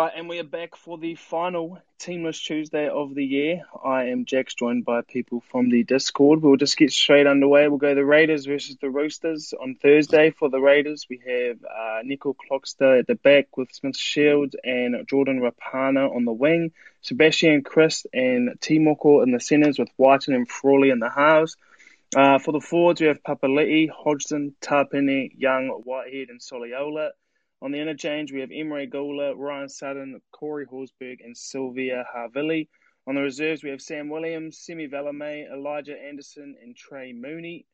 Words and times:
right, 0.00 0.12
and 0.16 0.30
we 0.30 0.38
are 0.38 0.44
back 0.44 0.76
for 0.76 0.96
the 0.96 1.14
final 1.14 1.78
Teamless 1.98 2.42
Tuesday 2.42 2.88
of 2.88 3.14
the 3.14 3.24
year. 3.24 3.64
I 3.84 4.04
am 4.04 4.24
Jax, 4.24 4.54
joined 4.54 4.86
by 4.86 5.02
people 5.02 5.42
from 5.50 5.68
the 5.68 5.84
Discord. 5.84 6.40
We'll 6.40 6.56
just 6.56 6.78
get 6.78 6.90
straight 6.90 7.26
underway. 7.26 7.68
We'll 7.68 7.76
go 7.76 7.94
the 7.94 8.02
Raiders 8.02 8.46
versus 8.46 8.78
the 8.80 8.88
Roosters 8.88 9.52
on 9.52 9.74
Thursday. 9.74 10.30
For 10.30 10.48
the 10.48 10.58
Raiders, 10.58 11.06
we 11.10 11.20
have 11.26 11.58
uh, 11.64 12.00
Nico 12.02 12.34
Clockster 12.34 13.00
at 13.00 13.08
the 13.08 13.14
back 13.14 13.58
with 13.58 13.72
Smith 13.72 13.96
Shields 13.96 14.56
and 14.64 15.06
Jordan 15.06 15.42
Rapana 15.42 16.14
on 16.16 16.24
the 16.24 16.32
wing. 16.32 16.72
Sebastian 17.02 17.62
Kris 17.62 18.06
and 18.14 18.58
Timoko 18.58 19.22
in 19.22 19.32
the 19.32 19.40
centres 19.40 19.78
with 19.78 19.90
Wighton 19.98 20.34
and 20.34 20.48
Frawley 20.48 20.88
in 20.88 21.00
the 21.00 21.10
halves. 21.10 21.58
Uh, 22.16 22.38
for 22.38 22.52
the 22.52 22.60
forwards, 22.60 23.02
we 23.02 23.08
have 23.08 23.22
Papali'i, 23.22 23.90
Hodgson, 23.90 24.54
Tapine, 24.62 25.30
Young, 25.36 25.68
Whitehead, 25.84 26.30
and 26.30 26.40
Soliola. 26.40 27.10
On 27.62 27.72
the 27.72 27.78
interchange, 27.78 28.32
we 28.32 28.40
have 28.40 28.48
Emre 28.48 28.90
Guler, 28.90 29.34
Ryan 29.36 29.68
Sutton, 29.68 30.20
Corey 30.32 30.64
Horsburgh, 30.64 31.20
and 31.20 31.36
Siliva 31.36 32.04
Havili. 32.14 32.68
On 33.06 33.14
the 33.14 33.20
reserves, 33.20 33.62
we 33.62 33.68
have 33.70 33.82
Sam 33.82 34.08
Williams, 34.08 34.58
Semi 34.58 34.88
Valemei, 34.88 35.50
Elijah 35.52 36.00
Anderson, 36.00 36.56
and 36.62 36.74
Trey 36.74 37.12
Mooney. 37.12 37.66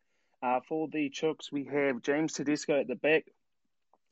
Uh, 0.42 0.60
for 0.60 0.88
the 0.88 1.08
Chooks, 1.10 1.52
we 1.52 1.64
have 1.64 2.02
James 2.02 2.32
Tedesco 2.32 2.80
at 2.80 2.88
the 2.88 2.96
back, 2.96 3.26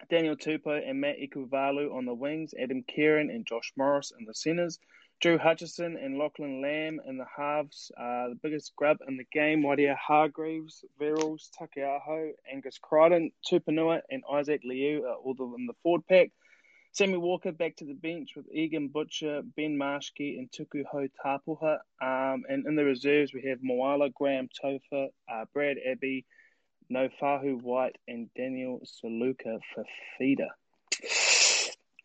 Daniel 0.08 0.36
Tupou 0.36 0.88
and 0.88 1.00
Matt 1.00 1.16
Ikuvalu 1.18 1.92
on 1.92 2.04
the 2.04 2.14
wings, 2.14 2.54
Adam 2.58 2.82
Keighran 2.82 3.34
and 3.34 3.46
Josh 3.46 3.72
Morris 3.76 4.12
in 4.18 4.26
the 4.26 4.34
centres. 4.34 4.78
Drew 5.20 5.38
Hutchison 5.38 5.96
and 5.96 6.18
Lachlan 6.18 6.60
Lamb 6.60 7.00
in 7.06 7.16
the 7.16 7.24
halves. 7.24 7.90
Uh, 7.96 8.28
the 8.28 8.38
biggest 8.42 8.76
grub 8.76 8.98
in 9.08 9.16
the 9.16 9.26
game, 9.32 9.62
Waerea-Hargreaves, 9.62 10.84
Verrills, 11.00 11.48
Taukei'aho, 11.58 12.32
Angus 12.52 12.78
Crichton, 12.78 13.30
Tupanua, 13.50 14.00
and 14.10 14.22
Isaac 14.30 14.60
Liu 14.64 15.06
are 15.06 15.14
all 15.14 15.54
in 15.56 15.66
the 15.66 15.74
forward 15.82 16.06
pack. 16.06 16.30
Sammy 16.92 17.16
Walker 17.16 17.50
back 17.50 17.74
to 17.76 17.84
the 17.84 17.94
bench 17.94 18.36
with 18.36 18.46
Egan 18.52 18.86
Butcher, 18.86 19.42
Ben 19.56 19.76
Marschke, 19.76 20.38
and 20.38 20.48
Tukupa 20.52 20.84
Hau 20.92 21.06
Tapuha. 21.24 21.78
Um, 22.00 22.44
and 22.48 22.66
in 22.66 22.76
the 22.76 22.84
reserves, 22.84 23.34
we 23.34 23.42
have 23.48 23.58
Moala, 23.58 24.14
Graham 24.14 24.48
Tofa, 24.62 25.08
uh, 25.28 25.44
Brad 25.52 25.76
Abbey, 25.90 26.24
Naufahu 26.92 27.60
Whyte, 27.62 27.96
and 28.06 28.28
Daniel 28.36 28.80
Saluka 28.84 29.58
Fifita. 30.20 30.48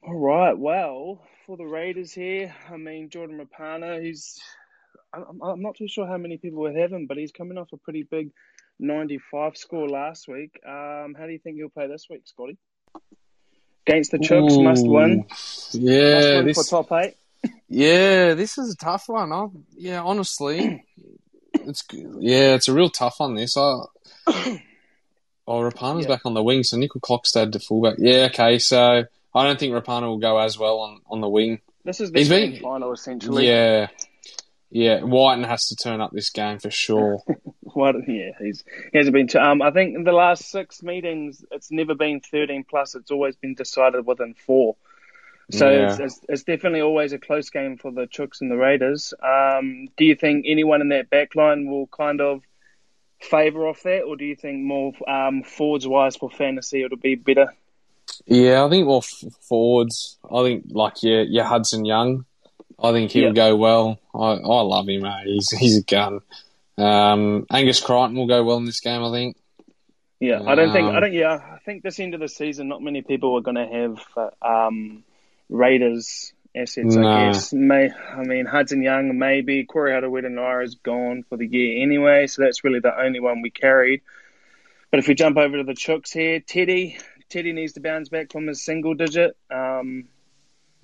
All 0.01 0.15
right, 0.15 0.57
well, 0.57 1.21
for 1.49 1.57
the 1.57 1.65
Raiders 1.65 2.13
here, 2.13 2.53
I 2.71 2.77
mean, 2.77 3.09
Jordan 3.09 3.43
Rapana, 3.43 3.99
he's, 4.03 4.39
I'm, 5.11 5.41
I'm 5.41 5.61
not 5.63 5.75
too 5.75 5.87
sure 5.87 6.05
how 6.05 6.17
many 6.17 6.37
people 6.37 6.59
would 6.59 6.75
have 6.75 6.93
him, 6.93 7.07
but 7.07 7.17
he's 7.17 7.31
coming 7.31 7.57
off 7.57 7.73
a 7.73 7.77
pretty 7.77 8.03
big 8.03 8.29
95 8.77 9.57
score 9.57 9.89
last 9.89 10.27
week. 10.27 10.59
Um, 10.63 11.15
how 11.17 11.25
do 11.25 11.31
you 11.31 11.39
think 11.39 11.57
he'll 11.57 11.69
play 11.69 11.87
this 11.87 12.05
week, 12.07 12.21
Scotty? 12.25 12.55
Against 13.87 14.11
the 14.11 14.19
Chooks, 14.19 14.59
Ooh, 14.59 14.63
must 14.63 14.87
win. 14.87 15.25
Yeah, 15.71 16.13
must 16.13 16.27
win 16.27 16.45
this, 16.45 16.69
for 16.69 16.83
top 16.83 16.91
eight. 16.91 17.15
Yeah, 17.67 18.35
this 18.35 18.59
is 18.59 18.73
a 18.73 18.77
tough 18.77 19.09
one. 19.09 19.33
I, 19.33 19.47
yeah, 19.75 20.03
honestly, 20.03 20.85
it's 21.53 21.83
yeah, 21.91 22.53
it's 22.53 22.67
a 22.67 22.73
real 22.73 22.91
tough 22.91 23.19
one. 23.19 23.33
This, 23.33 23.57
I, 23.57 23.61
oh, 24.27 24.59
Rapana's 25.47 26.03
yeah. 26.03 26.09
back 26.09 26.25
on 26.25 26.35
the 26.35 26.43
wing, 26.43 26.63
so 26.63 26.77
Nickel 26.77 27.01
Clockstad 27.01 27.53
to 27.53 27.59
fullback. 27.59 27.95
Yeah, 27.97 28.27
okay, 28.31 28.59
so 28.59 29.05
I 29.33 29.43
don't 29.45 29.59
think 29.59 29.73
Rapana 29.73 30.07
will 30.07 30.17
go 30.17 30.37
as 30.37 30.57
well 30.57 30.79
on, 30.79 31.01
on 31.09 31.21
the 31.21 31.29
wing. 31.29 31.61
This 31.85 32.01
is 32.01 32.11
the 32.11 32.19
He's 32.19 32.29
been, 32.29 32.57
final, 32.57 32.91
essentially. 32.91 33.47
Yeah, 33.47 33.87
yeah. 34.69 35.01
Wighton 35.03 35.43
has 35.43 35.67
to 35.67 35.75
turn 35.75 36.01
up 36.01 36.11
this 36.11 36.29
game 36.29 36.59
for 36.59 36.71
sure. 36.71 37.21
what? 37.61 37.95
Yeah, 38.07 38.31
he's 38.39 38.63
he 38.91 38.97
hasn't 38.97 39.13
been. 39.13 39.27
To, 39.29 39.41
um, 39.41 39.61
I 39.61 39.71
think 39.71 39.95
in 39.95 40.03
the 40.03 40.11
last 40.11 40.49
six 40.49 40.83
meetings, 40.83 41.43
it's 41.51 41.71
never 41.71 41.95
been 41.95 42.21
thirteen 42.21 42.63
plus. 42.63 42.95
It's 42.95 43.11
always 43.11 43.35
been 43.35 43.53
decided 43.53 44.05
within 44.05 44.33
four. 44.33 44.75
So 45.51 45.67
yeah. 45.67 45.89
it's, 45.89 45.99
it's, 45.99 46.19
it's, 46.29 46.43
definitely 46.43 46.81
always 46.81 47.11
a 47.11 47.17
close 47.17 47.49
game 47.49 47.77
for 47.77 47.91
the 47.91 48.05
Chooks 48.05 48.41
and 48.41 48.51
the 48.51 48.55
Raiders. 48.55 49.15
Um, 49.23 49.87
do 49.97 50.05
you 50.05 50.13
think 50.13 50.45
anyone 50.47 50.81
in 50.81 50.89
that 50.89 51.09
backline 51.09 51.67
will 51.67 51.87
kind 51.87 52.21
of 52.21 52.43
favour 53.19 53.67
off 53.67 53.81
that, 53.81 54.01
or 54.01 54.15
do 54.15 54.25
you 54.25 54.35
think 54.35 54.59
more 54.59 54.93
um, 55.07 55.41
forwards 55.41 55.87
wise 55.87 56.15
for 56.17 56.29
fantasy 56.29 56.83
it'll 56.83 56.99
be 56.99 57.15
better 57.15 57.51
yeah, 58.29 58.63
I 58.63 58.69
think 58.69 58.85
more 58.85 59.01
f- 59.03 59.33
forwards. 59.41 60.17
I 60.31 60.43
think 60.43 60.65
like 60.69 61.01
your 61.03 61.23
your 61.23 61.45
Hudson 61.45 61.85
Young. 61.85 62.25
I 62.81 62.91
think 62.91 63.11
he'll 63.11 63.25
yep. 63.25 63.35
go 63.35 63.55
well. 63.55 63.99
I, 64.13 64.19
I 64.19 64.61
love 64.61 64.87
him, 64.87 65.01
mate. 65.01 65.25
He's 65.25 65.49
he's 65.51 65.77
a 65.79 65.83
gun. 65.83 66.21
Um, 66.77 67.45
Angus 67.51 67.81
Crichton 67.81 68.15
will 68.15 68.27
go 68.27 68.43
well 68.43 68.57
in 68.57 68.65
this 68.65 68.79
game. 68.79 69.03
I 69.03 69.11
think. 69.11 69.35
Yeah, 70.19 70.41
I 70.45 70.55
don't 70.55 70.73
think 70.73 70.87
I 70.87 70.95
um, 70.95 71.01
don't. 71.01 71.13
Yeah, 71.13 71.39
I 71.53 71.59
think 71.65 71.83
this 71.83 71.99
end 71.99 72.13
of 72.13 72.19
the 72.19 72.27
season, 72.27 72.67
not 72.67 72.81
many 72.81 73.01
people 73.01 73.35
are 73.37 73.41
going 73.41 73.55
to 73.55 73.67
have 73.67 74.31
uh, 74.43 74.67
um, 74.67 75.03
Raiders 75.49 76.33
assets. 76.55 76.95
No. 76.95 77.07
I 77.07 77.25
guess. 77.31 77.53
May 77.53 77.89
I 77.91 78.23
mean 78.23 78.45
Hudson 78.45 78.81
Young 78.81 79.17
maybe 79.17 79.63
Corey 79.65 79.91
Harawira 79.91 80.63
is 80.63 80.75
gone 80.75 81.23
for 81.29 81.37
the 81.37 81.47
year 81.47 81.81
anyway, 81.81 82.27
so 82.27 82.43
that's 82.43 82.63
really 82.63 82.79
the 82.79 82.97
only 82.97 83.19
one 83.19 83.41
we 83.41 83.49
carried. 83.49 84.01
But 84.91 84.99
if 84.99 85.07
we 85.07 85.13
jump 85.13 85.37
over 85.37 85.57
to 85.57 85.63
the 85.63 85.73
Chooks 85.73 86.11
here, 86.11 86.39
Teddy, 86.39 86.97
Teddy 87.29 87.53
needs 87.53 87.73
to 87.73 87.79
bounce 87.79 88.09
back 88.09 88.31
from 88.31 88.47
his 88.47 88.63
single 88.63 88.93
digit. 88.93 89.37
Um, 89.51 90.05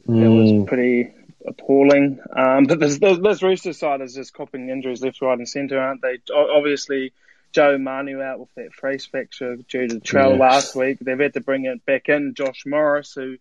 mm. 0.07 0.21
That 0.21 0.31
was 0.31 0.51
mm. 0.51 0.67
pretty 0.67 1.13
appalling. 1.47 2.19
Um, 2.35 2.65
but 2.65 2.79
this, 2.79 2.97
this 2.99 3.43
Rooster 3.43 3.73
side 3.73 4.01
is 4.01 4.15
just 4.15 4.33
copping 4.33 4.69
injuries 4.69 5.01
left, 5.01 5.21
right, 5.21 5.37
and 5.37 5.47
centre, 5.47 5.79
aren't 5.79 6.01
they? 6.01 6.19
Obviously, 6.33 7.13
Joe 7.51 7.77
Manu 7.77 8.21
out 8.21 8.39
with 8.39 8.53
that 8.55 8.73
face 8.73 9.05
fracture 9.05 9.55
due 9.55 9.87
to 9.87 9.95
the 9.95 10.01
trail 10.01 10.31
yeah. 10.31 10.37
last 10.37 10.75
week. 10.75 10.99
They've 10.99 11.19
had 11.19 11.33
to 11.33 11.41
bring 11.41 11.65
it 11.65 11.85
back 11.85 12.09
in. 12.09 12.33
Josh 12.33 12.63
Morris, 12.65 13.13
who 13.13 13.37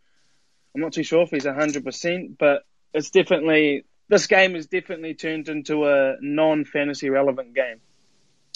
I'm 0.75 0.81
not 0.81 0.93
too 0.93 1.03
sure 1.03 1.23
if 1.23 1.31
he's 1.31 1.45
100%, 1.45 2.39
but 2.39 2.65
it's 2.93 3.11
definitely, 3.11 3.85
this 4.09 4.27
game 4.27 4.55
has 4.55 4.67
definitely 4.67 5.15
turned 5.15 5.49
into 5.49 5.87
a 5.87 6.17
non 6.21 6.65
fantasy 6.65 7.11
relevant 7.11 7.55
game. 7.55 7.81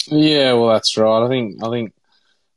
Yeah, 0.06 0.54
well, 0.54 0.72
that's 0.72 0.96
right. 0.96 1.24
I 1.24 1.28
think, 1.28 1.62
I 1.62 1.70
think, 1.70 1.92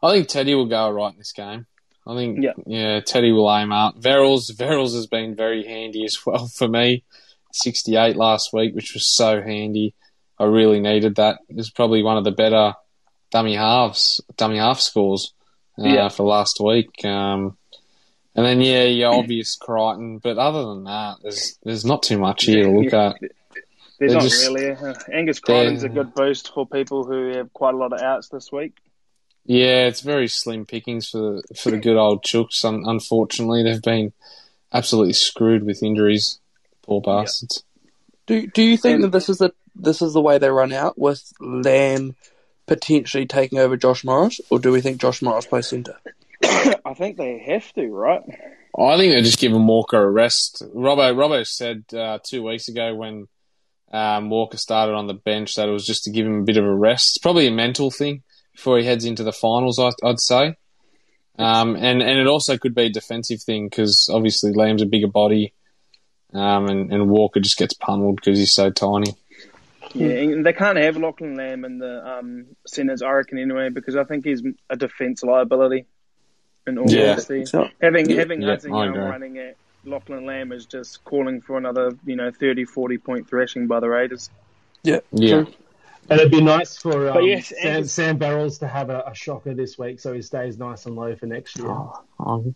I 0.01 0.11
think 0.11 0.27
Teddy 0.27 0.55
will 0.55 0.67
go 0.67 0.89
right 0.89 1.11
in 1.11 1.17
this 1.17 1.33
game. 1.33 1.65
I 2.07 2.15
think 2.15 2.39
yeah, 2.41 2.53
yeah 2.65 2.99
Teddy 3.01 3.31
will 3.31 3.53
aim 3.53 3.71
out. 3.71 3.99
Verrills 3.99 4.51
Verrills 4.51 4.95
has 4.95 5.07
been 5.07 5.35
very 5.35 5.65
handy 5.65 6.03
as 6.05 6.17
well 6.25 6.47
for 6.47 6.67
me. 6.67 7.03
68 7.53 8.15
last 8.15 8.53
week, 8.53 8.73
which 8.73 8.93
was 8.93 9.13
so 9.13 9.41
handy. 9.41 9.93
I 10.39 10.45
really 10.45 10.79
needed 10.79 11.15
that. 11.15 11.39
It 11.49 11.57
was 11.57 11.69
probably 11.69 12.01
one 12.01 12.17
of 12.17 12.23
the 12.23 12.31
better 12.31 12.73
dummy 13.29 13.55
halves, 13.55 14.21
dummy 14.37 14.57
half 14.57 14.79
scores 14.79 15.33
uh, 15.77 15.87
yeah. 15.87 16.09
for 16.09 16.23
last 16.23 16.59
week. 16.59 17.03
Um, 17.05 17.57
and 18.35 18.45
then 18.45 18.61
yeah, 18.61 18.83
your 18.83 19.13
obvious 19.13 19.57
Crichton, 19.57 20.19
but 20.19 20.37
other 20.37 20.65
than 20.65 20.85
that, 20.85 21.17
there's 21.21 21.57
there's 21.63 21.85
not 21.85 22.03
too 22.03 22.17
much 22.17 22.45
here 22.45 22.63
to 22.63 22.71
look 22.71 22.93
at. 22.93 23.17
There's 23.99 24.13
not 24.13 24.23
just, 24.23 24.47
really. 24.47 24.71
Uh, 24.71 24.93
Angus 25.11 25.39
Crichton's 25.39 25.83
a 25.83 25.89
good 25.89 26.13
boost 26.13 26.53
for 26.53 26.65
people 26.65 27.03
who 27.03 27.35
have 27.35 27.51
quite 27.53 27.73
a 27.73 27.77
lot 27.77 27.93
of 27.93 28.01
outs 28.01 28.29
this 28.29 28.51
week. 28.51 28.77
Yeah, 29.45 29.87
it's 29.87 30.01
very 30.01 30.27
slim 30.27 30.65
pickings 30.65 31.09
for 31.09 31.41
for 31.55 31.71
the 31.71 31.77
good 31.77 31.97
old 31.97 32.23
Chooks. 32.23 32.63
unfortunately, 32.63 33.63
they've 33.63 33.81
been 33.81 34.13
absolutely 34.71 35.13
screwed 35.13 35.63
with 35.63 35.83
injuries. 35.83 36.39
Poor 36.83 37.01
bastards. 37.01 37.63
Do 38.27 38.47
Do 38.47 38.61
you 38.61 38.77
think 38.77 38.95
and, 38.95 39.03
that 39.05 39.11
this 39.11 39.29
is 39.29 39.39
the 39.39 39.53
this 39.75 40.01
is 40.01 40.13
the 40.13 40.21
way 40.21 40.37
they 40.37 40.49
run 40.49 40.73
out 40.73 40.97
with 40.97 41.31
Lamb 41.39 42.15
potentially 42.67 43.25
taking 43.25 43.59
over 43.59 43.75
Josh 43.75 44.03
Morris, 44.03 44.39
or 44.49 44.59
do 44.59 44.71
we 44.71 44.81
think 44.81 45.01
Josh 45.01 45.21
Morris 45.21 45.45
plays 45.45 45.67
centre? 45.67 45.99
I 46.43 46.93
think 46.95 47.17
they 47.17 47.39
have 47.39 47.71
to, 47.73 47.87
right? 47.87 48.21
I 48.77 48.97
think 48.97 49.11
they're 49.11 49.21
just 49.21 49.39
give 49.39 49.51
him 49.51 49.67
Walker 49.67 50.01
a 50.01 50.09
rest. 50.09 50.63
Robbo 50.73 51.13
Robbo 51.13 51.45
said 51.45 51.85
uh, 51.93 52.19
two 52.23 52.43
weeks 52.43 52.67
ago 52.67 52.95
when 52.95 53.27
um, 53.91 54.29
Walker 54.29 54.57
started 54.57 54.93
on 54.93 55.07
the 55.07 55.13
bench 55.13 55.55
that 55.55 55.67
it 55.67 55.71
was 55.71 55.85
just 55.85 56.05
to 56.05 56.11
give 56.11 56.25
him 56.25 56.41
a 56.41 56.43
bit 56.43 56.57
of 56.57 56.63
a 56.63 56.73
rest. 56.73 57.11
It's 57.11 57.17
probably 57.17 57.47
a 57.47 57.51
mental 57.51 57.91
thing 57.91 58.23
before 58.53 58.77
he 58.77 58.85
heads 58.85 59.05
into 59.05 59.23
the 59.23 59.31
finals. 59.31 59.79
I, 59.79 59.91
would 60.03 60.19
say, 60.19 60.55
um, 61.37 61.75
and 61.75 62.01
and 62.01 62.19
it 62.19 62.27
also 62.27 62.57
could 62.57 62.75
be 62.75 62.83
a 62.83 62.89
defensive 62.89 63.41
thing 63.41 63.67
because 63.67 64.09
obviously 64.11 64.53
Lamb's 64.53 64.81
a 64.81 64.85
bigger 64.85 65.07
body, 65.07 65.53
um, 66.33 66.67
and, 66.67 66.91
and 66.91 67.09
Walker 67.09 67.39
just 67.39 67.57
gets 67.57 67.73
pummeled 67.73 68.17
because 68.17 68.37
he's 68.37 68.53
so 68.53 68.69
tiny. 68.69 69.15
Yeah, 69.93 70.41
they 70.41 70.53
can't 70.53 70.77
have 70.77 70.95
Lachlan 70.97 71.35
Lamb 71.35 71.65
in 71.65 71.77
the 71.79 72.07
um, 72.07 72.45
centres, 72.65 73.01
I 73.01 73.11
reckon, 73.11 73.37
anyway, 73.37 73.69
because 73.69 73.95
I 73.95 74.05
think 74.05 74.25
he's 74.25 74.41
a 74.69 74.77
defence 74.77 75.23
liability. 75.23 75.85
In 76.67 76.77
all 76.77 76.87
yeah. 76.87 77.13
honesty, 77.13 77.43
so, 77.45 77.69
having 77.81 78.07
yeah, 78.07 78.17
having 78.17 78.43
yeah, 78.43 78.49
Hudson 78.49 78.75
Young 78.75 78.95
running 78.95 79.39
at 79.39 79.57
Lachlan 79.83 80.27
Lamb 80.27 80.51
is 80.51 80.67
just 80.67 81.03
calling 81.03 81.41
for 81.41 81.57
another, 81.57 81.97
you 82.05 82.15
know, 82.15 82.31
30, 82.31 82.65
40 82.65 82.97
point 82.99 83.27
thrashing 83.27 83.65
by 83.65 83.79
the 83.79 83.89
Raiders. 83.89 84.29
Yeah, 84.83 84.99
yeah. 85.11 85.43
True. 85.43 85.53
And 86.09 86.19
it'd 86.19 86.31
be 86.31 86.41
nice 86.41 86.77
for 86.77 87.09
um, 87.09 87.23
yes, 87.23 87.53
Sam, 87.61 87.85
Sam 87.85 88.19
Verrills 88.19 88.59
to 88.59 88.67
have 88.67 88.89
a, 88.89 89.03
a, 89.07 89.15
shocker 89.15 89.53
this 89.53 89.77
week, 89.77 89.99
so 89.99 90.13
he 90.13 90.21
stays 90.21 90.57
nice 90.57 90.85
and 90.85 90.95
low 90.95 91.15
for 91.15 91.25
next 91.25 91.57
year. 91.57 91.69
Oh, 91.69 92.03
oh, 92.19 92.55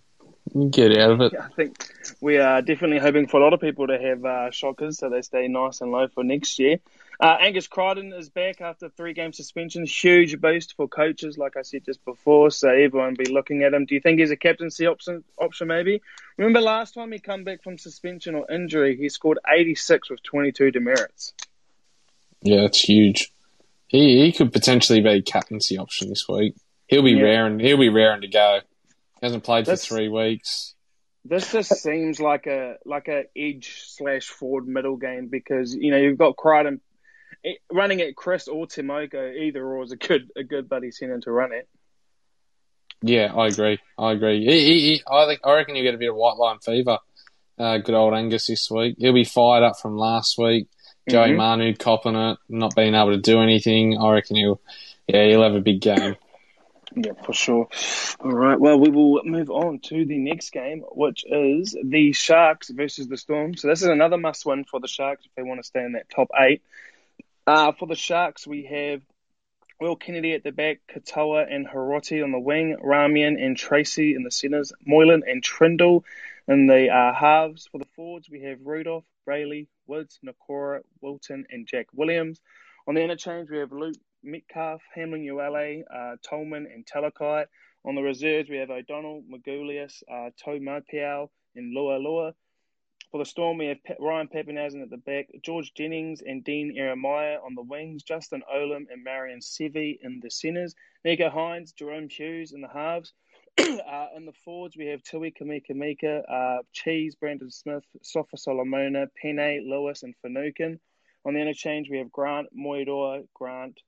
get 0.69 0.97
out 0.97 1.12
of 1.12 1.21
it. 1.21 1.33
I 1.39 1.47
think 1.50 1.88
we 2.21 2.38
are 2.38 2.62
definitely 2.62 3.00
hoping 3.00 3.27
for 3.27 3.39
a 3.39 3.44
lot 3.44 3.53
of 3.53 3.62
people 3.62 3.88
to 3.88 3.97
have 3.97 4.25
uh, 4.25 4.51
shockers 4.51 5.00
so 5.00 5.09
they 5.09 5.21
stay 5.21 5.47
nice 5.47 5.81
and 5.81 5.92
low 5.92 6.07
for 6.07 6.24
next 6.24 6.59
year. 6.59 6.80
Uh, 7.19 7.38
Angus 7.39 7.68
Crichton 7.68 8.12
is 8.13 8.30
back 8.30 8.62
after 8.62 8.89
three 8.89 9.13
game 9.13 9.31
suspension. 9.31 9.86
Huge 9.86 10.39
boost 10.39 10.75
for 10.75 10.88
coaches, 10.88 11.38
like 11.38 11.56
I 11.56 11.62
said 11.62 11.86
just 11.86 12.03
before. 12.03 12.51
So 12.51 12.69
everyone 12.69 13.15
be 13.15 13.31
looking 13.31 13.63
at 13.63 13.74
him. 13.74 13.86
Do 13.86 13.95
you 13.95 14.01
think 14.01 14.19
he's 14.19 14.31
a 14.31 14.38
captaincy 14.38 14.86
option? 14.86 15.24
Option 15.38 15.68
maybe. 15.68 16.01
Remember 16.38 16.62
last 16.62 16.94
time 16.94 17.12
he 17.12 17.19
come 17.19 17.44
back 17.44 17.63
from 17.63 17.77
suspension 17.77 18.36
or 18.36 18.51
injury, 18.51 18.97
he 18.97 19.07
scored 19.07 19.39
86 19.47 20.09
with 20.09 20.24
22 20.24 20.71
demerits. 20.71 21.33
Yeah, 22.42 22.62
that's 22.62 22.81
huge. 22.81 23.31
He 23.88 24.24
he 24.24 24.32
could 24.32 24.52
potentially 24.52 25.02
be 25.02 25.22
captaincy 25.22 25.78
option 25.78 26.10
this 26.10 26.28
week. 26.28 26.56
He'll 26.88 27.04
be 27.04 27.12
yeah. 27.12 27.24
raring. 27.24 27.60
He'll 27.60 27.78
be 27.78 27.90
raring 27.90 28.22
to 28.22 28.28
go. 28.28 28.60
He 29.20 29.26
hasn't 29.26 29.44
played 29.44 29.66
for 29.66 29.76
three 29.76 30.08
weeks. 30.08 30.76
This 31.24 31.52
just 31.52 31.74
seems 31.74 32.20
like 32.20 32.46
a 32.48 32.76
like 32.86 33.08
a 33.08 33.26
edge 33.36 33.84
slash 33.88 34.28
forward 34.28 34.68
middle 34.68 34.98
game 34.98 35.28
because 35.28 35.74
you 35.74 35.92
know 35.92 35.98
you've 35.98 36.18
got 36.18 36.36
Crichton 36.36 36.82
running 37.72 38.00
it 38.00 38.16
Kris 38.16 38.48
or 38.48 38.68
Timoko, 38.68 39.36
either 39.36 39.66
or 39.66 39.84
is 39.84 39.92
a 39.92 39.98
good 39.98 40.30
a 40.36 40.44
good 40.44 40.70
buddy 40.70 40.92
centre 40.92 41.20
to 41.22 41.31
run 41.31 41.54
it. 41.54 41.68
Yeah, 43.02 43.34
I 43.36 43.48
agree. 43.48 43.80
I 43.98 44.14
agree. 44.14 44.46
He, 44.46 44.52
he, 44.52 44.80
he, 44.80 45.04
I 45.08 45.26
think 45.28 45.42
I 45.44 45.54
reckon 45.54 45.76
you 45.76 45.84
get 45.84 45.96
a 45.96 46.00
bit 46.00 46.10
of 46.10 46.16
white 46.16 46.38
line 46.38 46.60
fever. 46.60 47.00
Uh, 47.58 47.78
good 47.78 47.96
old 47.96 48.14
Angus 48.14 48.48
this 48.48 48.70
week. 48.70 48.96
He'll 48.98 49.14
be 49.14 49.24
fired 49.24 49.64
up 49.64 49.80
from 49.80 49.98
last 49.98 50.38
week. 50.38 50.68
Joey 51.10 51.30
mm-hmm. 51.30 51.38
Manu 51.38 51.75
copping 51.75 52.16
it, 52.16 52.38
not 52.50 52.75
being 52.75 52.96
able 52.96 53.12
to 53.12 53.18
do 53.18 53.42
anything. 53.42 53.98
I 53.98 54.13
reckon 54.13 54.38
he'll, 54.38 54.62
yeah, 55.07 55.25
he'll 55.25 55.44
have 55.44 55.56
a 55.56 55.62
big 55.62 55.81
game. 55.81 56.16
Yeah, 56.96 57.12
for 57.25 57.34
sure. 57.34 57.68
All 58.19 58.31
right. 58.31 58.60
Well, 58.60 58.80
we 58.80 58.90
will 58.90 59.22
move 59.25 59.50
on 59.50 59.80
to 59.80 60.06
the 60.06 60.18
next 60.18 60.52
game, 60.52 60.84
which 60.92 61.25
is 61.28 61.75
the 61.84 62.13
Sharks 62.13 62.69
versus 62.69 63.07
the 63.07 63.18
Storm. 63.18 63.57
So 63.57 63.68
this 63.68 63.81
is 63.81 63.90
another 63.90 64.18
must-win 64.18 64.63
for 64.63 64.80
the 64.80 64.88
Sharks 64.88 65.25
if 65.25 65.31
they 65.36 65.44
want 65.44 65.60
to 65.60 65.68
stay 65.68 65.84
in 65.84 65.94
that 65.94 66.10
top 66.10 66.30
eight. 66.40 66.62
Uh, 67.46 67.74
for 67.74 67.86
the 67.88 67.96
Sharks, 67.96 68.48
we 68.48 68.63
have 68.63 69.02
Will 69.80 69.98
Kennedy 69.98 70.34
at 70.34 70.44
the 70.44 70.52
back, 70.52 70.80
Katoa 70.88 71.54
and 71.54 71.68
Hiroti 71.68 72.24
on 72.24 72.31
the 72.31 72.40
wing, 72.40 72.78
Ramien 72.81 73.44
and 73.44 73.57
Tracey 73.57 74.16
in 74.16 74.24
the 74.24 74.31
centres, 74.31 74.72
Moylan 74.86 75.24
and 75.28 75.44
Trindall 75.44 76.04
in 76.48 76.68
the 76.68 76.90
uh, 76.90 77.13
halves. 77.13 77.68
For 77.72 77.80
the 77.80 77.85
forwards, 77.95 78.30
we 78.30 78.42
have 78.42 78.59
Rudolf, 78.63 79.06
Brailey, 79.27 79.68
Woods, 79.88 80.19
Nikora, 80.25 80.81
Wilton, 81.01 81.45
and 81.50 81.68
Jack 81.68 81.88
Williams. 81.94 82.42
On 82.88 82.95
the 82.95 83.01
interchange, 83.01 83.50
we 83.50 83.57
have 83.57 83.71
Luke 83.71 83.95
Metcalf, 84.24 84.81
Hamlin 84.94 85.24
Uele, 85.24 85.83
uh, 85.94 86.15
Tolman, 86.21 86.68
and 86.71 86.86
Talakai. 86.86 87.45
On 87.86 87.95
the 87.95 88.01
reserves, 88.01 88.50
we 88.50 88.57
have 88.57 88.69
O'Donnell, 88.69 89.24
Magulius, 89.30 90.03
uh, 90.12 90.31
Toe 90.44 90.59
Mapiao, 90.59 91.30
and 91.56 91.74
Lua 91.74 91.97
Lua. 91.97 92.33
For 93.12 93.19
the 93.19 93.25
Storm, 93.25 93.59
we 93.59 93.68
have 93.68 93.77
Ryan 94.00 94.27
Papenhuyzen 94.27 94.81
at 94.81 94.89
the 94.89 94.97
back, 94.97 95.30
George 95.42 95.74
Jennings 95.74 96.21
and 96.21 96.44
Dean 96.44 96.75
Ieremia 96.75 97.42
on 97.44 97.56
the 97.56 97.62
wings, 97.62 98.03
Justin 98.03 98.44
Olam 98.53 98.88
and 98.92 99.03
Marion 99.03 99.39
Seve 99.39 100.00
in 100.01 100.19
the 100.21 100.30
centres, 100.30 100.75
Nicho 101.06 101.31
Hynes, 101.31 101.74
Jahrome 101.74 102.12
Hughes 102.12 102.51
in 102.51 102.62
the 102.62 102.68
halves. 102.68 103.13
Uh, 103.57 104.07
in 104.16 104.25
the 104.25 104.34
forwards, 104.44 104.75
we 104.75 104.88
have 104.88 105.02
Tui 105.04 105.31
Kamikamica 105.31 106.24
uh, 106.30 106.62
Cheese, 106.74 107.16
Brandon 107.16 107.50
Smith, 107.50 107.84
Sofa 108.02 108.38
Solomona, 108.38 109.07
Pene, 109.16 109.66
Lewis, 109.69 110.04
and 110.04 110.13
Finucane. 110.22 110.80
On 111.25 111.34
the 111.34 111.40
interchange, 111.40 111.90
we 111.90 112.00
have 112.00 112.12
Grant, 112.12 112.48
Moidor, 112.57 113.25
Grant, 113.34 113.80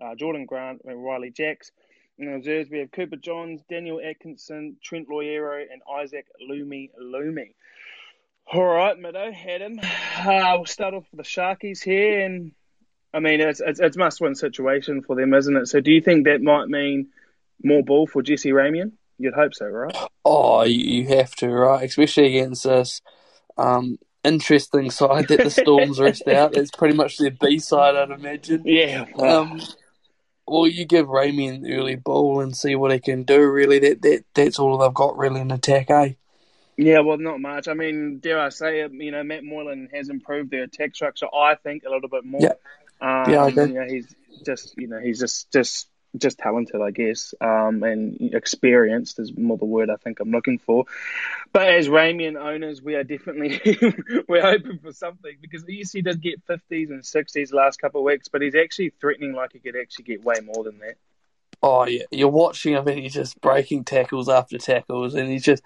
uh, 0.00 0.14
Jordan 0.14 0.46
Grant, 0.46 0.82
and 0.84 1.04
Ryley 1.04 1.30
Jacks. 1.30 1.72
In 2.18 2.26
the 2.26 2.32
reserves, 2.32 2.70
we 2.70 2.78
have 2.78 2.90
Cooper 2.92 3.16
Johns, 3.16 3.62
Daniel 3.68 4.00
Atkinson, 4.02 4.76
Trent 4.82 5.08
Loiero, 5.08 5.60
and 5.70 5.82
Isaac 5.92 6.26
Lumelume. 6.48 7.52
All 8.52 8.64
right, 8.64 8.98
Meadow, 8.98 9.32
had 9.32 9.60
him. 9.60 9.80
Uh, 9.82 10.54
we'll 10.56 10.66
start 10.66 10.94
off 10.94 11.04
with 11.10 11.18
the 11.18 11.28
Sharkies 11.28 11.82
here, 11.82 12.24
and 12.24 12.52
I 13.12 13.20
mean 13.20 13.40
it's 13.40 13.60
it's, 13.60 13.80
it's 13.80 13.96
must-win 13.96 14.34
situation 14.34 15.02
for 15.02 15.16
them, 15.16 15.34
isn't 15.34 15.56
it? 15.56 15.66
So, 15.66 15.80
do 15.80 15.90
you 15.90 16.00
think 16.00 16.24
that 16.24 16.40
might 16.40 16.68
mean 16.68 17.08
more 17.62 17.82
ball 17.82 18.06
for 18.06 18.22
Jesse 18.22 18.52
Ramien? 18.52 18.92
You'd 19.18 19.34
hope 19.34 19.54
so, 19.54 19.66
right? 19.66 19.96
Oh, 20.24 20.62
you 20.64 21.08
have 21.08 21.34
to, 21.36 21.48
right? 21.48 21.84
Especially 21.84 22.36
against 22.38 22.64
this 22.64 23.00
um, 23.56 23.98
interesting 24.24 24.90
side 24.90 25.28
that 25.28 25.42
the 25.42 25.50
Storms 25.50 25.98
rest 26.00 26.28
out. 26.28 26.56
It's 26.56 26.70
pretty 26.70 26.96
much 26.96 27.16
their 27.16 27.30
B 27.30 27.58
side, 27.58 27.96
I'd 27.96 28.10
imagine. 28.10 28.62
Yeah. 28.66 29.04
Um, 29.18 29.60
well, 30.46 30.66
you 30.66 30.84
give 30.84 31.06
Ramien 31.06 31.62
the 31.62 31.74
early 31.74 31.96
ball 31.96 32.40
and 32.40 32.56
see 32.56 32.76
what 32.76 32.92
he 32.92 33.00
can 33.00 33.24
do. 33.24 33.40
Really, 33.48 33.78
that 33.80 34.02
that 34.02 34.24
that's 34.34 34.58
all 34.58 34.78
they've 34.78 34.94
got 34.94 35.16
really 35.16 35.40
in 35.40 35.50
attack, 35.50 35.90
eh? 35.90 36.12
Yeah, 36.76 37.00
well, 37.00 37.16
not 37.16 37.40
much. 37.40 37.68
I 37.68 37.74
mean, 37.74 38.18
dare 38.18 38.38
I 38.38 38.50
say 38.50 38.80
it? 38.80 38.92
You 38.92 39.10
know, 39.10 39.24
Matt 39.24 39.44
Moylan 39.44 39.88
has 39.92 40.08
improved 40.08 40.50
their 40.50 40.64
attack 40.64 40.94
structure. 40.94 41.26
I 41.34 41.54
think 41.54 41.84
a 41.84 41.90
little 41.90 42.08
bit 42.08 42.24
more. 42.24 42.42
Yeah, 42.42 42.52
um, 43.00 43.32
yeah, 43.32 43.44
I 43.44 43.48
agree. 43.48 43.66
You 43.68 43.74
know, 43.74 43.86
he's 43.88 44.14
just, 44.44 44.74
you 44.76 44.86
know, 44.86 45.00
he's 45.00 45.18
just, 45.18 45.50
just, 45.52 45.88
just 46.18 46.38
talented, 46.38 46.80
I 46.80 46.90
guess, 46.90 47.34
um, 47.40 47.82
and 47.82 48.34
experienced 48.34 49.18
is 49.18 49.36
more 49.36 49.58
the 49.58 49.64
word 49.64 49.90
I 49.90 49.96
think 49.96 50.20
I'm 50.20 50.30
looking 50.30 50.58
for. 50.58 50.84
But 51.52 51.68
as 51.68 51.88
Ramien 51.88 52.36
owners, 52.36 52.82
we 52.82 52.94
are 52.94 53.04
definitely 53.04 53.60
we're 54.28 54.42
hoping 54.42 54.78
for 54.78 54.92
something 54.92 55.36
because 55.40 55.64
yes, 55.68 55.92
he 55.92 56.02
did 56.02 56.20
get 56.20 56.46
50s 56.46 56.90
and 56.90 57.02
60s 57.02 57.52
last 57.52 57.80
couple 57.80 58.00
of 58.00 58.04
weeks, 58.04 58.28
but 58.28 58.42
he's 58.42 58.54
actually 58.54 58.90
threatening 59.00 59.32
like 59.32 59.52
he 59.52 59.58
could 59.58 59.76
actually 59.76 60.04
get 60.04 60.24
way 60.24 60.36
more 60.42 60.64
than 60.64 60.78
that. 60.78 60.96
Oh 61.62 61.86
yeah, 61.86 62.04
you're 62.10 62.28
watching 62.28 62.74
him 62.74 62.86
and 62.86 62.98
he's 62.98 63.14
just 63.14 63.40
breaking 63.40 63.84
tackles 63.84 64.28
after 64.28 64.58
tackles, 64.58 65.14
and 65.14 65.30
he's 65.30 65.44
just 65.44 65.62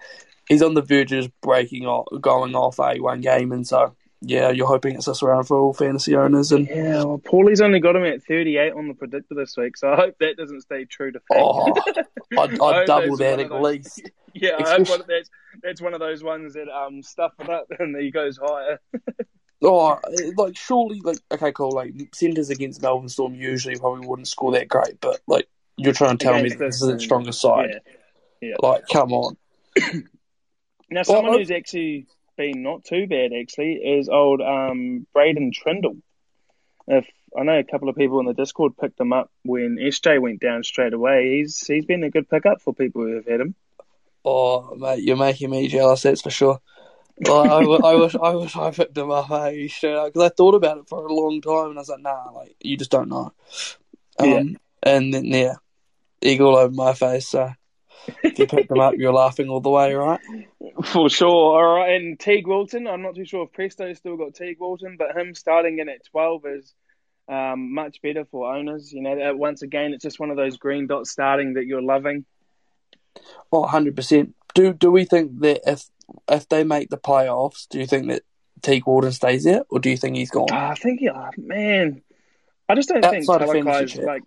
he's 0.47 0.61
on 0.61 0.73
the 0.73 0.81
verge 0.81 1.11
of 1.11 1.25
just 1.25 1.41
breaking 1.41 1.85
off, 1.85 2.07
going 2.21 2.55
off 2.55 2.79
a 2.79 2.99
one 2.99 3.21
game, 3.21 3.51
and 3.51 3.67
so 3.67 3.95
yeah, 4.21 4.51
you're 4.51 4.67
hoping 4.67 4.95
it's 4.95 5.07
this 5.07 5.23
round 5.23 5.47
for 5.47 5.59
all 5.59 5.73
fantasy 5.73 6.15
owners. 6.15 6.51
And 6.51 6.67
yeah, 6.67 7.03
well, 7.03 7.17
Paulie's 7.17 7.59
only 7.59 7.79
got 7.79 7.95
him 7.95 8.05
at 8.05 8.23
38 8.23 8.73
on 8.73 8.87
the 8.87 8.93
predictor 8.93 9.33
this 9.33 9.57
week, 9.57 9.75
so 9.75 9.91
I 9.91 9.95
hope 9.95 10.15
that 10.19 10.37
doesn't 10.37 10.61
stay 10.61 10.85
true 10.85 11.11
to 11.11 11.19
fact. 11.19 11.41
Oh, 11.41 11.73
I'd, 12.37 12.61
I'd 12.61 12.85
double 12.85 13.17
that 13.17 13.39
at 13.39 13.49
those, 13.49 13.63
least. 13.63 14.01
Yeah, 14.33 14.51
I 14.65 14.77
hope 14.77 14.87
one, 14.87 15.01
that's 15.09 15.29
that's 15.61 15.81
one 15.81 15.93
of 15.93 15.99
those 15.99 16.23
ones 16.23 16.53
that 16.53 16.69
um 16.69 17.03
stuff 17.03 17.33
it 17.37 17.49
up 17.49 17.67
and 17.79 17.93
he 17.97 18.11
goes 18.11 18.39
higher. 18.41 18.79
oh, 19.61 19.99
like 20.37 20.55
surely, 20.55 21.01
like 21.03 21.17
okay, 21.33 21.51
cool. 21.51 21.71
Like 21.71 21.93
centers 22.13 22.49
against 22.49 22.81
Melbourne 22.81 23.09
Storm 23.09 23.35
usually 23.35 23.77
probably 23.77 24.07
wouldn't 24.07 24.29
score 24.29 24.53
that 24.53 24.69
great, 24.69 25.01
but 25.01 25.19
like 25.27 25.49
you're 25.75 25.93
trying 25.93 26.17
to 26.17 26.23
tell 26.23 26.35
against 26.35 26.59
me 26.59 26.65
this 26.65 26.81
is 26.81 26.87
the 26.87 26.97
strongest 27.01 27.41
side. 27.41 27.81
Yeah. 28.39 28.49
yeah. 28.51 28.55
Like, 28.61 28.87
come 28.87 29.11
on. 29.11 29.35
Now, 30.93 31.03
someone 31.03 31.29
well, 31.29 31.37
who's 31.39 31.51
actually 31.51 32.07
been 32.41 32.63
not 32.63 32.83
too 32.83 33.07
bad 33.07 33.31
actually 33.39 33.73
is 33.73 34.09
old 34.09 34.41
um, 34.41 35.05
Braden 35.13 35.51
Trindall. 35.51 36.01
If 36.87 37.05
I 37.37 37.43
know 37.43 37.59
a 37.59 37.63
couple 37.63 37.89
of 37.89 37.95
people 37.95 38.19
in 38.19 38.25
the 38.25 38.33
Discord 38.33 38.73
picked 38.77 38.99
him 38.99 39.13
up 39.13 39.29
when 39.43 39.77
SJ 39.77 40.21
went 40.21 40.41
down 40.41 40.63
straight 40.63 40.93
away. 40.93 41.37
He's 41.37 41.65
he's 41.65 41.85
been 41.85 42.03
a 42.03 42.09
good 42.09 42.29
pickup 42.29 42.61
for 42.61 42.73
people 42.73 43.03
who 43.03 43.15
have 43.15 43.27
had 43.27 43.41
him. 43.41 43.55
Oh, 44.25 44.75
mate, 44.75 45.03
you're 45.03 45.17
making 45.17 45.49
me 45.49 45.67
jealous. 45.67 46.01
That's 46.01 46.21
for 46.21 46.29
sure. 46.29 46.59
Well, 47.17 47.83
I, 47.83 47.89
I, 47.89 47.95
wish 47.95 48.15
I 48.15 48.35
wish 48.35 48.55
I 48.55 48.71
picked 48.71 48.97
him 48.97 49.11
up. 49.11 49.27
Hey, 49.27 49.67
because 49.67 50.11
I 50.17 50.29
thought 50.29 50.55
about 50.55 50.79
it 50.79 50.89
for 50.89 51.05
a 51.05 51.13
long 51.13 51.41
time, 51.41 51.69
and 51.69 51.77
I 51.77 51.81
was 51.81 51.89
like, 51.89 52.01
nah, 52.01 52.31
like 52.31 52.55
you 52.61 52.77
just 52.77 52.91
don't 52.91 53.09
know. 53.09 53.31
Um, 54.19 54.29
yeah. 54.29 54.43
And 54.83 55.13
then 55.13 55.25
yeah, 55.25 55.55
eagle 56.21 56.55
over 56.55 56.73
my 56.73 56.93
face. 56.93 57.27
So 57.27 57.53
if 58.23 58.39
you 58.39 58.47
pick 58.47 58.67
them 58.67 58.79
up, 58.79 58.95
you're 58.95 59.13
laughing 59.13 59.49
all 59.49 59.61
the 59.61 59.69
way, 59.69 59.93
right? 59.93 60.19
For 60.85 61.09
sure. 61.09 61.29
All 61.29 61.75
right. 61.77 61.95
And 61.95 62.19
Teague 62.19 62.47
Wilton, 62.47 62.87
I'm 62.87 63.01
not 63.01 63.15
too 63.15 63.25
sure 63.25 63.43
if 63.45 63.53
Presto's 63.53 63.97
still 63.97 64.17
got 64.17 64.33
Teague 64.33 64.59
Wilton, 64.59 64.95
but 64.97 65.15
him 65.15 65.35
starting 65.35 65.79
in 65.79 65.89
at 65.89 66.05
12 66.05 66.45
is 66.45 66.73
um, 67.27 67.73
much 67.73 68.01
better 68.01 68.25
for 68.25 68.53
owners. 68.53 68.91
You 68.91 69.01
know, 69.01 69.35
once 69.35 69.61
again, 69.61 69.93
it's 69.93 70.03
just 70.03 70.19
one 70.19 70.31
of 70.31 70.37
those 70.37 70.57
green 70.57 70.87
dots 70.87 71.11
starting 71.11 71.53
that 71.53 71.65
you're 71.65 71.81
loving. 71.81 72.25
Oh, 73.51 73.65
100%. 73.65 74.33
Do 74.53 74.73
do 74.73 74.91
we 74.91 75.05
think 75.05 75.39
that 75.41 75.61
if 75.65 75.85
if 76.29 76.49
they 76.49 76.63
make 76.65 76.89
the 76.89 76.97
playoffs, 76.97 77.69
do 77.69 77.79
you 77.79 77.85
think 77.85 78.07
that 78.09 78.23
Teague 78.61 78.85
Wilton 78.85 79.11
stays 79.11 79.45
there, 79.45 79.63
or 79.69 79.79
do 79.79 79.89
you 79.89 79.97
think 79.97 80.17
he's 80.17 80.29
gone? 80.29 80.51
I 80.51 80.75
think, 80.75 81.01
oh, 81.09 81.29
man, 81.37 82.01
I 82.67 82.75
just 82.75 82.89
don't 82.89 83.03
Outside 83.03 83.49
think 83.49 83.65
Talakai's 83.65 83.97
like 83.97 84.23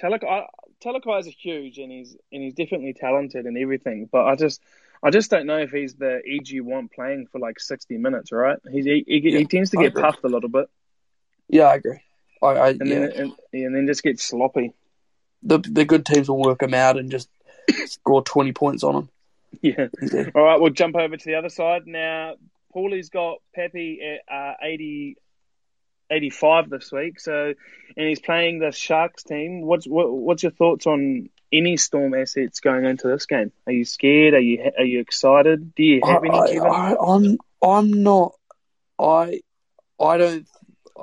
Talakai. 0.00 0.46
Talakai 0.84 1.20
is 1.20 1.26
huge, 1.26 1.78
and 1.78 1.90
he's 1.90 2.16
and 2.32 2.42
he's 2.42 2.54
definitely 2.54 2.92
talented 2.92 3.46
and 3.46 3.56
everything. 3.56 4.08
But 4.10 4.26
I 4.26 4.36
just 4.36 4.60
I 5.02 5.10
just 5.10 5.30
don't 5.30 5.46
know 5.46 5.58
if 5.58 5.70
he's 5.70 5.94
the 5.94 6.20
EG 6.26 6.48
you 6.50 6.64
want 6.64 6.92
playing 6.92 7.26
for 7.30 7.38
like 7.38 7.60
sixty 7.60 7.96
minutes. 7.96 8.32
Right? 8.32 8.58
He's, 8.70 8.84
he 8.84 9.04
he, 9.06 9.30
yeah, 9.30 9.38
he 9.38 9.44
tends 9.46 9.70
to 9.70 9.76
get 9.76 9.94
puffed 9.94 10.24
a 10.24 10.28
little 10.28 10.48
bit. 10.48 10.68
Yeah, 11.48 11.64
I 11.64 11.74
agree. 11.76 12.00
I, 12.42 12.46
I 12.46 12.68
and 12.70 12.86
yeah. 12.86 12.98
then 12.98 13.12
and, 13.12 13.32
and 13.52 13.74
then 13.74 13.86
just 13.86 14.02
get 14.02 14.20
sloppy. 14.20 14.72
The 15.42 15.58
the 15.58 15.84
good 15.84 16.04
teams 16.04 16.28
will 16.28 16.40
work 16.40 16.62
him 16.62 16.74
out 16.74 16.98
and 16.98 17.10
just 17.10 17.28
score 17.86 18.22
twenty 18.22 18.52
points 18.52 18.84
on 18.84 18.94
him. 18.94 19.08
Yeah. 19.62 19.86
All 20.34 20.42
right, 20.42 20.60
we'll 20.60 20.72
jump 20.72 20.96
over 20.96 21.16
to 21.16 21.24
the 21.24 21.36
other 21.36 21.48
side 21.48 21.86
now. 21.86 22.34
Paulie's 22.74 23.08
got 23.08 23.38
Pepe 23.54 24.00
at 24.02 24.34
uh, 24.34 24.54
80, 24.60 25.16
85 26.10 26.70
this 26.70 26.92
week. 26.92 27.20
So, 27.20 27.54
and 27.96 28.08
he's 28.08 28.20
playing 28.20 28.58
the 28.58 28.72
Sharks 28.72 29.22
team. 29.22 29.62
What's 29.62 29.86
what, 29.86 30.12
what's 30.12 30.42
your 30.42 30.52
thoughts 30.52 30.86
on 30.86 31.28
any 31.52 31.76
Storm 31.76 32.14
assets 32.14 32.60
going 32.60 32.84
into 32.84 33.08
this 33.08 33.26
game? 33.26 33.52
Are 33.66 33.72
you 33.72 33.84
scared? 33.84 34.34
Are 34.34 34.40
you 34.40 34.70
are 34.76 34.84
you 34.84 35.00
excited? 35.00 35.74
Do 35.74 35.82
you 35.82 36.00
have 36.04 36.22
I, 36.24 36.48
any? 36.48 36.58
I, 36.60 36.94
I'm 36.94 37.38
I'm 37.62 38.02
not. 38.02 38.34
I 38.98 39.40
I 40.00 40.16
don't. 40.16 40.48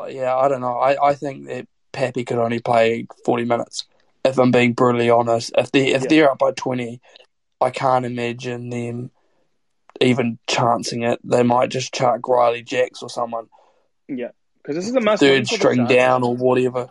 Yeah, 0.10 0.36
I 0.36 0.48
don't 0.48 0.62
know. 0.62 0.78
I, 0.78 1.10
I 1.10 1.16
think 1.16 1.48
that 1.48 1.68
Pappy 1.92 2.24
could 2.24 2.38
only 2.38 2.60
play 2.60 3.08
forty 3.26 3.46
minutes. 3.46 3.86
If 4.24 4.38
I'm 4.38 4.52
being 4.52 4.74
brutally 4.74 5.10
honest, 5.10 5.52
if 5.58 5.72
they 5.72 5.90
if 5.90 6.04
yeah. 6.04 6.08
they're 6.08 6.32
up 6.32 6.40
by 6.40 6.52
twenty, 6.52 7.02
I 7.60 7.72
can't 7.72 8.06
imagine 8.06 8.70
them 8.70 9.12
even 10.00 10.40
chancing 10.48 11.04
it. 11.04 11.20
They 11.24 11.44
might 11.44 11.70
just 11.70 11.94
chuck 11.94 12.22
Ryley 12.28 12.64
Jacks 12.64 13.02
or 13.02 13.10
someone. 13.10 13.48
Yeah, 14.08 14.32
because 14.62 14.76
this 14.76 14.88
is 14.88 14.96
a 14.96 15.02
must 15.02 15.22
third 15.22 15.48
string 15.48 15.86
down 15.88 16.24
or 16.24 16.36
whatever. 16.36 16.90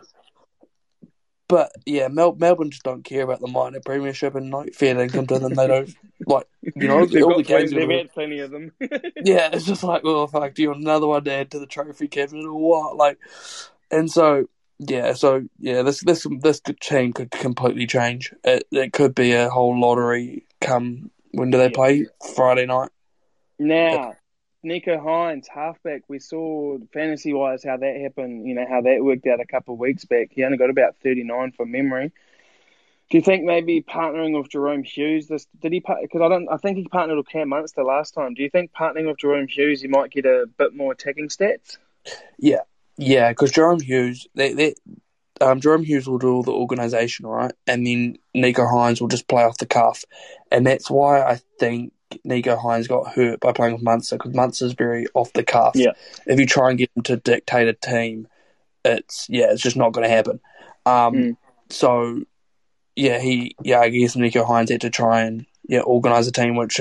But 1.47 1.73
yeah, 1.85 2.07
Mel- 2.07 2.35
Melbourne 2.35 2.71
just 2.71 2.83
don't 2.83 3.03
care 3.03 3.23
about 3.23 3.41
the 3.41 3.47
minor 3.47 3.81
premiership, 3.81 4.35
and 4.35 4.51
like 4.51 4.73
fair 4.73 4.97
income 4.97 5.27
to 5.27 5.37
them, 5.37 5.53
they 5.53 5.67
don't 5.67 5.93
like 6.25 6.47
you 6.61 6.87
know 6.87 7.05
they've 7.07 7.23
all 7.23 7.35
the 7.35 7.43
games. 7.43 7.71
They've 7.71 7.89
had 7.89 8.13
plenty 8.13 8.39
of 8.39 8.51
them. 8.51 8.71
yeah, 8.79 9.49
it's 9.51 9.65
just 9.65 9.83
like, 9.83 10.03
well, 10.03 10.27
fuck, 10.27 10.53
do 10.53 10.61
you 10.61 10.69
want 10.69 10.81
another 10.81 11.07
one 11.07 11.25
to 11.25 11.31
add 11.33 11.51
to 11.51 11.59
the 11.59 11.65
trophy 11.65 12.07
cabinet 12.07 12.45
or 12.45 12.55
what? 12.55 12.95
Like, 12.95 13.19
and 13.91 14.09
so 14.09 14.47
yeah, 14.79 15.11
so 15.11 15.43
yeah, 15.59 15.81
this 15.81 15.99
this 15.99 16.25
this 16.39 16.61
team 16.81 17.11
could 17.11 17.31
completely 17.31 17.85
change. 17.85 18.33
It 18.45 18.63
it 18.71 18.93
could 18.93 19.13
be 19.13 19.33
a 19.33 19.49
whole 19.49 19.77
lottery. 19.77 20.45
Come 20.61 21.11
when 21.31 21.51
do 21.51 21.57
they 21.57 21.65
yeah. 21.65 21.71
play? 21.73 22.07
Friday 22.33 22.65
night. 22.65 22.91
Now, 23.59 24.13
Nicho 24.63 25.03
Hynes, 25.03 25.47
halfback, 25.47 26.03
we 26.07 26.19
saw 26.19 26.77
fantasy 26.93 27.33
wise 27.33 27.63
how 27.63 27.77
that 27.77 27.99
happened, 27.99 28.47
you 28.47 28.53
know, 28.53 28.65
how 28.69 28.81
that 28.81 29.03
worked 29.03 29.25
out 29.25 29.39
a 29.39 29.45
couple 29.45 29.73
of 29.73 29.79
weeks 29.79 30.05
back. 30.05 30.29
He 30.31 30.43
only 30.43 30.57
got 30.57 30.69
about 30.69 30.95
39 31.03 31.53
from 31.53 31.71
memory. 31.71 32.11
Do 33.09 33.17
you 33.17 33.23
think 33.23 33.43
maybe 33.43 33.81
partnering 33.81 34.37
with 34.37 34.49
Jahrome 34.49 34.85
Hughes? 34.85 35.27
This 35.27 35.45
did 35.59 35.73
he? 35.73 35.79
Because 35.79 36.21
I 36.21 36.29
don't. 36.29 36.47
I 36.47 36.55
think 36.55 36.77
he 36.77 36.87
partnered 36.87 37.17
with 37.17 37.27
Cam 37.27 37.49
Munster 37.49 37.83
last 37.83 38.13
time. 38.13 38.35
Do 38.35 38.43
you 38.43 38.49
think 38.49 38.71
partnering 38.71 39.07
with 39.07 39.17
Jahrome 39.17 39.49
Hughes, 39.49 39.81
he 39.81 39.89
might 39.89 40.11
get 40.11 40.25
a 40.25 40.47
bit 40.57 40.73
more 40.73 40.93
attacking 40.93 41.27
stats? 41.27 41.77
Yeah, 42.39 42.61
yeah. 42.97 43.29
Because 43.31 43.51
Jerome 43.51 43.81
Hughes, 43.81 44.27
um, 45.41 45.59
Jahrome 45.59 45.83
Hughes 45.83 46.07
will 46.07 46.19
do 46.19 46.35
all 46.35 46.43
the 46.43 46.53
organisation, 46.53 47.25
right, 47.25 47.51
and 47.67 47.85
then 47.85 48.17
Nicho 48.33 48.71
Hynes 48.71 49.01
will 49.01 49.09
just 49.09 49.27
play 49.27 49.43
off 49.43 49.57
the 49.57 49.65
cuff, 49.65 50.05
and 50.49 50.65
that's 50.65 50.89
why 50.89 51.21
I 51.21 51.41
think 51.59 51.91
Nicho 52.25 52.61
Hynes 52.61 52.87
got 52.87 53.13
hurt 53.13 53.39
by 53.39 53.51
playing 53.51 53.73
with 53.73 53.83
Munster 53.83 54.17
because 54.17 54.33
Munster's 54.33 54.73
very 54.73 55.07
off 55.13 55.33
the 55.33 55.43
cuff. 55.43 55.73
Yeah. 55.75 55.91
If 56.25 56.39
you 56.39 56.45
try 56.45 56.69
and 56.69 56.77
get 56.77 56.91
him 56.95 57.03
to 57.03 57.17
dictate 57.17 57.67
a 57.67 57.73
team, 57.73 58.27
it's 58.85 59.27
yeah, 59.29 59.51
it's 59.51 59.61
just 59.61 59.77
not 59.77 59.93
going 59.93 60.07
to 60.07 60.13
happen. 60.13 60.39
Um, 60.85 61.13
mm. 61.13 61.37
So 61.69 62.21
yeah, 62.95 63.19
he 63.19 63.55
yeah, 63.63 63.79
I 63.79 63.89
guess 63.89 64.15
Nicho 64.15 64.45
Hynes 64.45 64.69
had 64.69 64.81
to 64.81 64.89
try 64.89 65.21
and 65.21 65.45
yeah 65.67 65.81
organise 65.81 66.27
a 66.27 66.31
team, 66.31 66.55
which 66.55 66.79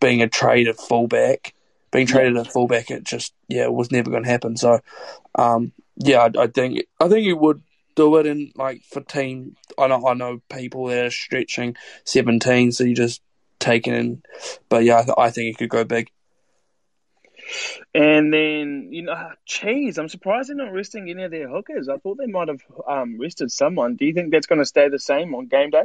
being 0.00 0.22
a 0.22 0.28
traded 0.28 0.76
fullback, 0.76 1.54
being 1.90 2.06
traded 2.06 2.34
yeah. 2.34 2.42
a 2.42 2.44
fullback, 2.44 2.90
it 2.90 3.04
just 3.04 3.34
yeah 3.48 3.64
it 3.64 3.72
was 3.72 3.90
never 3.90 4.10
going 4.10 4.24
to 4.24 4.30
happen. 4.30 4.56
So 4.56 4.80
um, 5.34 5.72
yeah, 5.96 6.28
I, 6.36 6.42
I 6.42 6.46
think 6.46 6.84
I 7.00 7.08
think 7.08 7.26
he 7.26 7.32
would 7.32 7.62
do 7.96 8.16
it 8.16 8.26
in 8.26 8.52
like 8.54 8.82
for 8.84 9.00
team. 9.00 9.56
I 9.76 9.88
know 9.88 10.06
I 10.06 10.14
know 10.14 10.40
people 10.50 10.86
that 10.86 11.06
are 11.06 11.10
stretching 11.10 11.76
seventeen, 12.04 12.72
so 12.72 12.84
you 12.84 12.94
just 12.94 13.20
taken 13.58 13.94
in. 13.94 14.22
But 14.68 14.84
yeah, 14.84 14.98
I, 14.98 15.02
th- 15.02 15.14
I 15.18 15.30
think 15.30 15.46
he 15.46 15.54
could 15.54 15.70
go 15.70 15.84
big. 15.84 16.10
And 17.94 18.32
then, 18.32 18.88
you 18.90 19.02
know, 19.02 19.30
cheese. 19.46 19.98
I'm 19.98 20.08
surprised 20.08 20.50
they're 20.50 20.56
not 20.56 20.72
resting 20.72 21.08
any 21.08 21.22
of 21.22 21.30
their 21.30 21.48
hookers. 21.48 21.88
I 21.88 21.96
thought 21.96 22.18
they 22.18 22.26
might 22.26 22.48
have 22.48 22.62
um, 22.86 23.18
rested 23.18 23.50
someone. 23.50 23.96
Do 23.96 24.04
you 24.04 24.12
think 24.12 24.30
that's 24.30 24.46
going 24.46 24.60
to 24.60 24.66
stay 24.66 24.88
the 24.88 24.98
same 24.98 25.34
on 25.34 25.46
game 25.46 25.70
day? 25.70 25.84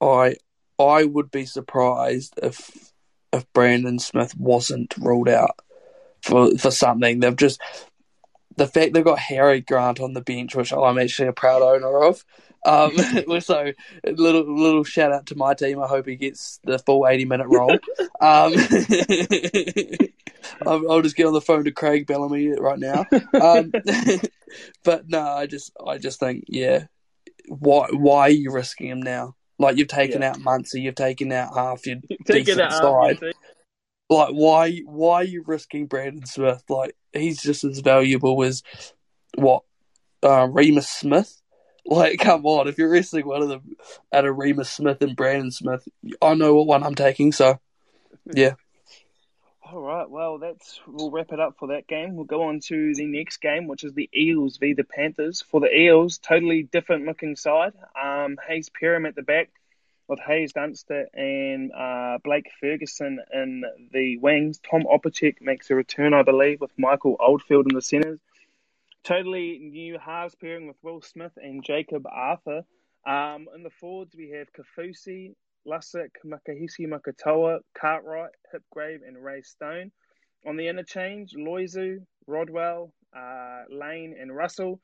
I 0.00 0.36
I 0.78 1.04
would 1.04 1.30
be 1.30 1.46
surprised 1.46 2.34
if 2.42 2.92
if 3.32 3.50
Brandon 3.52 3.98
Smith 3.98 4.36
wasn't 4.36 4.94
ruled 4.98 5.28
out 5.28 5.60
for 6.22 6.56
for 6.56 6.70
something. 6.70 7.20
They've 7.20 7.36
just 7.36 7.60
the 8.56 8.66
fact 8.66 8.94
they've 8.94 9.04
got 9.04 9.18
Harry 9.18 9.60
Grant 9.60 10.00
on 10.00 10.14
the 10.14 10.20
bench, 10.20 10.54
which 10.54 10.72
I'm 10.72 10.98
actually 10.98 11.28
a 11.28 11.32
proud 11.32 11.62
owner 11.62 12.02
of. 12.04 12.24
Um, 12.64 12.96
so 13.40 13.72
little 14.04 14.56
little 14.56 14.84
shout 14.84 15.12
out 15.12 15.26
to 15.26 15.36
my 15.36 15.54
team. 15.54 15.80
I 15.80 15.86
hope 15.86 16.06
he 16.06 16.16
gets 16.16 16.60
the 16.64 16.78
full 16.78 17.06
80 17.06 17.24
minute 17.24 17.48
role. 17.48 17.78
Um, 18.20 18.54
I'll, 20.64 20.92
I'll, 20.92 21.02
just 21.02 21.16
get 21.16 21.26
on 21.26 21.32
the 21.32 21.40
phone 21.40 21.64
to 21.64 21.72
Craig 21.72 22.06
Bellamy 22.06 22.52
right 22.52 22.78
now. 22.78 23.04
Um, 23.40 23.72
but 24.84 25.08
no, 25.08 25.22
I 25.22 25.46
just 25.46 25.72
I 25.84 25.98
just 25.98 26.20
think 26.20 26.44
yeah, 26.46 26.84
why 27.48 27.88
why 27.90 28.20
are 28.20 28.30
you 28.30 28.52
risking 28.52 28.88
him 28.88 29.02
now? 29.02 29.34
Like 29.58 29.76
you've 29.76 29.88
taken 29.88 30.22
yeah. 30.22 30.30
out 30.30 30.38
Munster, 30.38 30.78
you've 30.78 30.94
taken 30.94 31.32
out 31.32 31.56
half 31.56 31.84
your 31.84 31.96
decent 32.24 32.72
side. 32.72 33.18
Like 34.08 34.34
why 34.34 34.82
why 34.84 35.14
are 35.14 35.24
you 35.24 35.42
risking 35.44 35.86
Brandon 35.86 36.24
Smith? 36.24 36.62
Like 36.68 36.94
he's 37.12 37.42
just 37.42 37.64
as 37.64 37.80
valuable 37.80 38.40
as 38.44 38.62
what 39.34 39.64
uh, 40.22 40.46
Reimis 40.46 40.84
Smith 40.84 41.41
like, 41.84 42.18
come 42.20 42.46
on, 42.46 42.68
if 42.68 42.78
you're 42.78 42.90
wrestling 42.90 43.26
one 43.26 43.42
of 43.42 43.48
them 43.48 43.76
at 44.12 44.24
a 44.24 44.28
Reimis 44.28 44.66
Smith 44.66 45.02
and 45.02 45.16
Brandon 45.16 45.50
Smith, 45.50 45.86
I 46.20 46.34
know 46.34 46.54
what 46.54 46.66
one 46.66 46.82
I'm 46.82 46.94
taking, 46.94 47.32
so 47.32 47.58
yeah. 48.26 48.54
All 49.64 49.80
right, 49.80 50.08
well, 50.08 50.38
that's 50.38 50.80
we'll 50.86 51.10
wrap 51.10 51.32
it 51.32 51.40
up 51.40 51.56
for 51.58 51.68
that 51.68 51.86
game. 51.86 52.14
We'll 52.14 52.26
go 52.26 52.42
on 52.42 52.60
to 52.66 52.94
the 52.94 53.06
next 53.06 53.38
game, 53.38 53.68
which 53.68 53.84
is 53.84 53.94
the 53.94 54.10
Eels 54.14 54.58
v 54.58 54.74
the 54.74 54.84
Panthers. 54.84 55.42
For 55.50 55.60
the 55.60 55.74
Eels, 55.74 56.18
totally 56.18 56.62
different 56.62 57.06
looking 57.06 57.36
side. 57.36 57.72
Um, 58.00 58.36
Hayze 58.46 58.70
Perham 58.70 59.08
at 59.08 59.14
the 59.14 59.22
back, 59.22 59.48
with 60.08 60.20
Haze 60.20 60.52
Dunster 60.52 61.08
and 61.14 61.72
uh, 61.72 62.18
Blake 62.22 62.50
Ferguson 62.60 63.18
in 63.32 63.64
the 63.92 64.18
wings. 64.18 64.60
Tom 64.70 64.84
Opacic 64.84 65.40
makes 65.40 65.70
a 65.70 65.74
return, 65.74 66.12
I 66.12 66.22
believe, 66.22 66.60
with 66.60 66.70
Michael 66.76 67.16
Oldfield 67.18 67.66
in 67.70 67.74
the 67.74 67.80
centres 67.80 68.20
totally 69.04 69.58
new 69.58 69.98
halves 69.98 70.34
pairing 70.34 70.66
with 70.66 70.76
Will 70.82 71.02
Smith 71.02 71.32
and 71.36 71.64
Jacob 71.64 72.04
Arthur. 72.06 72.62
Um, 73.06 73.48
in 73.54 73.62
the 73.62 73.70
forwards, 73.70 74.14
we 74.16 74.30
have 74.30 74.48
Kafusi, 74.52 75.34
Lussick, 75.66 76.10
Makahesi 76.24 76.86
Makatoa, 76.86 77.60
Cartwright, 77.74 78.32
Hipgrave, 78.54 79.00
and 79.06 79.22
Ray 79.22 79.42
Stone. 79.42 79.90
On 80.46 80.56
the 80.56 80.68
interchange, 80.68 81.34
Loizu, 81.36 81.98
Rodwell, 82.26 82.92
uh, 83.16 83.62
Lane, 83.70 84.16
and 84.20 84.34
Russell. 84.34 84.80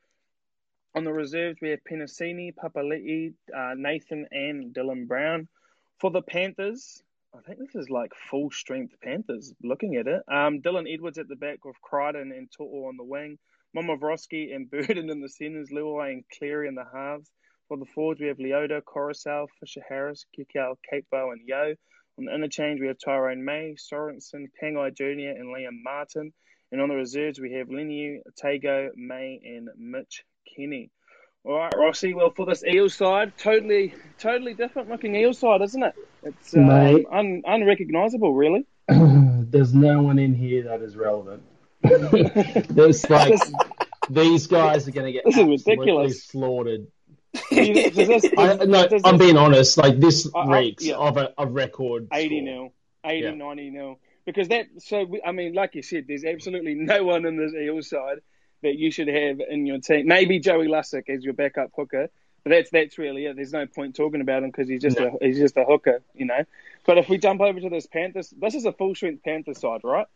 On 0.95 1.03
the 1.03 1.13
reserves, 1.13 1.59
we 1.61 1.69
have 1.69 1.79
Penisini, 1.89 2.53
Papali'i, 2.53 3.33
uh, 3.55 3.73
Nathan, 3.75 4.25
and 4.31 4.73
Dylan 4.73 5.07
Brown. 5.07 5.47
For 5.99 6.11
the 6.11 6.21
Panthers, 6.21 7.03
I 7.35 7.41
think 7.41 7.59
this 7.59 7.75
is 7.75 7.89
like 7.89 8.11
full 8.29 8.49
strength 8.51 8.95
Panthers 9.03 9.53
looking 9.63 9.95
at 9.95 10.07
it. 10.07 10.23
Um, 10.27 10.61
Dylan 10.61 10.91
Edwards 10.91 11.17
at 11.17 11.27
the 11.27 11.35
back 11.35 11.63
with 11.63 11.79
Crichton 11.81 12.31
and 12.31 12.49
To'o 12.51 12.87
on 12.87 12.97
the 12.97 13.03
wing. 13.03 13.37
Momirovski 13.75 14.53
and 14.53 14.69
Burden 14.71 15.09
in 15.09 15.21
the 15.21 15.29
centres, 15.29 15.69
Luai 15.71 16.11
and 16.11 16.23
Cleary 16.37 16.67
in 16.67 16.75
the 16.75 16.85
halves. 16.91 17.29
For 17.67 17.77
the 17.77 17.85
forwards, 17.93 18.19
we 18.19 18.27
have 18.27 18.37
Leota, 18.37 18.81
Koroisau, 18.81 19.47
Fisher 19.59 19.83
Harris, 19.87 20.25
Kikau, 20.37 20.75
Capewell, 20.91 21.31
and 21.33 21.41
Yeo. 21.45 21.75
On 22.17 22.25
the 22.25 22.33
interchange, 22.33 22.81
we 22.81 22.87
have 22.87 22.97
Tyrone 22.97 23.45
May, 23.45 23.75
Sorensen, 23.77 24.47
Pangai 24.61 24.95
Jr., 24.95 25.39
and 25.39 25.55
Liam 25.55 25.83
Martin. 25.83 26.33
And 26.71 26.81
on 26.81 26.89
the 26.89 26.95
reserves, 26.95 27.39
we 27.39 27.53
have 27.53 27.67
Leniu, 27.67 28.19
Tago, 28.43 28.89
May, 28.95 29.39
and 29.43 29.69
Mitch 29.77 30.23
Kenny. 30.55 30.91
All 31.45 31.57
right, 31.57 31.73
Rossi. 31.77 32.13
Well, 32.13 32.31
for 32.31 32.45
this 32.45 32.63
eel 32.63 32.89
side, 32.89 33.37
totally, 33.37 33.93
totally 34.17 34.53
different 34.53 34.89
looking 34.89 35.15
eel 35.15 35.33
side, 35.33 35.61
isn't 35.61 35.81
it? 35.81 35.95
It's 36.23 36.55
um, 36.55 36.69
un- 36.69 37.41
unrecognizable, 37.45 38.33
really. 38.33 38.65
There's 38.87 39.73
no 39.73 40.01
one 40.01 40.19
in 40.19 40.33
here 40.33 40.63
that 40.63 40.81
is 40.81 40.97
relevant. 40.97 41.43
There's 41.81 43.09
like 43.09 43.39
these 44.09 44.47
guys 44.47 44.87
are 44.87 44.91
going 44.91 45.05
to 45.05 45.11
get 45.11 45.25
this 45.25 45.37
is 45.37 45.65
ridiculous. 45.65 46.23
slaughtered. 46.23 46.87
I, 47.51 48.65
no, 48.65 48.87
I'm 49.05 49.17
being 49.17 49.37
honest. 49.37 49.77
Like 49.77 49.99
this 49.99 50.29
I, 50.35 50.59
reeks 50.59 50.85
yeah. 50.85 50.95
of 50.95 51.17
a, 51.17 51.33
a, 51.37 51.45
record. 51.45 52.07
Eighty 52.11 52.41
nil, 52.41 52.73
80, 53.05 53.23
yeah. 53.23 53.31
90 53.31 53.69
nil. 53.69 53.99
Because 54.25 54.47
that. 54.49 54.65
So 54.79 55.05
I 55.25 55.31
mean, 55.31 55.53
like 55.53 55.75
you 55.75 55.83
said, 55.83 56.05
there's 56.07 56.25
absolutely 56.25 56.75
no 56.75 57.03
one 57.03 57.25
in 57.25 57.37
this 57.37 57.53
Eel 57.53 57.81
side 57.81 58.19
that 58.61 58.75
you 58.75 58.91
should 58.91 59.07
have 59.07 59.39
in 59.47 59.65
your 59.65 59.79
team. 59.79 60.07
Maybe 60.07 60.39
Joey 60.39 60.67
Lussick 60.67 61.09
as 61.09 61.23
your 61.23 61.33
backup 61.33 61.71
hooker, 61.75 62.09
but 62.43 62.49
that's 62.49 62.69
that's 62.71 62.97
really 62.97 63.25
it. 63.25 63.35
There's 63.35 63.53
no 63.53 63.67
point 63.67 63.95
talking 63.95 64.21
about 64.21 64.43
him 64.43 64.49
because 64.49 64.67
he's 64.67 64.81
just 64.81 64.99
no. 64.99 65.17
a 65.21 65.25
he's 65.25 65.37
just 65.37 65.55
a 65.55 65.63
hooker, 65.63 66.01
you 66.15 66.25
know. 66.25 66.43
But 66.85 66.97
if 66.97 67.09
we 67.09 67.19
jump 67.19 67.41
over 67.41 67.59
to 67.59 67.69
this 67.69 67.85
Panthers, 67.85 68.33
this 68.37 68.55
is 68.55 68.65
a 68.65 68.73
full 68.73 68.95
strength 68.95 69.23
Panthers 69.23 69.59
side, 69.59 69.81
right? 69.83 70.07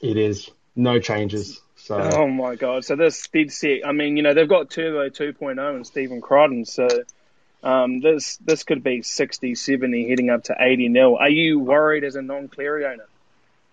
It 0.00 0.16
is 0.16 0.50
no 0.74 0.98
changes. 0.98 1.60
So. 1.76 1.98
Oh 1.98 2.28
my 2.28 2.54
god! 2.54 2.84
So 2.84 2.96
this 2.96 3.26
did 3.28 3.52
set. 3.52 3.86
I 3.86 3.92
mean, 3.92 4.16
you 4.16 4.22
know, 4.22 4.34
they've 4.34 4.48
got 4.48 4.70
Turbo 4.70 5.08
2.0 5.08 5.74
and 5.74 5.86
Stephen 5.86 6.20
Crichton, 6.20 6.64
so 6.64 6.86
um, 7.62 8.00
this 8.00 8.36
this 8.38 8.62
could 8.62 8.82
be 8.82 9.02
60, 9.02 9.54
70, 9.54 10.08
heading 10.08 10.30
up 10.30 10.44
to 10.44 10.56
80 10.58 10.88
nil. 10.88 11.16
Are 11.16 11.30
you 11.30 11.58
worried 11.58 12.04
as 12.04 12.16
a 12.16 12.22
non-Cleary 12.22 12.86
owner? 12.86 13.06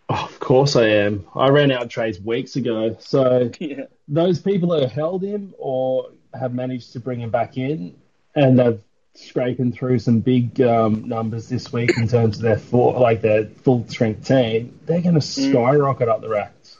Oh, 0.09 0.25
of 0.25 0.39
course 0.39 0.75
I 0.75 0.87
am. 0.87 1.27
I 1.35 1.49
ran 1.49 1.71
out 1.71 1.83
of 1.83 1.89
trades 1.89 2.19
weeks 2.19 2.55
ago. 2.55 2.97
So 2.99 3.51
yeah. 3.59 3.83
those 4.07 4.39
people 4.39 4.69
that 4.69 4.81
have 4.81 4.91
held 4.91 5.23
him 5.23 5.53
or 5.59 6.11
have 6.33 6.53
managed 6.53 6.93
to 6.93 6.99
bring 6.99 7.21
him 7.21 7.29
back 7.29 7.57
in 7.57 7.95
and 8.35 8.57
they've 8.57 8.81
scraping 9.15 9.71
through 9.71 9.99
some 9.99 10.19
big 10.19 10.61
um, 10.61 11.07
numbers 11.07 11.49
this 11.49 11.73
week 11.73 11.91
in 11.97 12.07
terms 12.07 12.37
of 12.37 12.41
their 12.41 12.57
full, 12.57 12.99
like 12.99 13.21
their 13.21 13.45
full 13.45 13.85
strength 13.87 14.25
team, 14.25 14.79
they're 14.85 15.01
going 15.01 15.15
to 15.15 15.21
mm. 15.21 15.51
skyrocket 15.51 16.07
mm. 16.07 16.11
up 16.11 16.21
the 16.21 16.29
ranks. 16.29 16.77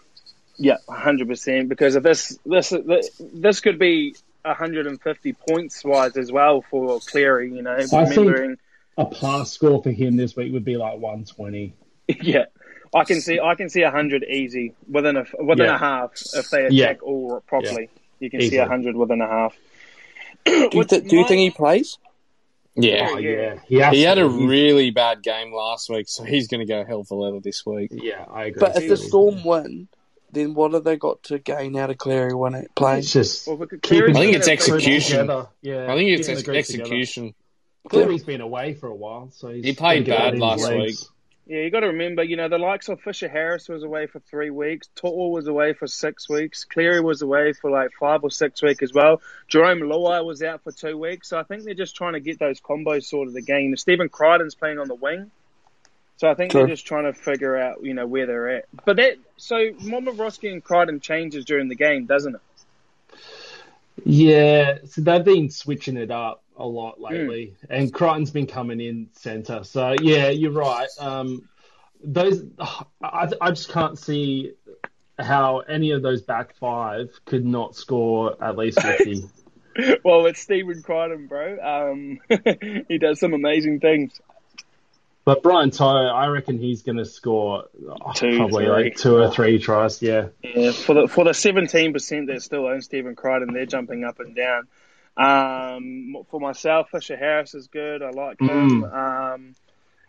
Yeah, 0.60 0.78
hundred 0.88 1.28
percent. 1.28 1.70
Because 1.70 1.96
if 1.96 2.04
this 2.04 2.38
this 2.46 2.74
this 3.20 3.60
could 3.62 3.80
be 3.80 4.14
150 4.44 5.34
points 5.34 5.84
wise 5.84 6.18
as 6.18 6.32
well 6.32 6.62
for 6.62 7.00
Cleary. 7.00 7.52
You 7.54 7.62
know, 7.62 7.72
I 7.72 8.04
remembering 8.04 8.58
a 8.98 9.06
pass 9.06 9.52
score 9.52 9.82
for 9.82 9.92
him 9.92 10.18
this 10.18 10.36
week 10.36 10.54
would 10.54 10.66
be 10.66 10.78
like 10.78 11.00
120. 11.00 11.74
yeah, 12.22 12.46
I 12.94 13.04
can 13.04 13.22
see 13.22 13.40
I 13.40 13.56
can 13.56 13.70
see 13.70 13.84
100 13.84 14.24
easy 14.24 14.74
within 14.90 15.18
a 15.18 15.26
within 15.40 15.68
yeah. 15.68 15.76
a 15.76 15.78
half 15.78 16.12
if 16.34 16.50
they 16.50 16.66
attack 16.66 16.98
yeah. 17.02 17.08
all 17.08 17.42
properly. 17.48 17.90
Yeah. 17.92 18.00
You 18.20 18.30
can 18.30 18.42
Easily. 18.42 18.58
see 18.58 18.60
100 18.60 18.96
within 18.98 19.22
a 19.22 19.28
half. 19.28 19.56
do, 20.46 20.70
you 20.74 20.84
th- 20.84 21.08
do 21.08 21.16
you 21.16 21.26
think 21.26 21.40
he 21.40 21.52
plays? 21.52 21.98
Yeah, 22.76 23.08
oh, 23.12 23.18
yeah. 23.18 23.60
He, 23.68 23.98
he 23.98 24.02
had 24.04 24.20
a 24.20 24.28
really 24.28 24.92
bad 24.92 25.22
game 25.22 25.54
last 25.54 25.90
week, 25.90 26.08
so 26.08 26.24
he's 26.24 26.48
going 26.48 26.60
to 26.60 26.66
go 26.66 26.86
hell 26.86 27.04
for 27.04 27.26
leather 27.26 27.40
this 27.40 27.66
week. 27.66 27.92
Yeah, 27.94 28.26
I 28.30 28.46
agree. 28.46 28.60
But 28.60 28.78
if 28.78 28.88
the 28.90 28.98
Storm 28.98 29.44
win, 29.44 29.88
then 30.32 30.54
what 30.54 30.74
have 30.74 30.84
they 30.84 30.98
got 30.98 31.24
to 31.24 31.40
gain 31.40 31.78
out 31.78 31.90
of 31.90 31.98
Cleary 31.98 32.34
when 32.34 32.54
it 32.56 32.74
plays? 32.76 33.06
It's 33.06 33.14
just 33.14 33.48
well, 33.48 33.62
I 33.62 33.66
think 33.68 34.36
it's 34.36 34.48
execution. 34.48 35.28
Yeah, 35.62 35.92
I 35.92 35.96
think 35.96 36.20
it's 36.20 36.30
ex- 36.30 36.48
execution. 36.48 37.34
Cleary's 37.88 38.24
been 38.24 38.42
away 38.42 38.74
for 38.74 38.88
a 38.88 38.96
while, 38.96 39.32
so 39.32 39.50
he 39.50 39.74
played 39.74 40.06
bad 40.06 40.38
last 40.38 40.70
week. 40.70 40.96
Yeah, 41.50 41.62
you 41.62 41.72
got 41.72 41.80
to 41.80 41.88
remember, 41.88 42.22
you 42.24 42.38
know, 42.38 42.48
the 42.48 42.60
likes 42.60 42.90
of 42.90 43.02
Fisher 43.02 43.28
Harris 43.28 43.68
was 43.68 43.82
away 43.82 44.06
for 44.06 44.20
three 44.20 44.52
weeks. 44.52 44.88
To'o 44.94 45.30
was 45.30 45.48
away 45.48 45.74
for 45.74 45.88
six 45.88 46.30
weeks. 46.30 46.64
Cleary 46.64 47.02
was 47.02 47.24
away 47.24 47.54
for 47.54 47.72
like 47.72 47.90
five 48.00 48.24
or 48.24 48.30
six 48.30 48.62
weeks 48.62 48.84
as 48.84 48.94
well. 48.94 49.20
Jarome 49.52 49.82
Luai 49.82 50.24
was 50.24 50.44
out 50.44 50.64
for 50.64 50.72
two 50.72 50.96
weeks. 50.96 51.30
So 51.30 51.40
I 51.40 51.44
think 51.44 51.64
they're 51.64 51.74
just 51.74 51.96
trying 51.96 52.14
to 52.14 52.20
get 52.20 52.38
those 52.38 52.62
combos 52.62 53.06
sorted 53.06 53.36
again. 53.36 53.74
Stephen 53.78 54.10
Crichton's 54.10 54.54
playing 54.54 54.78
on 54.78 54.88
the 54.88 54.94
wing. 54.94 55.32
So 56.20 56.30
I 56.30 56.34
think 56.34 56.52
True. 56.52 56.62
they're 56.62 56.76
just 56.76 56.86
trying 56.86 57.06
to 57.06 57.14
figure 57.14 57.56
out, 57.56 57.82
you 57.82 57.94
know, 57.94 58.06
where 58.06 58.26
they're 58.26 58.50
at. 58.50 58.66
But 58.84 58.98
that, 58.98 59.14
so 59.38 59.56
Momirovski 59.56 60.52
and 60.52 60.62
Crichton 60.62 61.00
changes 61.00 61.46
during 61.46 61.70
the 61.70 61.76
game, 61.76 62.08
doesn't 62.08 62.36
it? 62.36 62.42
Yeah, 64.04 64.80
so 64.84 65.00
they've 65.00 65.24
been 65.24 65.50
switching 65.50 65.96
it 65.96 66.12
up 66.12 66.44
a 66.58 66.66
lot 66.66 67.00
lately, 67.00 67.54
mm. 67.64 67.68
and 67.70 67.94
Crichton's 67.94 68.32
been 68.32 68.48
coming 68.48 68.82
in 68.82 69.08
centre. 69.14 69.64
So 69.64 69.96
yeah, 70.02 70.28
you're 70.28 70.52
right. 70.52 70.90
Um, 71.00 71.48
those 72.04 72.44
I, 73.02 73.30
I 73.40 73.52
just 73.52 73.70
can't 73.70 73.98
see 73.98 74.54
how 75.18 75.60
any 75.60 75.92
of 75.92 76.02
those 76.02 76.22
back 76.22 76.56
five 76.58 77.18
could 77.24 77.46
not 77.46 77.78
score 77.78 78.36
at 78.44 78.58
least 78.58 78.82
fifty. 78.82 79.24
well, 80.04 80.26
it's 80.26 80.42
Stephen 80.42 80.82
Crichton, 80.82 81.28
bro. 81.28 81.60
Um, 81.62 82.20
he 82.90 82.98
does 82.98 83.22
some 83.22 83.34
amazing 83.34 83.80
things. 83.80 84.20
But 85.30 85.44
Brian 85.44 85.70
To'o, 85.70 86.08
I 86.08 86.26
reckon 86.26 86.58
he's 86.58 86.82
going 86.82 86.98
to 86.98 87.06
score 87.06 87.66
oh, 87.88 88.14
two, 88.14 88.36
probably 88.36 88.66
three. 88.66 88.84
like 88.84 88.96
two 88.96 89.16
or 89.16 89.30
three 89.30 89.60
tries. 89.60 90.02
Yeah. 90.02 90.30
Yeah. 90.42 90.72
For 90.72 90.96
the 90.96 91.08
for 91.08 91.24
the 91.24 91.36
seventeen 91.36 91.94
percent 91.94 92.26
that 92.30 92.42
still 92.42 92.66
own 92.66 92.82
Stephen 92.82 93.16
Crichton, 93.16 93.54
they're 93.54 93.68
jumping 93.68 94.04
up 94.06 94.20
and 94.20 94.36
down. 94.36 94.68
Um, 95.16 96.16
for 96.32 96.40
myself, 96.40 96.90
Fisher 96.90 97.16
Harris 97.16 97.54
is 97.54 97.68
good. 97.68 98.02
I 98.02 98.10
like 98.10 98.42
him. 98.42 98.82
Mm. 98.82 99.34
Um, 99.36 99.56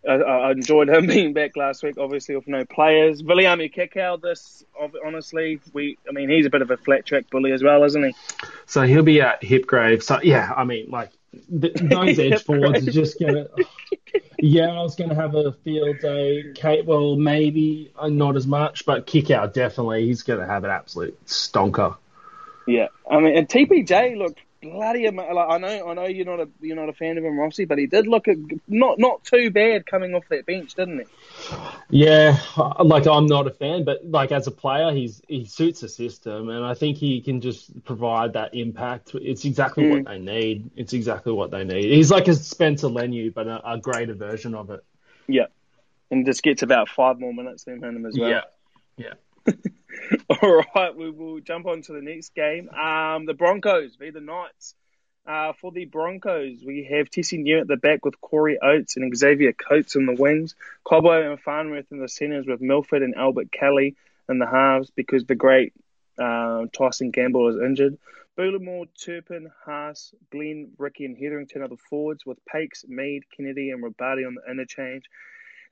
I, 0.08 0.12
I, 0.14 0.52
enjoyed 0.52 0.88
him 0.88 1.06
being 1.06 1.34
back 1.34 1.54
last 1.54 1.82
week, 1.82 1.98
obviously 1.98 2.34
with 2.34 2.48
no 2.48 2.64
players. 2.64 3.22
Viliami 3.22 3.70
Kikau, 3.70 4.22
this 4.22 4.64
honestly, 5.04 5.60
we 5.74 5.98
I 6.08 6.12
mean 6.12 6.30
he's 6.30 6.46
a 6.46 6.50
bit 6.50 6.62
of 6.62 6.70
a 6.70 6.78
flat 6.78 7.04
track 7.04 7.28
bully 7.28 7.52
as 7.52 7.62
well, 7.62 7.84
isn't 7.84 8.02
he? 8.02 8.14
So 8.64 8.84
he'll 8.84 9.02
be 9.02 9.20
at 9.20 9.42
Hipgrave. 9.42 10.02
So 10.02 10.18
yeah, 10.22 10.50
I 10.56 10.64
mean 10.64 10.88
like 10.88 11.10
those 11.48 12.18
edge 12.18 12.42
forwards 12.42 12.86
are 12.86 12.90
just 12.92 13.18
gonna. 13.20 13.46
Yeah, 14.42 14.70
I 14.70 14.82
was 14.82 14.96
going 14.96 15.10
to 15.10 15.16
have 15.16 15.34
a 15.34 15.52
field 15.52 15.98
day. 16.00 16.52
Kate, 16.54 16.86
well, 16.86 17.16
maybe 17.16 17.92
uh, 17.98 18.08
not 18.08 18.36
as 18.36 18.46
much, 18.46 18.86
but 18.86 19.06
kick 19.06 19.30
out 19.30 19.52
definitely. 19.52 20.06
He's 20.06 20.22
going 20.22 20.40
to 20.40 20.46
have 20.46 20.64
an 20.64 20.70
absolute 20.70 21.22
stonker. 21.26 21.96
Yeah, 22.66 22.88
I 23.10 23.20
mean, 23.20 23.36
and 23.36 23.48
TPJ 23.48 24.16
looked 24.16 24.40
bloody 24.62 25.08
like, 25.10 25.28
I 25.28 25.58
know 25.58 25.88
I 25.90 25.94
know 25.94 26.06
you're 26.06 26.26
not 26.26 26.40
a 26.40 26.48
you're 26.60 26.76
not 26.76 26.88
a 26.88 26.92
fan 26.92 27.18
of 27.18 27.24
him, 27.24 27.38
Rossi, 27.38 27.64
but 27.64 27.78
he 27.78 27.86
did 27.86 28.06
look 28.06 28.28
a, 28.28 28.36
not 28.68 28.98
not 28.98 29.24
too 29.24 29.50
bad 29.50 29.86
coming 29.86 30.14
off 30.14 30.24
that 30.28 30.46
bench, 30.46 30.74
didn't 30.74 31.00
he? 31.00 31.56
Yeah, 31.90 32.38
like 32.78 33.06
I'm 33.06 33.26
not 33.26 33.46
a 33.46 33.50
fan, 33.50 33.84
but 33.84 34.04
like 34.04 34.32
as 34.32 34.46
a 34.46 34.50
player, 34.50 34.92
he's 34.92 35.22
he 35.28 35.44
suits 35.44 35.80
the 35.80 35.88
system, 35.88 36.48
and 36.48 36.64
I 36.64 36.74
think 36.74 36.96
he 36.96 37.20
can 37.20 37.40
just 37.40 37.84
provide 37.84 38.34
that 38.34 38.54
impact. 38.54 39.14
It's 39.14 39.44
exactly 39.44 39.84
mm. 39.84 39.90
what 39.90 40.04
they 40.04 40.18
need. 40.18 40.70
It's 40.76 40.92
exactly 40.92 41.32
what 41.32 41.50
they 41.50 41.64
need. 41.64 41.84
He's 41.84 42.10
like 42.10 42.28
a 42.28 42.34
Spencer 42.34 42.88
Leniu, 42.88 43.32
but 43.32 43.46
a, 43.46 43.72
a 43.72 43.78
greater 43.78 44.14
version 44.14 44.54
of 44.54 44.70
it. 44.70 44.84
Yeah, 45.26 45.46
and 46.10 46.26
just 46.26 46.42
gets 46.42 46.62
about 46.62 46.88
five 46.88 47.18
more 47.18 47.32
minutes 47.32 47.64
than 47.64 47.82
him 47.82 48.06
as 48.06 48.16
well. 48.18 48.30
Yeah, 48.30 48.42
yeah. 48.96 49.14
All 50.42 50.62
right, 50.74 50.94
we 50.94 51.10
will 51.10 51.40
jump 51.40 51.66
on 51.66 51.82
to 51.82 51.92
the 51.92 52.00
next 52.00 52.34
game. 52.34 52.68
Um, 52.70 53.26
the 53.26 53.34
Broncos 53.34 53.96
v 53.96 54.10
the 54.10 54.20
Knights. 54.20 54.74
Uh, 55.26 55.52
for 55.52 55.70
the 55.70 55.84
Broncos, 55.84 56.64
we 56.64 56.88
have 56.90 57.10
Tesi 57.10 57.38
Niu 57.38 57.60
at 57.60 57.68
the 57.68 57.76
back 57.76 58.04
with 58.04 58.20
Corey 58.20 58.58
Oates 58.60 58.96
and 58.96 59.14
Xavier 59.14 59.52
Coates 59.52 59.94
in 59.94 60.06
the 60.06 60.14
wings. 60.14 60.54
Cobbo 60.84 61.30
and 61.30 61.38
Farnworth 61.38 61.92
in 61.92 62.00
the 62.00 62.08
centres 62.08 62.46
with 62.46 62.60
Milford 62.60 63.02
and 63.02 63.14
Albert 63.14 63.52
Kelly 63.52 63.96
in 64.28 64.38
the 64.38 64.46
halves 64.46 64.90
because 64.90 65.24
the 65.26 65.34
great 65.34 65.74
uh, 66.18 66.64
Tyson 66.72 67.10
Gamble 67.10 67.48
is 67.48 67.56
injured. 67.62 67.98
Bullemor, 68.38 68.86
Turpin, 68.98 69.50
Haas, 69.66 70.14
Glenn, 70.32 70.72
Ricky, 70.78 71.04
and 71.04 71.16
Hetherington 71.16 71.62
are 71.62 71.68
the 71.68 71.76
forwards 71.76 72.24
with 72.24 72.38
Pakes, 72.46 72.84
Mead, 72.88 73.24
Kennedy, 73.36 73.70
and 73.70 73.84
Rabati 73.84 74.26
on 74.26 74.36
the 74.36 74.50
interchange. 74.50 75.04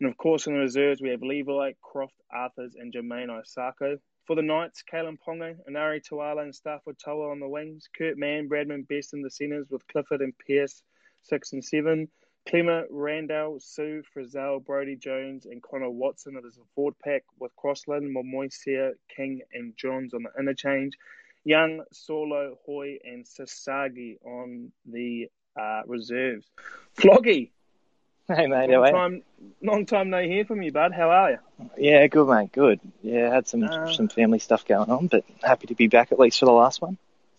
And 0.01 0.09
of 0.09 0.17
course, 0.17 0.47
in 0.47 0.55
the 0.55 0.61
reserves, 0.61 1.01
we 1.01 1.09
have 1.11 1.23
Levi, 1.23 1.73
Croft, 1.83 2.15
Arthurs, 2.33 2.75
and 2.77 2.93
Jamayne 2.93 3.29
Isaako. 3.29 3.99
For 4.27 4.37
the 4.37 4.43
Knights, 4.43 4.85
Kalyn 4.93 5.17
Ponga, 5.19 5.57
Enari 5.69 6.01
Tuala, 6.07 6.43
and 6.43 6.55
Stafford 6.55 6.99
Toa 6.99 7.31
on 7.31 7.41
the 7.41 7.49
wings. 7.49 7.89
Kurt 7.97 8.19
Mann, 8.19 8.49
Bradman 8.49 8.87
Best 8.87 9.15
in 9.15 9.23
the 9.23 9.31
centres 9.31 9.71
with 9.71 9.87
Clifford 9.89 10.21
and 10.21 10.35
Pearce, 10.39 10.83
6 11.23 11.53
and 11.55 11.65
7. 11.65 12.09
Klemmer, 12.49 12.85
Randall, 12.91 13.59
Sue, 13.61 14.03
Frizell, 14.15 14.65
Brodie 14.65 14.97
Jones, 14.97 15.47
and 15.47 15.63
Connor 15.63 15.91
Watson 15.91 16.37
as 16.37 16.57
a 16.57 16.65
forward 16.75 16.95
pack 17.03 17.23
with 17.39 17.55
Crossland, 17.57 18.15
Momoisia, 18.15 18.93
King, 19.15 19.41
and 19.53 19.77
Johns 19.77 20.15
on 20.15 20.23
the 20.23 20.31
interchange. 20.39 20.97
Young, 21.45 21.83
Solo, 21.93 22.59
Hoy, 22.65 22.99
and 23.05 23.25
Sasagi 23.25 24.19
on 24.25 24.73
the 24.87 25.29
uh, 25.61 25.83
reserves. 25.87 26.51
Floggy, 26.97 27.51
Hey 28.37 28.47
mate, 28.47 28.69
long 28.69 28.93
time, 28.93 29.23
long 29.63 29.87
time 29.87 30.11
no 30.11 30.23
hear 30.23 30.45
from 30.45 30.61
you, 30.61 30.71
bud. 30.71 30.93
How 30.93 31.09
are 31.09 31.31
you? 31.31 31.39
Yeah, 31.79 32.07
good 32.09 32.29
mate, 32.29 32.53
good. 32.53 32.79
Yeah, 33.03 33.33
had 33.33 33.49
some 33.49 33.63
uh, 33.65 33.91
some 33.91 34.09
family 34.09 34.39
stuff 34.39 34.67
going 34.67 34.91
on, 34.91 35.07
but 35.07 35.25
happy 35.43 35.69
to 35.69 35.75
be 35.75 35.87
back 35.87 36.13
at 36.13 36.19
least 36.19 36.39
for 36.39 36.45
the 36.45 36.53
last 36.53 36.83
one. 36.83 36.99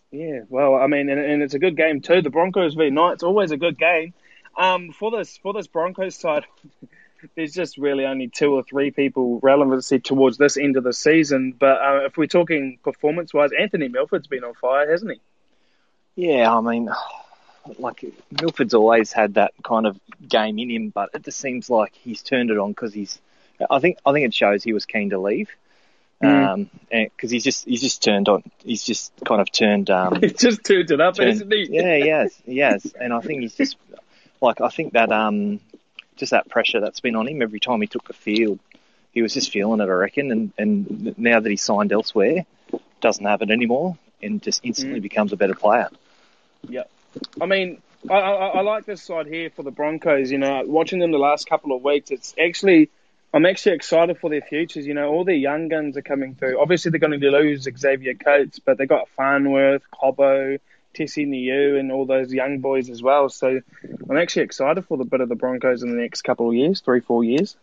Yeah, 0.09 0.41
well, 0.49 0.73
I 0.73 0.87
mean, 0.87 1.09
and, 1.09 1.19
and 1.19 1.43
it's 1.43 1.53
a 1.53 1.59
good 1.59 1.77
game 1.77 2.01
too. 2.01 2.23
The 2.23 2.31
Broncos 2.31 2.73
v 2.73 2.89
Knights, 2.89 3.21
always 3.21 3.51
a 3.51 3.57
good 3.57 3.77
game. 3.77 4.15
Um, 4.57 4.91
for 4.91 5.11
this 5.11 5.37
for 5.37 5.53
this 5.53 5.67
Broncos 5.67 6.15
side, 6.15 6.45
there's 7.35 7.53
just 7.53 7.77
really 7.77 8.07
only 8.07 8.27
two 8.27 8.51
or 8.55 8.63
three 8.63 8.89
people 8.89 9.39
relevancy 9.43 9.99
towards 9.99 10.39
this 10.39 10.57
end 10.57 10.75
of 10.75 10.83
the 10.83 10.93
season. 10.93 11.51
But 11.51 11.79
uh, 11.79 12.05
if 12.05 12.17
we're 12.17 12.25
talking 12.25 12.79
performance 12.83 13.31
wise, 13.31 13.51
Anthony 13.51 13.89
Milford's 13.89 14.25
been 14.25 14.43
on 14.43 14.55
fire, 14.55 14.89
hasn't 14.89 15.11
he? 15.11 16.29
Yeah, 16.29 16.51
I 16.51 16.61
mean, 16.61 16.89
like 17.77 18.03
Milford's 18.31 18.73
always 18.73 19.11
had 19.11 19.35
that 19.35 19.53
kind 19.63 19.85
of 19.85 19.99
game 20.27 20.59
in 20.59 20.69
him, 20.69 20.89
but 20.89 21.09
it 21.13 21.23
just 21.23 21.39
seems 21.39 21.69
like 21.69 21.93
he's 21.95 22.21
turned 22.21 22.49
it 22.49 22.57
on 22.57 22.71
because 22.71 22.93
he's. 22.93 23.19
I 23.69 23.79
think 23.79 23.97
I 24.05 24.13
think 24.13 24.25
it 24.25 24.33
shows 24.33 24.63
he 24.63 24.73
was 24.73 24.85
keen 24.85 25.09
to 25.09 25.19
leave, 25.19 25.49
mm. 26.23 26.47
um, 26.47 26.69
because 26.91 27.29
he's 27.29 27.43
just 27.43 27.65
he's 27.65 27.81
just 27.81 28.03
turned 28.03 28.29
on. 28.29 28.43
He's 28.63 28.83
just 28.83 29.11
kind 29.25 29.41
of 29.41 29.51
turned. 29.51 29.89
Um, 29.89 30.15
he's 30.21 30.33
just 30.33 30.63
turned 30.63 30.89
it 30.91 31.01
up, 31.01 31.15
turned, 31.15 31.29
isn't 31.31 31.51
he? 31.51 31.67
yeah, 31.69 31.95
yes, 31.95 32.41
yes, 32.45 32.93
and 32.99 33.13
I 33.13 33.19
think 33.19 33.41
he's 33.41 33.55
just 33.55 33.77
like 34.41 34.61
I 34.61 34.69
think 34.69 34.93
that 34.93 35.11
um, 35.11 35.59
just 36.15 36.31
that 36.31 36.49
pressure 36.49 36.79
that's 36.79 37.01
been 37.01 37.15
on 37.15 37.27
him 37.27 37.41
every 37.41 37.59
time 37.59 37.81
he 37.81 37.87
took 37.87 38.07
the 38.07 38.13
field, 38.13 38.59
he 39.11 39.21
was 39.21 39.33
just 39.33 39.51
feeling 39.51 39.81
it, 39.81 39.89
I 39.89 39.93
reckon, 39.93 40.31
and 40.31 40.53
and 40.57 41.17
now 41.17 41.39
that 41.39 41.49
he's 41.49 41.63
signed 41.63 41.91
elsewhere, 41.91 42.45
doesn't 43.01 43.25
have 43.25 43.41
it 43.41 43.51
anymore, 43.51 43.97
and 44.21 44.41
just 44.41 44.61
instantly 44.63 44.99
mm. 44.99 45.03
becomes 45.03 45.33
a 45.33 45.37
better 45.37 45.55
player. 45.55 45.89
Yep. 46.67 46.89
I 47.41 47.45
mean, 47.45 47.81
I, 48.09 48.13
I, 48.13 48.47
I, 48.47 48.61
like 48.61 48.85
this 48.85 49.01
side 49.01 49.27
here 49.27 49.49
for 49.49 49.63
the 49.63 49.71
Broncos. 49.71 50.31
You 50.31 50.37
know, 50.37 50.63
watching 50.65 50.99
them 50.99 51.11
the 51.11 51.17
last 51.17 51.47
couple 51.47 51.75
of 51.75 51.83
weeks, 51.83 52.11
it's 52.11 52.35
actually 52.41 52.89
I'm 53.33 53.45
actually 53.45 53.75
excited 53.75 54.17
for 54.19 54.29
their 54.29 54.41
futures. 54.41 54.87
You 54.87 54.93
know, 54.93 55.09
all 55.09 55.23
their 55.23 55.35
young 55.35 55.67
guns 55.67 55.97
are 55.97 56.01
coming 56.01 56.35
through. 56.35 56.59
Obviously, 56.59 56.91
they're 56.91 56.99
going 56.99 57.19
to 57.19 57.29
lose 57.29 57.67
Xavier 57.77 58.15
Coates, 58.15 58.59
but 58.59 58.77
they 58.77 58.85
got 58.85 59.09
Farnworth, 59.09 59.83
Cobbo, 59.91 60.59
Tesi 60.95 61.27
Niu, 61.27 61.77
and 61.77 61.91
all 61.91 62.05
those 62.05 62.33
young 62.33 62.59
boys 62.59 62.89
as 62.89 63.03
well. 63.03 63.29
So 63.29 63.61
I'm 64.09 64.17
actually 64.17 64.43
excited 64.43 64.85
for 64.85 64.97
the 64.97 65.05
bit 65.05 65.21
of 65.21 65.29
the 65.29 65.35
Broncos 65.35 65.83
in 65.83 65.89
the 65.89 66.01
next 66.01 66.23
couple 66.23 66.49
of 66.49 66.55
years, 66.55 66.81
three, 66.81 67.01
four 67.01 67.23
years. 67.23 67.55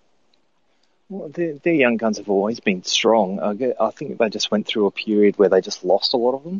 Well, 1.08 1.28
their, 1.28 1.54
their 1.54 1.74
young 1.74 1.96
guns 1.96 2.18
have 2.18 2.28
always 2.28 2.60
been 2.60 2.84
strong. 2.84 3.40
I, 3.40 3.74
I 3.80 3.90
think 3.90 4.18
they 4.18 4.28
just 4.28 4.50
went 4.50 4.66
through 4.66 4.86
a 4.86 4.90
period 4.90 5.38
where 5.38 5.48
they 5.48 5.60
just 5.60 5.84
lost 5.84 6.14
a 6.14 6.16
lot 6.16 6.34
of 6.34 6.44
them. 6.44 6.58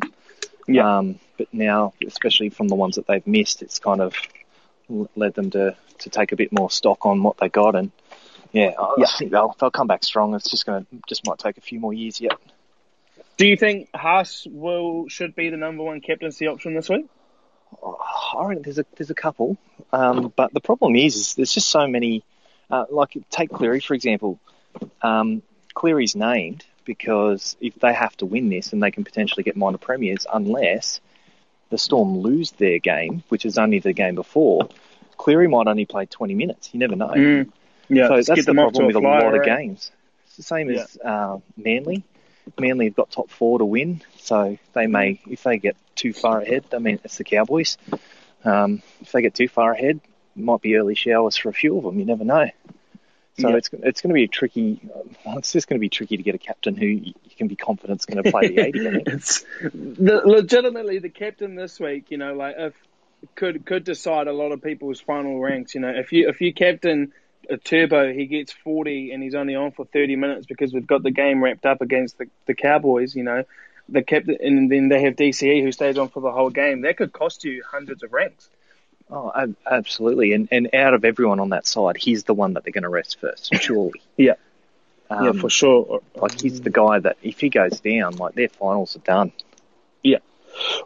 Yeah. 0.67 0.97
Um, 0.97 1.19
but 1.37 1.47
now, 1.53 1.93
especially 2.05 2.49
from 2.49 2.67
the 2.67 2.75
ones 2.75 2.95
that 2.95 3.07
they've 3.07 3.25
missed, 3.25 3.61
it's 3.61 3.79
kind 3.79 4.01
of 4.01 4.15
led 5.15 5.33
them 5.33 5.51
to, 5.51 5.75
to 5.99 6.09
take 6.09 6.31
a 6.31 6.35
bit 6.35 6.51
more 6.51 6.69
stock 6.69 7.05
on 7.05 7.23
what 7.23 7.37
they 7.37 7.49
got. 7.49 7.75
And 7.75 7.91
yeah, 8.51 8.73
I, 8.77 8.95
yeah. 8.97 9.05
I 9.05 9.17
think 9.17 9.31
they'll 9.31 9.55
they'll 9.59 9.71
come 9.71 9.87
back 9.87 10.03
strong. 10.03 10.33
It's 10.35 10.49
just 10.49 10.65
gonna 10.65 10.85
just 11.07 11.25
might 11.25 11.39
take 11.39 11.57
a 11.57 11.61
few 11.61 11.79
more 11.79 11.93
years 11.93 12.19
yet. 12.19 12.37
Do 13.37 13.47
you 13.47 13.55
think 13.55 13.89
Haas 13.95 14.47
will 14.49 15.07
should 15.09 15.35
be 15.35 15.49
the 15.49 15.57
number 15.57 15.83
one 15.83 16.01
captaincy 16.01 16.47
option 16.47 16.73
this 16.73 16.89
week? 16.89 17.05
Oh, 17.83 17.97
I 18.37 18.45
reckon 18.45 18.63
there's 18.63 18.79
a 18.79 18.85
there's 18.95 19.09
a 19.09 19.15
couple, 19.15 19.57
um, 19.91 20.33
but 20.35 20.53
the 20.53 20.61
problem 20.61 20.95
is, 20.95 21.15
is 21.15 21.35
there's 21.35 21.53
just 21.53 21.69
so 21.69 21.87
many. 21.87 22.23
Uh, 22.69 22.83
like 22.89 23.17
take 23.29 23.49
Cleary 23.49 23.79
for 23.79 23.93
example. 23.93 24.39
Um, 25.01 25.41
Cleary's 25.73 26.15
named 26.15 26.65
because 26.87 27.57
if 27.59 27.75
they 27.75 27.93
have 27.93 28.17
to 28.17 28.25
win 28.25 28.49
this, 28.49 28.73
and 28.73 28.81
they 28.81 28.89
can 28.89 29.03
potentially 29.03 29.43
get 29.43 29.55
minor 29.55 29.77
premiers, 29.77 30.25
unless 30.33 31.01
the 31.69 31.77
Storm 31.77 32.17
lose 32.17 32.51
their 32.51 32.79
game, 32.79 33.23
which 33.27 33.45
is 33.45 33.57
only 33.59 33.79
the 33.79 33.93
game 33.93 34.15
before, 34.15 34.69
Cleary 35.17 35.47
might 35.47 35.67
only 35.67 35.85
play 35.85 36.05
20 36.07 36.33
minutes. 36.33 36.69
You 36.73 36.79
never 36.79 36.95
know. 36.95 37.09
Mm. 37.09 37.51
Yeah, 37.89 38.07
so 38.07 38.21
that's 38.21 38.45
the 38.45 38.53
problem 38.53 38.87
with 38.87 38.95
a 38.95 38.99
lot 38.99 39.35
of 39.35 39.43
games. 39.43 39.91
It's 40.25 40.37
the 40.37 40.43
same 40.43 40.69
yeah. 40.69 40.81
as 40.81 40.97
uh, 40.97 41.37
Manly. 41.57 42.03
Manly 42.57 42.85
have 42.85 42.95
got 42.95 43.11
top 43.11 43.29
four 43.29 43.59
to 43.59 43.65
win, 43.65 44.01
so 44.17 44.57
they 44.73 44.87
may, 44.87 45.19
if 45.27 45.43
they 45.43 45.57
get 45.57 45.75
too 45.95 46.13
far 46.13 46.41
ahead, 46.41 46.63
I 46.73 46.79
mean, 46.79 46.99
it's 47.03 47.17
the 47.17 47.25
Cowboys. 47.25 47.77
Um, 48.45 48.81
if 49.01 49.11
they 49.11 49.21
get 49.21 49.35
too 49.35 49.49
far 49.49 49.73
ahead, 49.73 49.99
it 50.37 50.41
might 50.41 50.61
be 50.61 50.77
early 50.77 50.95
showers 50.95 51.35
for 51.35 51.49
a 51.49 51.53
few 51.53 51.77
of 51.77 51.83
them. 51.83 51.99
You 51.99 52.05
never 52.05 52.23
know. 52.23 52.49
So 53.39 53.55
it's 53.55 53.69
it's 53.71 54.01
going 54.01 54.09
to 54.09 54.13
be 54.13 54.23
a 54.23 54.27
tricky. 54.27 54.79
Um, 55.25 55.37
it's 55.37 55.51
just 55.51 55.67
going 55.67 55.77
to 55.77 55.81
be 55.81 55.89
tricky 55.89 56.17
to 56.17 56.23
get 56.23 56.33
a 56.33 56.39
captain 56.39 56.75
who 56.75 56.87
you 56.87 57.13
can 57.37 57.47
be 57.47 57.55
confident 57.55 58.01
is 58.01 58.05
going 58.05 58.23
to 58.23 58.31
play 58.31 58.47
the 58.47 58.59
eighty. 58.59 58.79
it's 59.05 59.45
the, 59.61 60.21
legitimately 60.25 60.99
the 60.99 61.09
captain 61.09 61.55
this 61.55 61.79
week. 61.79 62.09
You 62.09 62.17
know, 62.17 62.33
like 62.33 62.55
if 62.57 62.73
could 63.35 63.65
could 63.65 63.83
decide 63.83 64.27
a 64.27 64.33
lot 64.33 64.51
of 64.51 64.61
people's 64.63 64.99
final 64.99 65.39
ranks. 65.39 65.75
You 65.75 65.81
know, 65.81 65.93
if 65.95 66.11
you 66.11 66.29
if 66.29 66.41
you 66.41 66.53
captain 66.53 67.13
a 67.49 67.57
turbo, 67.57 68.11
he 68.11 68.25
gets 68.25 68.51
forty 68.51 69.11
and 69.11 69.21
he's 69.21 69.35
only 69.35 69.55
on 69.55 69.71
for 69.71 69.85
thirty 69.85 70.15
minutes 70.15 70.47
because 70.47 70.73
we've 70.73 70.87
got 70.87 71.03
the 71.03 71.11
game 71.11 71.43
wrapped 71.43 71.65
up 71.65 71.81
against 71.81 72.17
the 72.17 72.25
the 72.47 72.55
Cowboys. 72.55 73.15
You 73.15 73.23
know, 73.23 73.43
the 73.89 74.01
captain 74.01 74.37
and 74.39 74.71
then 74.71 74.89
they 74.89 75.01
have 75.03 75.15
DCE 75.15 75.61
who 75.61 75.71
stays 75.71 75.97
on 75.97 76.09
for 76.09 76.21
the 76.21 76.31
whole 76.31 76.49
game. 76.49 76.81
That 76.81 76.97
could 76.97 77.13
cost 77.13 77.43
you 77.43 77.63
hundreds 77.69 78.03
of 78.03 78.13
ranks. 78.13 78.49
Oh, 79.09 79.31
absolutely. 79.65 80.33
And 80.33 80.49
and 80.51 80.73
out 80.73 80.93
of 80.93 81.05
everyone 81.05 81.39
on 81.39 81.49
that 81.49 81.65
side, 81.65 81.97
he's 81.97 82.25
the 82.25 82.33
one 82.33 82.53
that 82.53 82.63
they're 82.63 82.73
going 82.73 82.83
to 82.83 82.89
rest 82.89 83.19
first, 83.19 83.53
surely. 83.55 84.01
yeah. 84.17 84.33
Um, 85.09 85.25
yeah, 85.25 85.31
for 85.41 85.49
sure. 85.49 86.01
Like 86.15 86.39
he's 86.39 86.61
the 86.61 86.69
guy 86.69 86.99
that 86.99 87.17
if 87.21 87.39
he 87.39 87.49
goes 87.49 87.79
down, 87.79 88.17
like 88.17 88.35
their 88.35 88.49
finals 88.49 88.95
are 88.97 88.99
done. 88.99 89.31
Yeah. 90.03 90.17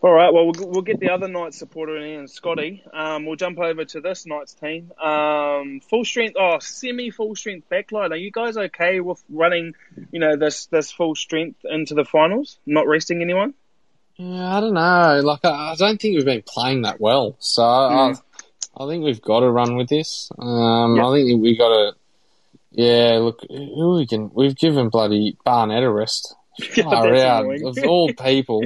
All 0.04 0.12
right. 0.12 0.32
Well, 0.32 0.52
we'll, 0.52 0.68
we'll 0.68 0.82
get 0.82 1.00
the 1.00 1.10
other 1.10 1.28
night's 1.28 1.58
supporter 1.58 1.98
in 1.98 2.28
Scotty. 2.28 2.84
Um, 2.94 3.26
we'll 3.26 3.38
jump 3.38 3.58
over 3.58 3.86
to 3.86 4.02
this 4.02 4.28
night's 4.28 4.54
team. 4.54 4.92
Um, 5.02 5.80
full 5.80 6.06
strength, 6.06 6.36
oh, 6.40 6.60
semi 6.60 7.10
full 7.10 7.36
strength 7.36 7.68
backline. 7.72 8.12
Are 8.12 8.18
you 8.18 8.32
guys 8.32 8.58
okay 8.58 9.00
with 9.00 9.24
running, 9.30 9.74
you 10.12 10.20
know, 10.20 10.36
this 10.36 10.68
this 10.68 10.92
full 10.92 11.16
strength 11.16 11.62
into 11.64 11.96
the 11.96 12.06
finals? 12.06 12.60
Not 12.68 12.88
resting 12.88 13.22
anyone? 13.22 13.56
Yeah, 14.22 14.56
I 14.56 14.60
don't 14.60 14.76
know. 14.76 15.22
Like, 15.24 15.44
I, 15.46 15.72
I 15.72 15.76
don't 15.76 16.00
think 16.00 16.16
we've 16.16 16.26
been 16.26 16.44
playing 16.46 16.84
that 16.84 17.02
well. 17.02 17.36
So 17.40 17.64
mm. 17.64 18.22
I, 18.78 18.84
I 18.84 18.88
think 18.88 19.04
we've 19.04 19.22
got 19.22 19.40
to 19.40 19.50
run 19.50 19.76
with 19.78 19.90
this. 19.90 20.32
Um, 20.38 20.96
yep. 20.96 21.06
I 21.06 21.14
think 21.14 21.42
we 21.42 21.58
got 21.58 21.70
to. 21.70 21.96
Yeah, 22.70 23.18
look, 23.20 23.40
who 23.50 23.96
we 23.96 24.06
can. 24.06 24.30
We've 24.32 24.56
given 24.56 24.90
bloody 24.90 25.38
Barnett 25.44 25.82
a 25.82 25.92
rest. 25.92 26.36
Far 26.76 27.16
out. 27.16 27.46
Of 27.64 27.78
all 27.84 28.14
people, 28.14 28.64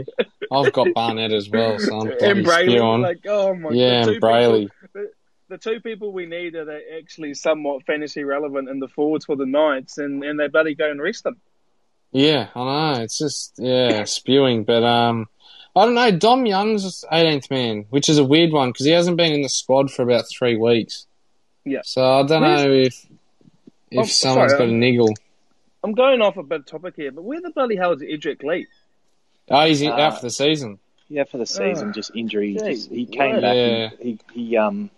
I've 0.51 0.73
got 0.73 0.93
Barnett 0.93 1.31
as 1.31 1.49
well, 1.49 1.79
so 1.79 2.01
I'm 2.01 2.07
bloody 2.19 2.43
Brailey, 2.43 3.01
like, 3.01 3.25
oh 3.25 3.55
my 3.55 3.69
yeah, 3.71 4.03
God. 4.03 4.07
and. 4.09 4.21
People, 4.21 4.67
the, 4.93 5.11
the, 5.47 5.57
two 5.57 5.79
people 5.79 6.11
we 6.11 6.25
need 6.25 6.55
are 6.55 6.81
actually 6.99 7.33
somewhat 7.33 7.85
fantasy 7.85 8.25
relevant 8.25 8.67
in 8.67 8.79
the 8.79 8.89
forwards 8.89 9.25
for 9.25 9.37
the 9.37 9.45
Knights, 9.45 9.99
and, 9.99 10.21
and 10.23 10.37
they 10.37 10.49
bloody 10.49 10.75
go 10.75 10.91
and 10.91 11.01
rest 11.01 11.23
them. 11.23 11.37
Yeah, 12.11 12.49
I 12.53 12.59
know. 12.59 13.01
It's 13.01 13.17
just, 13.17 13.53
yeah, 13.57 14.03
spewing. 14.03 14.65
But, 14.65 14.83
um, 14.83 15.27
I 15.75 15.85
don't 15.85 15.95
know. 15.95 16.11
Dom 16.11 16.45
Young's 16.45 17.03
18th 17.11 17.49
man, 17.51 17.85
which 17.89 18.07
is 18.07 18.17
a 18.17 18.23
weird 18.23 18.51
one 18.51 18.69
because 18.69 18.85
he 18.85 18.91
hasn't 18.91 19.17
been 19.17 19.33
in 19.33 19.41
the 19.41 19.49
squad 19.49 19.91
for 19.91 20.03
about 20.03 20.25
three 20.29 20.55
weeks. 20.55 21.05
Yeah. 21.65 21.81
So 21.83 22.01
I 22.01 22.23
don't 22.23 22.41
Where's... 22.41 22.65
know 22.65 22.71
if 22.71 23.05
if 23.91 23.99
oh, 23.99 24.03
someone's 24.03 24.51
sorry, 24.51 24.67
got 24.67 24.69
a 24.69 24.77
niggle. 24.77 25.13
I'm 25.83 25.93
going 25.93 26.21
off 26.21 26.37
a 26.37 26.43
bit 26.43 26.61
of 26.61 26.65
topic 26.65 26.95
here, 26.95 27.11
but 27.11 27.23
where 27.23 27.41
the 27.41 27.51
bloody 27.51 27.75
hell 27.75 27.91
is 27.91 28.01
Edrick 28.01 28.43
Lee? 28.43 28.67
Oh, 29.49 29.65
he's 29.65 29.83
uh, 29.83 29.91
out 29.91 30.15
for 30.15 30.21
the 30.21 30.31
season. 30.31 30.79
Yeah, 31.09 31.25
for 31.25 31.37
the 31.37 31.45
season, 31.45 31.89
oh, 31.89 31.91
just 31.91 32.11
injury. 32.15 32.55
Just, 32.55 32.89
he 32.89 33.05
came 33.05 33.41
back. 33.41 33.55
Yeah. 33.55 33.89
he, 33.99 34.19
he 34.33 34.57
um, 34.57 34.89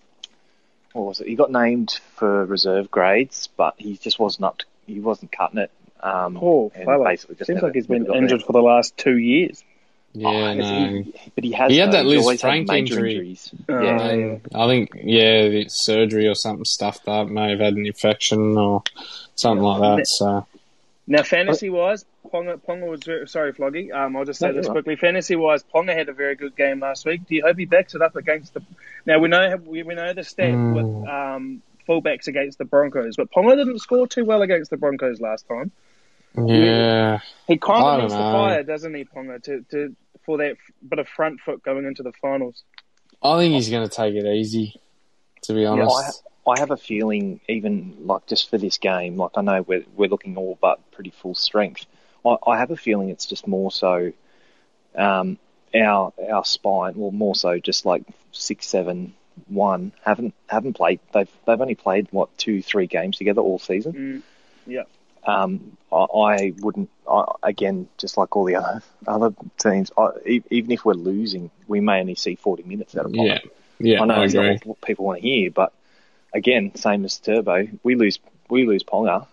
what 0.93 1.07
was 1.07 1.19
it? 1.19 1.27
He 1.27 1.35
got 1.35 1.51
named 1.51 1.99
for 2.15 2.45
reserve 2.45 2.89
grades, 2.89 3.47
but 3.47 3.75
he 3.77 3.97
just 3.97 4.19
wasn't 4.19 4.45
up. 4.45 4.59
To, 4.59 4.65
he 4.85 4.99
wasn't 4.99 5.31
cutting 5.31 5.59
it. 5.59 5.71
Um, 5.99 6.35
Poor 6.35 6.69
fella. 6.69 7.03
Basically 7.03 7.35
just 7.35 7.47
Seems 7.47 7.57
never, 7.57 7.67
like 7.67 7.75
he's 7.75 7.87
been 7.87 8.05
injured 8.13 8.43
for 8.43 8.53
the 8.53 8.61
last 8.61 8.95
two 8.95 9.17
years. 9.17 9.63
Yeah, 10.13 10.27
oh, 10.27 10.53
no. 10.53 10.87
He, 11.03 11.31
but 11.35 11.43
he 11.43 11.51
has. 11.51 11.71
He 11.71 11.77
had 11.77 11.91
that 11.91 12.05
Lisfranc 12.05 12.73
injury. 12.75 13.11
Injuries. 13.11 13.53
Oh, 13.69 13.81
yeah. 13.81 14.11
yeah. 14.13 14.37
I 14.55 14.67
think 14.67 14.91
yeah, 14.95 15.47
the 15.49 15.69
surgery 15.69 16.27
or 16.27 16.35
something 16.35 16.65
stuffed 16.65 17.07
up. 17.07 17.27
May 17.27 17.51
have 17.51 17.59
had 17.59 17.73
an 17.73 17.85
infection 17.85 18.57
or 18.57 18.83
something 19.35 19.63
like 19.63 19.81
that. 19.97 20.07
So 20.07 20.47
now, 21.05 21.23
fantasy 21.23 21.69
wise, 21.69 22.03
Ponga, 22.33 22.59
Ponga 22.59 22.89
was 22.89 23.03
very, 23.03 23.27
sorry, 23.27 23.53
Floggy. 23.53 23.93
Um, 23.93 24.15
I'll 24.17 24.25
just 24.25 24.39
say 24.39 24.47
no, 24.47 24.53
this 24.53 24.67
quickly. 24.67 24.95
Fantasy 24.95 25.35
wise, 25.35 25.63
Ponga 25.63 25.95
had 25.95 26.09
a 26.09 26.13
very 26.13 26.35
good 26.35 26.55
game 26.55 26.81
last 26.81 27.05
week. 27.05 27.25
Do 27.27 27.35
you 27.35 27.43
hope 27.43 27.57
he 27.57 27.65
backs 27.65 27.95
it 27.95 28.01
up 28.01 28.15
against 28.15 28.53
the? 28.53 28.61
Now 29.05 29.19
we 29.19 29.29
know 29.29 29.55
we, 29.65 29.83
we 29.83 29.95
know 29.95 30.13
the 30.13 30.23
stat 30.23 30.53
mm. 30.53 30.73
with 30.73 31.09
um, 31.09 31.61
fullbacks 31.87 32.27
against 32.27 32.57
the 32.57 32.65
Broncos, 32.65 33.15
but 33.15 33.31
Ponga 33.31 33.55
didn't 33.55 33.79
score 33.79 34.07
too 34.07 34.25
well 34.25 34.41
against 34.41 34.69
the 34.69 34.77
Broncos 34.77 35.21
last 35.21 35.47
time. 35.47 35.71
Yeah, 36.45 37.19
he, 37.47 37.53
he 37.53 37.57
kind 37.57 37.83
of 37.83 38.01
needs 38.03 38.13
the 38.13 38.19
fire, 38.19 38.63
doesn't 38.63 38.93
he, 38.93 39.05
Ponga, 39.05 39.41
to, 39.43 39.61
to 39.71 39.95
for 40.25 40.37
that 40.37 40.57
bit 40.87 40.99
of 40.99 41.07
front 41.07 41.39
foot 41.41 41.63
going 41.63 41.85
into 41.85 42.03
the 42.03 42.11
finals. 42.21 42.63
I 43.23 43.37
think 43.39 43.55
he's 43.55 43.69
going 43.69 43.87
to 43.87 43.93
take 43.93 44.13
it 44.13 44.25
easy. 44.25 44.79
To 45.43 45.53
be 45.53 45.65
honest, 45.65 46.21
yeah, 46.45 46.51
I, 46.51 46.55
I, 46.55 46.59
have 46.59 46.71
a 46.71 46.77
feeling, 46.77 47.39
even 47.47 47.95
like 48.01 48.27
just 48.27 48.49
for 48.49 48.57
this 48.57 48.77
game, 48.77 49.17
like 49.17 49.31
I 49.35 49.41
know 49.41 49.61
we're 49.61 49.85
we're 49.95 50.09
looking 50.09 50.35
all 50.35 50.57
but 50.59 50.79
pretty 50.91 51.11
full 51.11 51.35
strength. 51.35 51.85
I, 52.25 52.35
I 52.45 52.57
have 52.57 52.71
a 52.71 52.75
feeling 52.75 53.09
it's 53.09 53.25
just 53.25 53.47
more 53.47 53.71
so 53.71 54.11
um, 54.95 55.37
our 55.73 56.13
our 56.29 56.43
spine, 56.43 56.93
well, 56.95 57.11
more 57.11 57.35
so 57.35 57.59
just 57.59 57.85
like 57.85 58.03
six, 58.31 58.67
seven, 58.67 59.13
one 59.47 59.91
haven't 60.03 60.33
haven't 60.47 60.73
played. 60.73 60.99
They've 61.13 61.29
they've 61.45 61.61
only 61.61 61.75
played 61.75 62.07
what 62.11 62.35
two, 62.37 62.61
three 62.61 62.87
games 62.87 63.17
together 63.17 63.41
all 63.41 63.59
season. 63.59 63.93
Mm, 63.93 64.21
yeah. 64.65 64.83
Um, 65.27 65.77
I, 65.91 65.95
I, 65.95 66.53
wouldn't. 66.57 66.89
I, 67.09 67.25
again, 67.43 67.89
just 67.97 68.17
like 68.17 68.35
all 68.35 68.45
the 68.45 68.55
other 68.55 68.81
other 69.05 69.35
teams, 69.57 69.91
I, 69.97 70.41
even 70.49 70.71
if 70.71 70.85
we're 70.85 70.93
losing, 70.93 71.51
we 71.67 71.81
may 71.81 71.99
only 71.99 72.15
see 72.15 72.35
forty 72.35 72.63
minutes 72.63 72.95
out 72.95 73.05
of 73.05 73.11
Ponga. 73.11 73.41
Yeah, 73.43 73.49
yeah. 73.79 74.01
I 74.01 74.05
know 74.05 74.21
it's 74.21 74.33
not 74.33 74.65
what 74.65 74.81
people 74.81 75.05
want 75.05 75.21
to 75.21 75.27
hear, 75.27 75.51
but 75.51 75.73
again, 76.33 76.75
same 76.75 77.03
as 77.03 77.17
Turbo, 77.19 77.67
we 77.83 77.95
lose 77.95 78.19
we 78.49 78.65
lose 78.65 78.83
Ponga. 78.83 79.27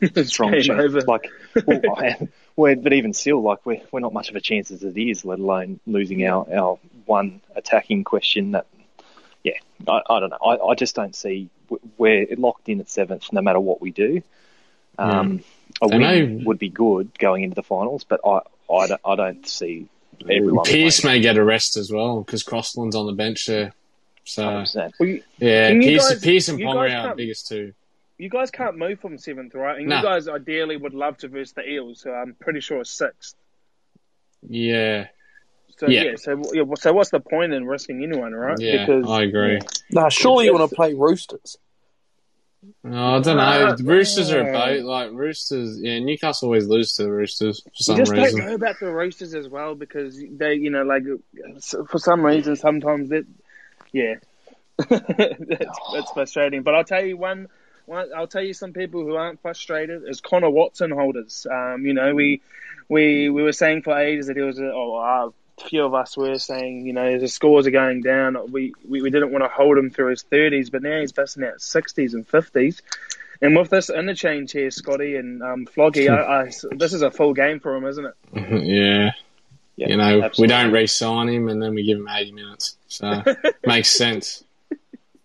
Strong 0.24 0.54
over. 0.70 1.02
Like, 1.02 1.28
well, 1.66 1.80
I, 1.96 2.28
but 2.56 2.92
even 2.92 3.12
still, 3.12 3.42
like 3.42 3.64
we're 3.66 3.82
we're 3.92 4.00
not 4.00 4.14
much 4.14 4.30
of 4.30 4.36
a 4.36 4.40
chance 4.40 4.70
as 4.70 4.82
it 4.82 4.96
is, 4.96 5.24
let 5.24 5.38
alone 5.38 5.80
losing 5.86 6.26
our 6.26 6.46
our 6.50 6.78
one 7.04 7.42
attacking 7.54 8.04
question. 8.04 8.52
That, 8.52 8.66
yeah, 9.42 9.58
I, 9.86 10.00
I 10.08 10.20
don't 10.20 10.30
know. 10.30 10.38
I, 10.42 10.70
I 10.70 10.74
just 10.74 10.94
don't 10.94 11.14
see 11.14 11.50
we're 11.98 12.26
locked 12.36 12.68
in 12.68 12.80
at 12.80 12.88
seventh 12.88 13.32
no 13.32 13.42
matter 13.42 13.60
what 13.60 13.80
we 13.80 13.90
do. 13.90 14.22
Um, 14.98 15.42
A 15.82 15.88
win 15.88 16.44
would 16.44 16.58
be 16.58 16.70
good 16.70 17.18
going 17.18 17.42
into 17.42 17.54
the 17.54 17.62
finals, 17.62 18.04
but 18.04 18.20
I, 18.24 18.40
I, 18.72 18.86
don't, 18.86 19.00
I 19.04 19.16
don't 19.16 19.46
see 19.46 19.88
everyone. 20.22 20.64
Pearce 20.64 21.04
may 21.04 21.20
get 21.20 21.36
a 21.36 21.44
rest 21.44 21.76
as 21.76 21.90
well 21.90 22.22
because 22.22 22.42
Crossland's 22.42 22.96
on 22.96 23.06
the 23.06 23.12
bench 23.12 23.46
there. 23.46 23.72
So 24.24 24.64
well, 24.98 25.08
you, 25.08 25.22
yeah, 25.38 25.70
Pearce, 25.70 26.08
guys, 26.08 26.24
Pearce 26.24 26.48
and 26.48 26.58
Ponga 26.58 26.90
are 26.90 27.08
our 27.08 27.14
biggest 27.14 27.48
two. 27.48 27.74
You 28.16 28.30
guys 28.30 28.50
can't 28.50 28.78
move 28.78 29.00
from 29.00 29.18
seventh, 29.18 29.54
right? 29.54 29.78
And 29.78 29.90
you 29.90 30.02
guys 30.02 30.28
ideally 30.28 30.76
would 30.76 30.94
love 30.94 31.18
to 31.18 31.28
verse 31.28 31.52
the 31.52 31.68
Eels, 31.68 32.00
so 32.00 32.12
I'm 32.12 32.34
pretty 32.34 32.60
sure 32.60 32.84
sixth. 32.84 33.34
Yeah. 34.48 35.08
So 35.76 35.88
yeah, 35.88 36.02
yeah 36.04 36.16
so 36.16 36.42
yeah, 36.52 36.62
so 36.78 36.92
what's 36.92 37.10
the 37.10 37.20
point 37.20 37.52
in 37.52 37.66
risking 37.66 38.02
anyone, 38.02 38.32
right? 38.32 38.58
Yeah, 38.58 38.86
because, 38.86 39.10
I 39.10 39.22
agree. 39.24 39.60
Nah, 39.90 40.08
surely 40.08 40.46
you 40.46 40.54
want 40.54 40.70
to 40.70 40.74
play 40.74 40.94
Roosters. 40.94 41.58
No, 42.82 43.16
I 43.16 43.20
don't 43.20 43.36
know. 43.36 43.76
The 43.76 43.84
Roosters 43.84 44.30
are 44.30 44.48
about 44.48 44.80
like 44.80 45.10
Roosters. 45.12 45.80
Yeah, 45.80 45.98
Newcastle 46.00 46.48
always 46.48 46.66
lose 46.66 46.92
to 46.94 47.04
the 47.04 47.10
Roosters 47.12 47.62
for 47.62 47.82
some 47.82 47.96
just 47.96 48.12
reason. 48.12 48.40
don't 48.40 48.48
know 48.48 48.54
about 48.54 48.78
the 48.78 48.92
Roosters 48.92 49.34
as 49.34 49.48
well 49.48 49.74
because 49.74 50.18
they, 50.18 50.54
you 50.54 50.70
know, 50.70 50.82
like 50.82 51.04
for 51.88 51.98
some 51.98 52.24
reason, 52.24 52.56
sometimes 52.56 53.08
that, 53.10 53.26
yeah, 53.92 54.14
that's, 54.88 55.78
that's 55.94 56.12
frustrating. 56.12 56.62
But 56.62 56.74
I'll 56.74 56.84
tell 56.84 57.04
you 57.04 57.16
one, 57.16 57.48
one. 57.86 58.10
I'll 58.16 58.26
tell 58.26 58.42
you 58.42 58.54
some 58.54 58.72
people 58.72 59.02
who 59.02 59.14
aren't 59.14 59.40
frustrated 59.40 60.02
is 60.06 60.20
Connor 60.20 60.50
Watson 60.50 60.90
holders. 60.90 61.46
Um, 61.50 61.86
you 61.86 61.94
know, 61.94 62.14
we 62.14 62.42
we 62.88 63.30
we 63.30 63.42
were 63.42 63.52
saying 63.52 63.82
for 63.82 63.98
ages 63.98 64.26
that 64.26 64.36
he 64.36 64.42
was 64.42 64.58
a, 64.58 64.70
oh, 64.72 64.96
uh, 64.96 65.30
a 65.58 65.68
few 65.68 65.84
of 65.84 65.94
us 65.94 66.16
were 66.16 66.38
saying, 66.38 66.86
you 66.86 66.92
know, 66.92 67.18
the 67.18 67.28
scores 67.28 67.66
are 67.66 67.70
going 67.70 68.02
down. 68.02 68.50
We, 68.50 68.72
we, 68.88 69.02
we 69.02 69.10
didn't 69.10 69.32
want 69.32 69.44
to 69.44 69.48
hold 69.48 69.78
him 69.78 69.90
through 69.90 70.10
his 70.10 70.24
30s, 70.24 70.70
but 70.70 70.82
now 70.82 71.00
he's 71.00 71.12
busting 71.12 71.44
out 71.44 71.58
60s 71.58 72.14
and 72.14 72.26
50s. 72.26 72.80
And 73.40 73.56
with 73.56 73.70
this 73.70 73.90
interchange 73.90 74.52
here, 74.52 74.70
Scotty 74.70 75.16
and 75.16 75.42
um, 75.42 75.66
Floggy, 75.66 76.08
I, 76.08 76.42
I, 76.42 76.76
this 76.76 76.92
is 76.92 77.02
a 77.02 77.10
full 77.10 77.34
game 77.34 77.60
for 77.60 77.76
him, 77.76 77.84
isn't 77.84 78.04
it? 78.04 78.14
yeah. 78.34 79.10
yeah. 79.76 79.88
You 79.88 79.96
know, 79.96 80.22
absolutely. 80.22 80.42
we 80.42 80.46
don't 80.48 80.72
re-sign 80.72 81.28
him 81.28 81.48
and 81.48 81.62
then 81.62 81.74
we 81.74 81.84
give 81.84 81.98
him 81.98 82.08
80 82.08 82.32
minutes. 82.32 82.76
So, 82.88 83.22
makes 83.66 83.90
sense. 83.90 84.44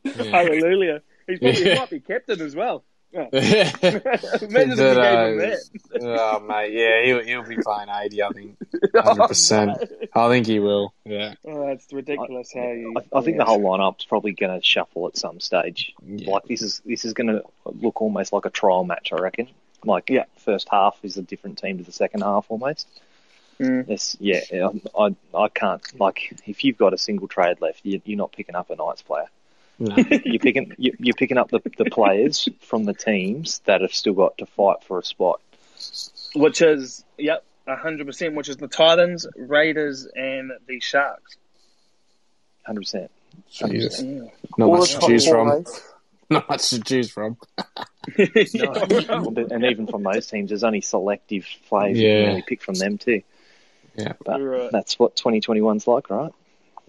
Yeah. 0.05 0.23
Hallelujah. 0.23 1.01
He's 1.27 1.39
probably, 1.39 1.61
yeah. 1.61 1.73
He 1.73 1.79
might 1.79 1.89
be 1.89 1.99
captain 1.99 2.39
as 2.41 2.55
well. 2.55 2.85
Yeah. 3.11 3.23
Imagine 3.31 3.69
if 3.81 4.51
gave 4.51 4.69
him 4.69 5.37
that. 5.37 5.59
oh 6.01 6.39
mate, 6.41 6.73
yeah, 6.73 7.03
he'll 7.03 7.23
he'll 7.23 7.43
be 7.43 7.57
playing 7.57 7.89
eighty. 7.89 8.21
I 8.21 8.29
think, 8.29 8.57
hundred 8.95 9.23
oh, 9.23 9.27
percent. 9.27 9.77
I 10.13 10.29
think 10.29 10.45
he 10.45 10.59
will. 10.59 10.93
Yeah. 11.05 11.33
Oh, 11.45 11.67
that's 11.67 11.91
ridiculous. 11.91 12.53
I, 12.55 12.59
how 12.59 12.71
you? 12.71 12.93
I, 12.97 13.17
I 13.17 13.21
think 13.21 13.37
the 13.37 13.45
whole 13.45 13.61
lineup's 13.61 14.05
probably 14.05 14.33
going 14.33 14.59
to 14.59 14.63
shuffle 14.63 15.07
at 15.07 15.17
some 15.17 15.39
stage. 15.39 15.93
Yeah. 16.05 16.31
Like 16.31 16.43
this 16.43 16.61
is 16.61 16.81
this 16.85 17.03
is 17.03 17.13
going 17.13 17.27
to 17.27 17.43
look 17.65 18.01
almost 18.01 18.31
like 18.31 18.45
a 18.45 18.51
trial 18.51 18.83
match. 18.83 19.11
I 19.11 19.17
reckon. 19.17 19.47
Like 19.83 20.09
yeah, 20.09 20.25
first 20.37 20.67
half 20.69 20.99
is 21.03 21.17
a 21.17 21.21
different 21.23 21.57
team 21.57 21.79
to 21.79 21.83
the 21.83 21.91
second 21.91 22.21
half 22.21 22.45
almost. 22.49 22.87
Mm. 23.59 23.87
This, 23.87 24.15
yeah, 24.19 24.69
I, 24.97 25.15
I 25.35 25.49
can't 25.49 25.81
like 25.99 26.39
if 26.45 26.63
you've 26.63 26.77
got 26.77 26.93
a 26.93 26.97
single 26.97 27.27
trade 27.27 27.59
left, 27.59 27.81
you, 27.83 28.01
you're 28.05 28.17
not 28.17 28.31
picking 28.31 28.55
up 28.55 28.69
a 28.69 28.75
Knights 28.75 29.01
player. 29.01 29.29
No. 29.79 29.95
you're 30.25 30.39
picking 30.39 30.73
you're 30.77 31.15
picking 31.15 31.37
up 31.37 31.49
the, 31.49 31.61
the 31.77 31.85
players 31.85 32.49
from 32.59 32.83
the 32.83 32.93
teams 32.93 33.59
that 33.65 33.81
have 33.81 33.93
still 33.93 34.13
got 34.13 34.37
to 34.39 34.45
fight 34.45 34.83
for 34.83 34.99
a 34.99 35.03
spot. 35.03 35.41
Which 36.35 36.61
is 36.61 37.03
yep, 37.17 37.45
hundred 37.67 38.05
percent. 38.05 38.35
Which 38.35 38.49
is 38.49 38.57
the 38.57 38.67
Titans, 38.67 39.25
Raiders, 39.35 40.05
and 40.13 40.51
the 40.67 40.79
Sharks. 40.81 41.37
Hundred 42.65 42.81
percent. 42.81 43.11
Not 44.57 44.69
much 44.69 44.95
to 44.95 44.99
choose 44.99 45.27
from. 45.27 45.65
Not 46.29 46.49
much 46.49 46.69
to 46.69 46.81
choose 46.81 47.09
from. 47.09 47.37
no. 48.17 49.33
and 49.51 49.65
even 49.65 49.87
from 49.87 50.03
those 50.03 50.27
teams, 50.27 50.49
there's 50.49 50.63
only 50.63 50.81
selective 50.81 51.47
players 51.67 51.97
yeah. 51.97 52.09
you 52.09 52.15
can 52.15 52.27
really 52.27 52.43
pick 52.47 52.61
from 52.61 52.75
them 52.75 52.97
too. 52.97 53.21
Yeah, 53.95 54.13
but 54.23 54.39
right. 54.39 54.71
that's 54.71 54.99
what 54.99 55.15
2021's 55.15 55.87
like, 55.87 56.09
right? 56.09 56.31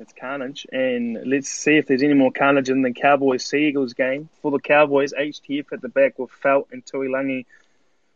It's 0.00 0.14
carnage. 0.14 0.66
And 0.72 1.26
let's 1.26 1.50
see 1.50 1.76
if 1.76 1.86
there's 1.86 2.02
any 2.02 2.14
more 2.14 2.32
carnage 2.32 2.70
in 2.70 2.80
the 2.80 2.90
Cowboys 2.90 3.44
Sea 3.44 3.68
Eagles 3.68 3.92
game. 3.92 4.30
For 4.40 4.50
the 4.50 4.58
Cowboys, 4.58 5.12
HTF 5.12 5.74
at 5.74 5.82
the 5.82 5.90
back 5.90 6.18
with 6.18 6.30
Feldt 6.42 6.72
and 6.72 6.82
Tuilagi 6.82 7.44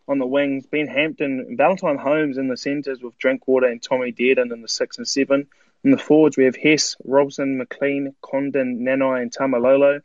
on 0.09 0.19
the 0.19 0.27
wings. 0.27 0.65
Ben 0.65 0.87
Hampton, 0.87 1.59
Valentine 1.59 1.99
Holmes 1.99 2.39
in 2.39 2.49
the 2.49 2.57
centres 2.57 3.03
with 3.03 3.19
Drinkwater 3.19 3.67
and 3.67 3.83
Tommy 3.83 4.13
Dearden 4.13 4.51
in 4.51 4.63
the 4.63 4.69
six 4.69 4.97
and 4.97 5.07
seven. 5.07 5.47
In 5.85 5.91
the 5.91 5.99
forwards, 5.99 6.39
we 6.39 6.47
have 6.47 6.57
Hess, 6.57 6.97
Robson, 7.05 7.59
McLean, 7.59 8.15
Condon, 8.23 8.81
Nanai, 8.81 9.21
and 9.21 9.31
Taumalolo. 9.31 10.01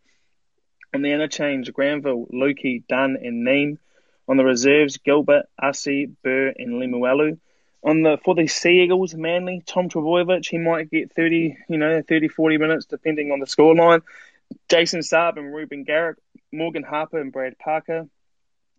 On 0.93 1.01
the 1.01 1.13
interchange, 1.13 1.71
Granville, 1.71 2.25
Lukey, 2.25 2.83
Dunn, 2.89 3.15
and 3.23 3.45
Neem. 3.45 3.79
On 4.27 4.35
the 4.35 4.43
reserves, 4.43 4.97
Gilbert, 4.97 5.45
Asi, 5.57 6.07
Burr, 6.07 6.53
and 6.57 6.73
Lemuelu 6.73 7.39
on 7.83 8.01
the 8.01 8.17
for 8.23 8.35
the 8.35 8.47
Sea 8.47 8.83
Eagles, 8.83 9.13
Manly, 9.15 9.63
Tom 9.65 9.89
Trbojevic, 9.89 10.47
he 10.47 10.57
might 10.57 10.91
get 10.91 11.13
30, 11.13 11.57
you 11.69 11.77
know, 11.77 12.01
30, 12.01 12.27
40 12.27 12.57
minutes 12.57 12.85
depending 12.85 13.31
on 13.31 13.39
the 13.39 13.45
scoreline. 13.45 14.01
Jason 14.67 15.01
Saab 15.01 15.37
and 15.37 15.53
Ruben 15.53 15.83
Garrick, 15.83 16.17
Morgan 16.51 16.83
Harper 16.83 17.19
and 17.19 17.31
Brad 17.31 17.57
Parker, 17.57 18.07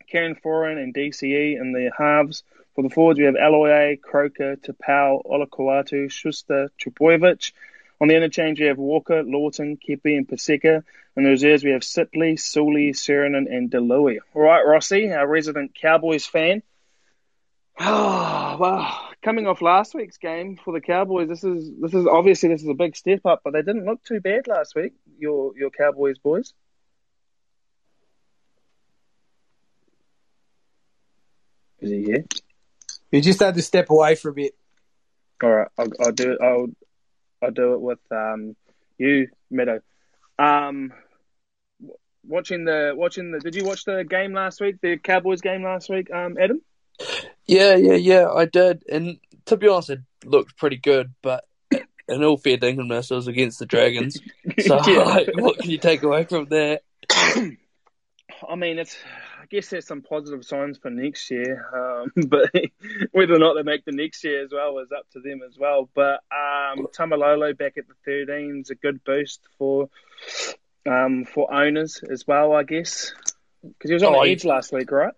Kieran 0.09 0.35
Foran 0.35 0.83
and 0.83 0.95
DCE 0.95 1.61
in 1.61 1.73
the 1.73 1.91
halves. 1.97 2.43
For 2.75 2.83
the 2.83 2.91
forwards, 2.91 3.19
we 3.19 3.25
have 3.25 3.35
Aloiai, 3.35 4.01
Croker, 4.01 4.57
Tapau, 4.57 5.25
Olakau'atu, 5.25 6.11
Schuster, 6.11 6.71
Trbojevic. 6.81 7.53
On 8.01 8.09
the 8.09 8.17
interchange, 8.17 8.61
we 8.61 8.67
have 8.67 8.79
Walker, 8.79 9.23
Lawton, 9.23 9.77
Kepi, 9.77 10.17
and 10.17 10.27
Paseka. 10.27 10.85
In 11.17 11.25
the 11.25 11.31
reserves, 11.31 11.65
we 11.65 11.73
have 11.73 11.83
Sipley, 11.83 12.39
Sully, 12.39 12.93
Sirenen, 12.93 13.53
and 13.53 13.71
DeLuey. 13.71 14.19
All 14.35 14.43
right, 14.43 14.65
Rossi, 14.65 15.13
our 15.13 15.27
resident 15.27 15.75
Cowboys 15.75 16.25
fan. 16.25 16.63
Oh, 17.81 18.57
well, 18.61 19.09
coming 19.23 19.47
off 19.47 19.63
last 19.63 19.95
week's 19.95 20.19
game 20.19 20.59
for 20.63 20.73
the 20.73 20.81
Cowboys, 20.81 21.29
this 21.29 21.43
is 21.43 21.71
this 21.81 21.95
is 21.95 22.07
obviously 22.07 22.51
this 22.51 22.63
is 22.63 22.69
a 22.69 22.75
big 22.75 22.95
step 22.95 23.25
up, 23.25 23.41
but 23.43 23.53
they 23.53 23.63
didn't 23.63 23.87
look 23.87 24.05
too 24.05 24.21
bad 24.21 24.47
last 24.47 24.75
week. 24.77 24.93
Your 25.19 25.57
your 25.57 25.71
Cowboys 25.71 26.19
boys. 26.19 26.53
Is 31.81 31.91
he 31.91 32.05
here? 32.05 32.25
You 33.11 33.23
just 33.23 33.41
had 33.41 33.55
to 33.55 33.63
step 33.63 33.89
away 33.89 34.15
for 34.15 34.29
a 34.29 34.35
bit. 34.35 34.55
All 35.43 35.51
right, 35.51 35.69
I'll, 35.79 35.89
I'll 36.01 36.13
do 36.13 36.33
it. 36.33 36.39
I'll 36.43 36.67
I'll 37.43 37.51
do 37.51 37.73
it 37.75 37.81
with 37.81 38.01
um 38.11 38.55
you, 38.99 39.29
Meadow. 39.51 39.81
Um, 40.39 40.93
watching 42.27 42.67
the 42.67 42.93
watching 42.95 43.33
the. 43.33 43.41
Did 43.41 43.55
you 43.55 43.65
watch 43.65 43.85
the 43.85 44.05
game 44.05 44.35
last 44.35 44.61
week? 44.61 44.77
The 44.83 44.99
Cowboys 44.99 45.41
game 45.41 45.65
last 45.65 45.89
week, 45.89 46.11
um, 46.13 46.37
Adam. 46.39 46.61
Yeah, 47.47 47.77
yeah, 47.77 47.95
yeah, 47.95 48.31
I 48.31 48.45
did. 48.45 48.85
And 48.91 49.19
to 49.47 49.57
be 49.57 49.69
honest, 49.69 49.91
it 49.91 50.01
looked 50.25 50.57
pretty 50.57 50.77
good, 50.77 51.15
but 51.23 51.45
in 52.09 52.25
all 52.25 52.37
fair 52.37 52.59
dinkumbness, 52.59 53.11
it 53.11 53.15
was 53.15 53.29
against 53.29 53.59
the 53.59 53.67
Dragons. 53.67 54.21
So, 54.61 54.77
like, 54.77 55.29
what 55.37 55.59
can 55.59 55.71
you 55.71 55.79
take 55.79 56.03
away 56.03 56.25
from 56.25 56.47
that? 56.47 56.83
I 57.11 58.57
mean, 58.57 58.79
it's. 58.79 58.97
I 59.41 59.47
guess 59.47 59.69
there's 59.69 59.87
some 59.87 60.03
positive 60.03 60.45
signs 60.45 60.79
for 60.79 60.91
next 60.91 61.31
year, 61.31 61.67
um, 61.75 62.13
but 62.29 62.51
whether 63.13 63.35
or 63.35 63.39
not 63.39 63.55
they 63.55 63.63
make 63.63 63.85
the 63.85 63.93
next 63.93 64.23
year 64.23 64.45
as 64.45 64.51
well 64.53 64.79
is 64.79 64.93
up 64.93 65.09
to 65.13 65.21
them 65.21 65.41
as 65.47 65.57
well. 65.59 65.89
But 65.95 66.21
um, 66.31 66.87
Taumalolo 66.97 67.57
back 67.57 67.79
at 67.79 67.85
the 67.89 67.95
13 68.05 68.61
is 68.61 68.71
a 68.71 68.75
good 68.75 69.03
boost 69.03 69.41
for 69.57 69.89
um, 70.87 71.25
for 71.25 71.53
owners 71.53 72.03
as 72.11 72.27
well, 72.27 72.53
I 72.53 72.65
guess, 72.65 73.13
because 73.63 73.89
he 73.89 73.95
was 73.95 74.03
on 74.03 74.15
oh, 74.15 74.25
the 74.25 74.31
edge 74.31 74.45
last 74.45 74.73
week, 74.73 74.91
right? 74.91 75.15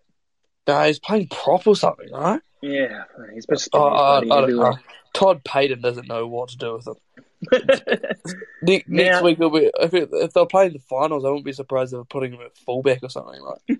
No, 0.66 0.82
he's 0.84 0.98
playing 0.98 1.28
prop 1.28 1.66
or 1.66 1.76
something, 1.76 2.10
right? 2.12 2.40
Yeah, 2.60 3.04
he's 3.34 3.46
been 3.46 3.56
uh, 3.56 3.78
oh, 3.78 3.86
I, 3.88 4.16
uh, 4.16 4.20
I 4.20 4.40
don't 4.42 4.56
know. 4.56 4.78
Todd 5.12 5.44
Payten 5.44 5.82
doesn't 5.82 6.08
know 6.08 6.26
what 6.26 6.50
to 6.50 6.56
do 6.56 6.74
with 6.74 6.86
him. 6.86 6.94
next, 8.62 8.88
now, 8.88 9.02
next 9.02 9.22
week, 9.22 9.38
will 9.38 9.50
be, 9.50 9.70
if, 9.80 9.92
it, 9.94 10.10
if 10.12 10.32
they're 10.32 10.46
playing 10.46 10.72
the 10.72 10.78
finals, 10.78 11.24
I 11.24 11.28
wouldn't 11.28 11.44
be 11.44 11.52
surprised 11.52 11.92
if 11.92 11.98
they're 11.98 12.04
putting 12.04 12.32
him 12.32 12.40
at 12.40 12.56
fullback 12.56 13.02
or 13.02 13.08
something. 13.08 13.42
right? 13.42 13.78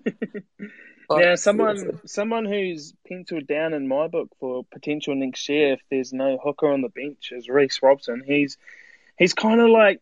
like 1.09 1.21
now, 1.25 1.35
someone 1.35 2.01
someone 2.05 2.45
who's 2.45 2.93
penciled 3.07 3.47
down 3.47 3.73
in 3.73 3.87
my 3.87 4.07
book 4.07 4.29
for 4.39 4.65
potential 4.65 5.15
next 5.15 5.47
year, 5.47 5.73
if 5.73 5.81
there's 5.89 6.11
no 6.11 6.37
hooker 6.43 6.71
on 6.71 6.81
the 6.81 6.89
bench, 6.89 7.31
is 7.31 7.47
Reece 7.47 7.79
Robson. 7.81 8.21
He's 8.25 8.57
he's 9.17 9.33
kind 9.33 9.61
of 9.61 9.69
like 9.69 10.01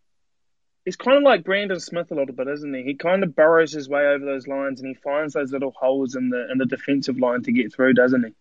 he's 0.86 0.96
kind 0.96 1.18
of 1.18 1.24
like 1.24 1.44
Brandon 1.44 1.80
Smith 1.80 2.12
a 2.12 2.16
little 2.16 2.36
bit, 2.36 2.48
isn't 2.48 2.74
he? 2.74 2.84
He 2.84 2.96
kind 2.96 3.24
of 3.24 3.36
burrows 3.36 3.72
his 3.72 3.90
way 3.90 4.06
over 4.06 4.26
those 4.26 4.48
lines 4.48 4.80
and 4.80 4.88
he 4.90 4.96
finds 4.96 5.34
those 5.34 5.52
little 5.52 5.72
holes 5.72 6.16
in 6.16 6.30
the 6.30 6.50
in 6.52 6.58
the 6.58 6.66
defensive 6.66 7.18
line 7.20 7.44
to 7.44 7.52
get 7.52 7.74
through, 7.74 7.94
doesn't 7.94 8.24
he? 8.26 8.34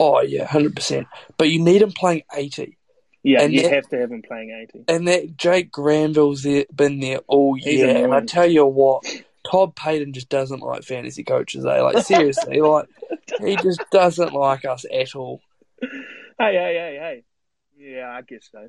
Oh 0.00 0.20
yeah, 0.20 0.44
hundred 0.44 0.74
percent. 0.74 1.06
But 1.36 1.50
you 1.50 1.62
need 1.62 1.82
him 1.82 1.92
playing 1.92 2.22
eighty. 2.36 2.76
Yeah, 3.22 3.42
and 3.42 3.52
you 3.52 3.62
that, 3.62 3.72
have 3.72 3.88
to 3.88 3.98
have 3.98 4.12
him 4.12 4.22
playing 4.22 4.50
eighty. 4.50 4.84
And 4.88 5.08
that 5.08 5.36
Jake 5.36 5.70
Granville's 5.70 6.42
there, 6.42 6.64
been 6.74 7.00
there 7.00 7.20
all 7.26 7.56
year, 7.56 8.04
and 8.04 8.14
I 8.14 8.20
tell 8.20 8.46
you 8.46 8.66
what. 8.66 9.04
Todd 9.48 9.74
Payten 9.74 10.12
just 10.12 10.28
doesn't 10.28 10.60
like 10.60 10.82
fantasy 10.82 11.24
coaches, 11.24 11.64
eh? 11.64 11.80
Like 11.80 12.04
seriously, 12.04 12.60
like 12.60 12.86
he 13.40 13.56
just 13.56 13.80
doesn't 13.90 14.34
like 14.34 14.66
us 14.66 14.84
at 14.92 15.14
all. 15.14 15.40
Hey, 15.80 15.88
hey, 16.38 16.74
hey, 16.74 16.98
hey. 17.00 17.24
Yeah, 17.78 18.10
I 18.10 18.20
guess 18.20 18.46
so. 18.52 18.68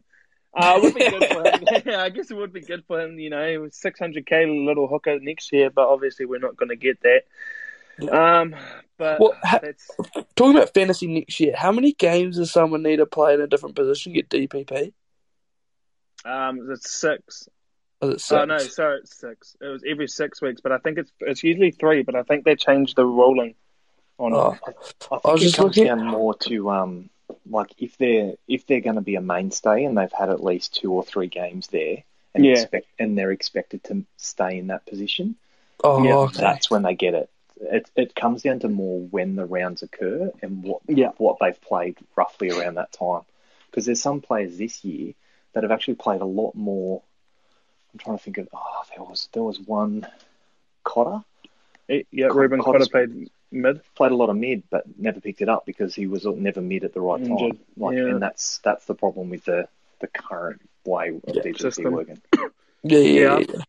Uh, 0.54 0.80
would 0.82 0.96
be 0.96 1.10
good 1.10 1.26
for 1.26 1.44
him. 1.48 1.64
yeah, 1.86 2.02
I 2.02 2.10
guess 2.10 2.32
it 2.32 2.38
would 2.38 2.54
be 2.54 2.62
good 2.62 2.84
for 2.88 3.00
him. 3.00 3.20
You 3.20 3.30
know, 3.30 3.38
600k 3.38 4.66
little 4.66 4.88
hooker 4.88 5.20
next 5.20 5.52
year, 5.54 5.70
but 5.70 5.88
obviously 5.88 6.26
we're 6.26 6.40
not 6.40 6.58
going 6.58 6.70
to 6.70 6.76
get 6.76 7.00
that. 7.02 7.24
Um, 8.12 8.56
but 8.98 9.20
well, 9.20 9.36
ha- 9.44 9.60
talking 10.36 10.56
about 10.56 10.74
fantasy 10.74 11.08
next 11.08 11.40
year, 11.40 11.54
how 11.56 11.72
many 11.72 11.94
games 11.94 12.38
does 12.38 12.52
someone 12.52 12.84
need 12.84 12.98
to 12.98 13.06
play 13.06 13.34
in 13.34 13.42
a 13.42 13.48
different 13.48 13.76
position 13.76 14.14
get 14.14 14.30
DPP? 14.30 14.94
Um, 16.26 16.70
it's 16.72 16.92
six. 16.92 17.48
Oh, 18.02 18.12
it 18.12 18.22
six? 18.22 18.32
Oh 18.32 18.46
no, 18.46 18.58
sorry, 18.58 19.00
it's 19.00 19.16
six. 19.16 19.56
It 19.62 19.66
was 19.66 19.84
every 19.88 20.08
six 20.08 20.42
weeks, 20.42 20.62
but 20.62 20.72
I 20.72 20.78
think 20.78 20.98
it's 20.98 21.12
it's 21.20 21.44
usually 21.44 21.72
three. 21.72 22.04
But 22.04 22.16
I 22.16 22.24
think 22.24 22.46
they 22.46 22.56
changed 22.56 22.96
the 22.96 23.06
ruling 23.06 23.56
on 24.18 24.34
oh, 24.34 24.58
it. 24.68 24.76
I, 25.12 25.16
I 25.16 25.32
I 25.32 25.36
it 25.36 25.54
comes 25.54 25.78
looking... 25.78 26.06
more 26.06 26.34
to 26.36 26.72
um 26.72 27.10
like 27.50 27.74
if 27.78 27.98
they're 27.98 28.34
if 28.48 28.66
they're 28.66 28.82
going 28.82 28.96
to 28.96 29.02
be 29.02 29.16
a 29.16 29.22
mainstay 29.22 29.84
and 29.84 29.98
they've 29.98 30.12
had 30.12 30.30
at 30.30 30.44
least 30.44 30.76
two 30.76 30.92
or 30.92 31.04
three 31.04 31.28
games 31.28 31.68
there 31.68 32.04
and 32.34 32.46
yeah. 32.46 32.54
expect 32.54 32.88
and 32.98 33.18
they're 33.18 33.32
expected 33.32 33.84
to 33.86 34.06
stay 34.18 34.58
in 34.58 34.68
that 34.68 34.86
position, 34.86 35.36
oh, 35.84 36.04
yeah, 36.04 36.16
okay. 36.16 36.42
that's 36.42 36.70
when 36.70 36.84
they 36.84 36.96
get 36.96 37.14
it. 37.14 37.30
It 37.62 37.90
it 37.96 38.16
comes 38.16 38.44
down 38.44 38.60
to 38.60 38.70
more 38.70 39.02
when 39.02 39.36
the 39.36 39.46
rounds 39.46 39.84
occur 39.84 40.32
and 40.42 40.64
what 40.64 40.82
yeah. 40.88 41.12
what 41.18 41.38
they've 41.42 41.60
played 41.62 41.98
roughly 42.16 42.52
around 42.52 42.76
that 42.76 42.92
time. 42.92 43.22
Because 43.66 43.86
there's 43.86 44.02
some 44.02 44.22
players 44.22 44.58
this 44.58 44.84
year 44.84 45.14
that 45.54 45.64
have 45.64 45.72
actually 45.72 45.96
played 45.96 46.22
a 46.22 46.26
lot 46.26 46.56
more. 46.56 47.02
I'm 47.94 48.00
trying 48.00 48.18
to 48.18 48.24
think 48.24 48.38
of. 48.38 48.48
Oh, 48.54 48.84
there 48.96 49.04
was 49.04 49.30
there 49.34 49.44
was 49.44 49.60
one 49.60 50.08
Cotter. 50.84 51.24
Yeah, 51.88 52.28
Reuben 52.28 52.62
Cotter 52.62 52.86
played 52.90 53.30
mid. 53.52 53.82
Played 53.96 54.12
a 54.12 54.16
lot 54.16 54.30
of 54.30 54.38
mid, 54.38 54.64
but 54.70 54.86
never 54.98 55.20
picked 55.20 55.42
it 55.42 55.50
up 55.50 55.66
because 55.66 55.96
he 55.96 56.08
was 56.08 56.26
never 56.26 56.62
mid 56.62 56.84
at 56.84 56.94
the 56.94 57.02
right 57.02 57.22
Injured. 57.22 57.52
time. 57.52 57.60
Like, 57.78 57.98
yeah. 57.98 58.06
and 58.06 58.22
that's 58.22 58.60
that's 58.64 58.86
the 58.86 58.96
problem 58.96 59.30
with 59.30 59.46
the 59.46 59.68
the 60.00 60.08
current 60.08 60.62
way 60.86 61.10
of 61.10 61.22
yeah, 61.28 61.42
DPP 61.44 61.92
working. 61.92 62.22
Yeah, 62.84 63.00
yeah, 63.00 63.40
yeah. 63.40 63.62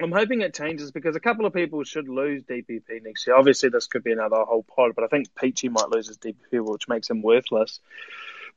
I'm 0.00 0.12
hoping 0.12 0.42
it 0.42 0.54
changes 0.54 0.92
because 0.92 1.16
a 1.16 1.20
couple 1.20 1.44
of 1.44 1.52
people 1.52 1.82
should 1.82 2.08
lose 2.08 2.44
DPP 2.44 3.02
next 3.02 3.26
year. 3.26 3.34
Obviously, 3.34 3.68
this 3.68 3.88
could 3.88 4.04
be 4.04 4.12
another 4.12 4.36
whole 4.44 4.62
pod, 4.62 4.92
but 4.94 5.04
I 5.04 5.08
think 5.08 5.34
Peachy 5.34 5.68
might 5.68 5.88
lose 5.88 6.06
his 6.06 6.18
DPP, 6.18 6.64
which 6.64 6.88
makes 6.88 7.10
him 7.10 7.22
worthless. 7.22 7.80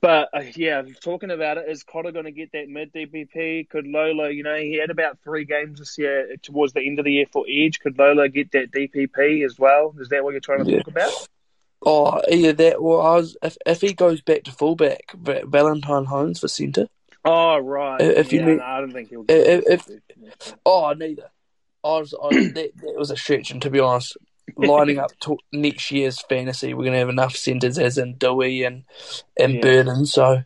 But 0.02 0.30
uh, 0.34 0.44
yeah, 0.56 0.82
talking 1.00 1.30
about 1.30 1.58
it, 1.58 1.70
is 1.70 1.84
Cotter 1.84 2.12
going 2.12 2.26
to 2.26 2.32
get 2.32 2.52
that 2.54 2.68
mid 2.68 2.92
DPP? 2.92 3.70
Could 3.70 3.86
Lola, 3.86 4.32
you 4.32 4.42
know, 4.42 4.56
he 4.56 4.80
had 4.80 4.90
about 4.90 5.20
three 5.24 5.46
games 5.46 5.78
this 5.78 5.96
year 6.00 6.36
towards 6.42 6.74
the 6.74 6.82
end 6.82 6.98
of 6.98 7.06
the 7.06 7.14
year 7.14 7.28
for 7.32 7.46
Edge. 7.48 7.80
Could 7.80 8.00
Lola 8.00 8.28
get 8.28 8.52
that 8.54 8.72
DPP 8.72 9.46
as 9.46 9.60
well? 9.60 9.94
Is 10.00 10.10
that 10.10 10.24
what 10.24 10.32
you're 10.32 10.40
trying 10.40 10.66
to 10.66 10.72
yeah. 10.72 10.78
talk 10.78 10.88
about? 10.88 11.28
Oh, 11.84 12.22
either 12.32 12.54
that 12.54 12.76
or 12.76 13.02
I 13.02 13.16
was, 13.16 13.38
if, 13.44 13.58
if 13.66 13.82
he 13.82 13.94
goes 13.94 14.22
back 14.22 14.44
to 14.44 14.52
fullback, 14.52 15.14
Valentine 15.16 16.06
Holmes 16.06 16.40
for 16.40 16.48
centre. 16.48 16.88
Oh, 17.24 17.60
right. 17.60 18.02
If 18.02 18.34
you 18.34 18.40
yeah, 18.40 18.46
mean, 18.46 18.58
no, 18.58 18.64
I 18.64 18.80
don't 18.80 18.94
think 18.94 19.10
he'll 19.10 19.24
get 19.24 19.66
if, 19.68 19.88
if, 19.88 20.56
Oh, 20.66 20.94
neither. 20.94 21.30
I 21.84 22.00
was, 22.00 22.14
I 22.14 22.30
that, 22.30 22.72
that 22.76 22.96
was 22.96 23.12
a 23.12 23.18
stretch, 23.18 23.52
and 23.52 23.62
to 23.64 23.70
be 23.70 23.80
honest, 23.80 24.18
lining 24.58 25.00
up 25.00 25.12
to 25.22 25.38
next 25.52 25.92
year's 25.92 26.22
fantasy, 26.22 26.74
we're 26.74 26.84
going 26.84 26.94
to 26.94 27.00
have 27.00 27.10
enough 27.10 27.36
centres 27.36 27.78
as 27.78 27.98
in 27.98 28.16
Dewey 28.16 28.64
and 28.64 28.84
and 29.40 29.56
yeah. 29.56 29.62
Burton. 29.62 30.06
So 30.06 30.44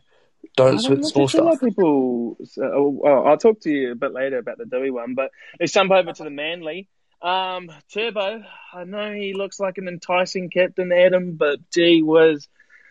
don't 0.56 0.78
switch 0.78 1.04
small 1.04 1.28
stuff. 1.28 1.60
People, 1.60 2.36
oh, 2.58 3.00
oh, 3.04 3.24
I'll 3.24 3.36
talk 3.36 3.60
to 3.60 3.70
you 3.70 3.92
a 3.92 3.96
bit 3.96 4.12
later 4.12 4.38
about 4.38 4.58
the 4.58 4.64
Dewey 4.64 4.90
one, 4.90 5.14
but 5.14 5.30
let's 5.60 5.72
jump 5.72 5.90
over 5.90 6.12
to 6.12 6.24
the 6.24 6.30
Manly. 6.30 6.88
Um, 7.22 7.70
Turbo, 7.92 8.42
I 8.72 8.84
know 8.84 9.12
he 9.12 9.34
looks 9.34 9.58
like 9.58 9.78
an 9.78 9.88
enticing 9.88 10.50
captain, 10.50 10.92
Adam, 10.92 11.32
but 11.32 11.58
gee 11.72 12.02
was 12.02 12.48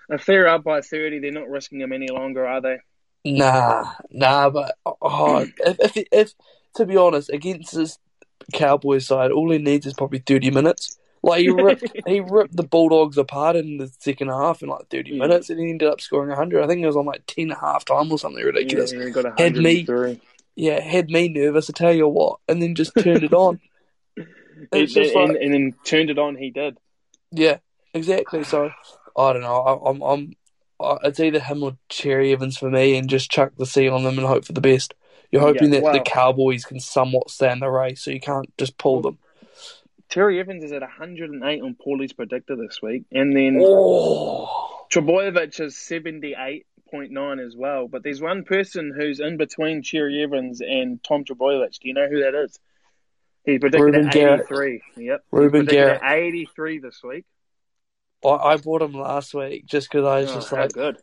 if 0.10 0.26
they're 0.26 0.48
up 0.48 0.64
by 0.64 0.82
thirty, 0.82 1.20
they're 1.20 1.32
not 1.32 1.50
risking 1.50 1.82
him 1.82 1.94
any 1.94 2.10
longer, 2.10 2.46
are 2.46 2.62
they? 2.62 2.78
Nah, 3.24 3.92
nah, 4.12 4.50
but 4.50 4.76
oh, 4.86 5.40
if, 5.40 5.80
if, 5.80 6.08
if 6.12 6.34
to 6.76 6.86
be 6.86 6.98
honest, 6.98 7.30
against 7.30 7.76
this 7.76 7.98
Cowboys 8.54 9.08
side, 9.08 9.32
all 9.32 9.52
he 9.52 9.58
needs 9.58 9.86
is 9.86 9.94
probably 9.94 10.20
thirty 10.20 10.52
minutes. 10.52 10.98
Like 11.24 11.42
he 11.42 11.50
ripped, 11.50 11.86
he 12.08 12.20
ripped 12.20 12.56
the 12.56 12.64
Bulldogs 12.64 13.18
apart 13.18 13.56
in 13.56 13.78
the 13.78 13.92
second 14.00 14.28
half 14.28 14.62
in 14.62 14.70
like 14.70 14.90
thirty 14.90 15.12
yeah. 15.14 15.20
minutes, 15.20 15.50
and 15.50 15.60
he 15.60 15.70
ended 15.70 15.90
up 15.90 16.00
scoring 16.00 16.36
hundred. 16.36 16.64
I 16.64 16.68
think 16.68 16.82
it 16.82 16.88
was 16.88 16.96
on 16.96 17.06
like 17.06 17.24
ten 17.26 17.50
half 17.50 17.84
time 17.84 18.12
or 18.12 18.20
something 18.20 18.44
ridiculous. 18.44 18.94
Yeah, 18.94 19.32
had 19.38 19.56
me, 19.56 20.20
yeah, 20.56 20.80
had 20.80 21.10
me 21.10 21.28
nervous. 21.30 21.70
I 21.70 21.74
tell 21.74 21.94
you 21.94 22.08
what, 22.08 22.40
and 22.48 22.62
then 22.62 22.76
just 22.76 22.94
turned 22.98 23.24
it 23.24 23.34
on. 23.34 23.60
It, 24.72 24.96
and, 24.96 25.14
like, 25.14 25.42
and, 25.42 25.54
then 25.54 25.76
turned 25.84 26.10
it 26.10 26.18
on. 26.18 26.38
He 26.38 26.50
did. 26.50 26.78
Yeah, 27.30 27.58
exactly. 27.94 28.46
So 28.46 28.72
I 29.16 29.34
don't 29.34 29.42
know. 29.42 29.60
I, 29.60 29.90
I'm, 29.90 30.02
I'm, 30.02 30.34
it's 31.04 31.20
either 31.20 31.42
him 31.42 31.62
or 31.62 31.78
Cherry 31.90 32.32
Evans 32.32 32.58
for 32.58 32.70
me, 32.70 32.96
and 32.96 33.10
just 33.10 33.30
chuck 33.30 33.52
the 33.58 33.66
C 33.66 33.90
on 33.90 34.04
them 34.04 34.18
and 34.18 34.26
hope 34.26 34.46
for 34.46 34.54
the 34.54 34.62
best. 34.62 34.94
You're 35.32 35.42
hoping 35.42 35.74
yeah, 35.74 35.82
that 35.82 35.94
the 35.94 36.00
Cowboys 36.00 36.66
can 36.66 36.80
somewhat 36.80 37.30
stand 37.30 37.62
the 37.62 37.70
race, 37.70 38.04
so 38.04 38.12
you 38.12 38.20
can't 38.20 38.56
just 38.58 38.78
pull 38.78 39.02
them. 39.02 39.18
Cherry 40.10 40.40
Evans 40.40 40.64
is 40.64 40.72
at 40.72 40.82
108 40.82 41.62
on 41.62 41.76
Paulie's 41.76 42.14
predictor 42.14 42.56
this 42.56 42.82
week, 42.82 43.04
and 43.12 43.36
then 43.36 43.60
oh. 43.62 44.86
Trbojevic 44.92 45.60
is 45.60 45.76
78.9 45.76 47.46
as 47.46 47.56
well. 47.56 47.88
But 47.88 48.04
there's 48.04 48.22
one 48.22 48.44
person 48.44 48.94
who's 48.96 49.20
in 49.20 49.38
between 49.38 49.82
Cherry 49.82 50.24
Evans 50.24 50.62
and 50.62 51.04
Tom 51.04 51.24
Trbojevic. 51.24 51.80
Do 51.80 51.88
you 51.88 51.94
know 51.94 52.08
who 52.08 52.22
that 52.22 52.36
is? 52.36 52.60
He 53.46 53.60
predicted 53.60 53.82
Reuben 53.82 54.08
at 54.08 54.16
83. 54.16 54.48
Garrick. 54.48 54.82
Yep. 54.96 55.26
Reuben 55.32 55.66
Garrick. 55.66 56.02
83 56.04 56.80
this 56.80 57.02
week. 57.04 57.26
I, 58.24 58.30
I 58.30 58.58
bought 58.58 58.82
him 58.82 58.94
last 58.94 59.34
week 59.34 59.66
just 59.66 59.90
because 59.90 60.06
I 60.06 60.22
was 60.22 60.32
oh, 60.32 60.36
just 60.36 60.52
like, 60.52 60.72
good. 60.72 60.98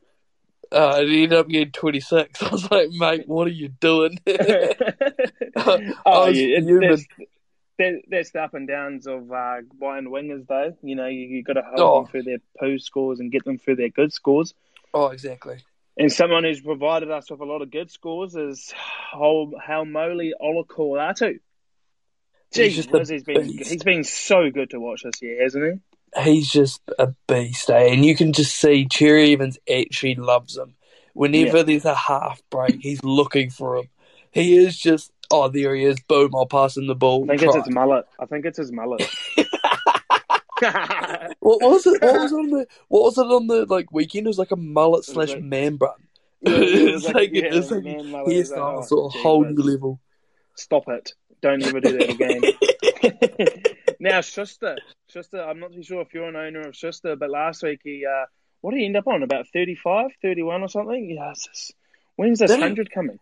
Uh, 0.72 0.96
and 0.98 1.08
he 1.08 1.24
ended 1.24 1.38
up 1.38 1.48
getting 1.48 1.72
26. 1.72 2.42
I 2.42 2.48
was 2.48 2.70
like, 2.70 2.90
mate, 2.90 3.28
what 3.28 3.46
are 3.46 3.50
you 3.50 3.68
doing? 3.68 4.18
oh, 4.26 4.35
yeah, 6.28 6.96
that's, 7.78 8.32
the 8.32 8.40
up 8.40 8.54
and 8.54 8.68
downs 8.68 9.06
of 9.06 9.30
uh, 9.30 9.56
buying 9.78 10.06
wingers, 10.06 10.46
though. 10.46 10.76
You 10.82 10.94
know, 10.94 11.06
you, 11.06 11.20
you 11.20 11.42
got 11.42 11.54
to 11.54 11.62
help 11.62 11.78
oh. 11.78 12.02
them 12.02 12.11
through 12.11 12.22
their 12.22 12.38
poo 12.58 12.78
scores 12.78 13.20
and 13.20 13.30
get 13.30 13.44
them 13.44 13.58
through 13.58 13.76
their 13.76 13.88
good 13.88 14.12
scores. 14.12 14.54
Oh, 14.94 15.08
exactly. 15.08 15.58
And 15.96 16.11
someone 16.11 16.44
who's 16.44 16.61
provided 16.61 17.11
us 17.11 17.30
with 17.30 17.40
a 17.40 17.44
lot 17.44 17.61
of 17.61 17.70
good 17.70 17.90
scores 17.90 18.35
is 18.35 18.72
Haumole 19.14 20.30
Olakau'atu. 20.40 21.38
He's, 22.54 22.87
just 22.87 23.11
he's 23.11 23.24
been 23.24 23.46
he's 23.46 23.82
been 23.82 24.04
so 24.04 24.50
good 24.50 24.70
to 24.70 24.80
watch 24.80 25.04
this 25.04 25.22
year, 25.22 25.42
hasn't 25.42 25.64
he? 25.64 25.80
He's 26.20 26.51
just 26.51 26.81
a 26.98 27.14
beast, 27.27 27.70
eh? 27.70 27.92
And 27.92 28.05
you 28.05 28.16
can 28.16 28.33
just 28.33 28.55
see 28.57 28.87
Cherry 28.87 29.33
Evans 29.33 29.59
actually 29.72 30.14
loves 30.14 30.57
him. 30.57 30.75
Whenever 31.14 31.59
yeah. 31.59 31.62
there's 31.64 31.85
a 31.85 31.94
half 31.94 32.40
break, 32.51 32.81
he's 32.81 33.03
looking 33.05 33.51
for 33.51 33.77
him. 33.77 33.88
He 34.31 34.57
is 34.57 34.79
just, 34.79 35.12
oh, 35.31 35.48
there 35.48 35.75
he 35.75 35.85
is. 35.85 36.01
Boom, 36.09 36.35
I'll 36.35 36.46
pass 36.46 36.77
him 36.77 36.87
the 36.87 36.94
ball. 36.94 37.25
I 37.25 37.37
think 37.37 37.51
Try. 37.51 37.59
it's 37.59 37.66
his 37.66 37.75
mullet. 37.75 38.07
I 38.18 38.27
think 38.27 38.46
it's 38.46 38.59
his 38.59 38.72
mullet. 38.72 39.07
what 41.40 41.61
was 41.61 41.87
it? 41.87 42.01
What 42.01 42.20
was 42.20 42.33
on 42.33 42.51
the? 42.51 42.66
What 42.87 43.03
was 43.03 43.18
it 43.18 43.27
on 43.27 43.48
the 43.48 43.66
like 43.66 43.90
weekend? 43.90 44.27
It 44.27 44.31
was 44.31 44.38
like 44.38 44.53
a 44.53 44.57
mullet 44.57 45.05
slash 45.05 45.35
man 45.40 45.77
bun. 45.77 45.90
it's 46.42 47.05
like, 47.05 47.14
like, 47.14 47.31
yeah, 47.33 47.51
like 47.51 48.27
hairstyle, 48.27 48.85
sort 48.85 49.12
of 49.12 49.20
whole 49.20 49.44
new 49.44 49.61
level. 49.61 49.98
Stop 50.55 50.88
it! 50.88 51.14
Don't 51.40 51.64
ever 51.64 51.81
do 51.81 51.98
that 51.98 52.11
again. 52.11 53.77
Now 54.03 54.21
Schuster, 54.21 54.77
Schuster, 55.09 55.43
I'm 55.43 55.61
not 55.61 55.73
too 55.73 55.83
sure 55.83 56.03
if 56.03 56.12
you're 56.12 56.29
an 56.29 56.37
owner 56.37 56.69
of 56.69 56.77
Schuster, 56.77 57.17
but 57.17 57.31
last 57.31 57.62
week 57.62 57.81
he, 57.85 58.05
uh, 58.05 58.27
what 58.61 58.73
did 58.73 58.81
he 58.81 58.87
end 58.87 58.97
up 58.97 59.07
on? 59.07 59.23
About 59.23 59.47
35, 59.53 60.11
31 60.21 60.62
or 60.62 60.69
something? 60.69 61.19
Just, 61.19 61.75
when's 62.17 62.41
this 62.41 62.51
100 62.51 62.91
coming? 62.91 63.19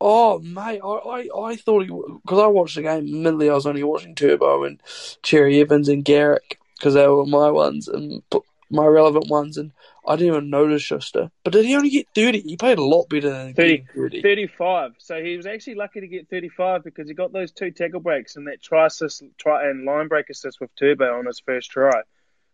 Oh, 0.00 0.38
mate, 0.38 0.80
I, 0.82 0.88
I, 0.88 1.28
I 1.50 1.56
thought 1.56 1.82
he, 1.82 1.88
because 1.88 2.38
I 2.38 2.46
watched 2.46 2.76
the 2.76 2.82
game, 2.82 3.06
admittedly 3.06 3.50
I 3.50 3.54
was 3.54 3.66
only 3.66 3.82
watching 3.82 4.14
Turbo 4.14 4.62
and 4.62 4.80
Cherry 5.22 5.60
Evans 5.60 5.88
and 5.88 6.04
Garrick, 6.04 6.60
because 6.76 6.94
they 6.94 7.08
were 7.08 7.26
my 7.26 7.50
ones, 7.50 7.88
and 7.88 8.22
my 8.70 8.86
relevant 8.86 9.28
ones, 9.28 9.56
and 9.56 9.72
I 10.08 10.16
didn't 10.16 10.34
even 10.34 10.50
notice 10.50 10.82
Schuster. 10.82 11.30
But 11.44 11.52
did 11.52 11.66
he 11.66 11.76
only 11.76 11.90
get 11.90 12.06
30? 12.14 12.40
He 12.40 12.56
played 12.56 12.78
a 12.78 12.84
lot 12.84 13.08
better 13.10 13.30
than 13.30 13.54
30, 13.54 13.84
30. 13.94 14.22
35. 14.22 14.92
So 14.98 15.22
he 15.22 15.36
was 15.36 15.46
actually 15.46 15.74
lucky 15.74 16.00
to 16.00 16.08
get 16.08 16.30
35 16.30 16.82
because 16.82 17.08
he 17.08 17.14
got 17.14 17.32
those 17.32 17.52
two 17.52 17.70
tackle 17.70 18.00
breaks 18.00 18.36
and 18.36 18.46
that 18.48 18.62
try 18.62 18.86
assist 18.86 19.22
try, 19.36 19.68
and 19.68 19.84
line 19.84 20.08
break 20.08 20.30
assist 20.30 20.60
with 20.60 20.74
Turbo 20.76 21.18
on 21.18 21.26
his 21.26 21.40
first 21.40 21.70
try. 21.70 22.00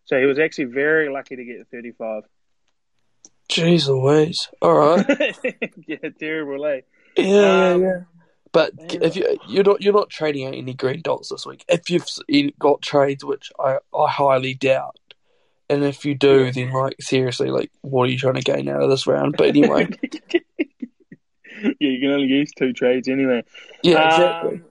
So 0.06 0.18
he 0.18 0.26
was 0.26 0.38
actually 0.38 0.64
very 0.64 1.08
lucky 1.10 1.36
to 1.36 1.44
get 1.44 1.68
35. 1.70 2.24
Jeez 3.48 3.88
Louise. 3.88 4.48
All 4.60 4.74
right. 4.74 5.36
yeah, 5.86 6.08
terrible, 6.18 6.64
eh? 6.66 6.80
Yeah, 7.16 7.72
um, 7.72 7.82
yeah, 7.82 7.88
yeah. 7.88 8.00
But 8.54 8.72
if 8.78 9.16
you 9.16 9.36
you're 9.48 9.64
not 9.64 9.82
you're 9.82 9.92
not 9.92 10.10
trading 10.10 10.46
out 10.46 10.54
any 10.54 10.74
green 10.74 11.02
dots 11.02 11.28
this 11.28 11.44
week. 11.44 11.64
If 11.68 11.90
you've 11.90 12.06
got 12.58 12.82
trades, 12.82 13.24
which 13.24 13.50
I, 13.58 13.78
I 13.92 14.08
highly 14.08 14.54
doubt, 14.54 14.96
and 15.68 15.84
if 15.84 16.04
you 16.04 16.14
do, 16.14 16.50
then 16.52 16.72
like 16.72 16.96
seriously, 17.00 17.50
like 17.50 17.70
what 17.80 18.08
are 18.08 18.12
you 18.12 18.18
trying 18.18 18.34
to 18.34 18.42
gain 18.42 18.68
out 18.68 18.82
of 18.82 18.90
this 18.90 19.06
round? 19.06 19.36
But 19.36 19.48
anyway, 19.48 19.88
yeah, 20.32 20.40
you 21.78 22.00
can 22.00 22.10
only 22.10 22.26
use 22.26 22.52
two 22.52 22.72
trades 22.72 23.08
anyway. 23.08 23.44
Yeah, 23.82 24.06
exactly. 24.06 24.56
Um, 24.56 24.64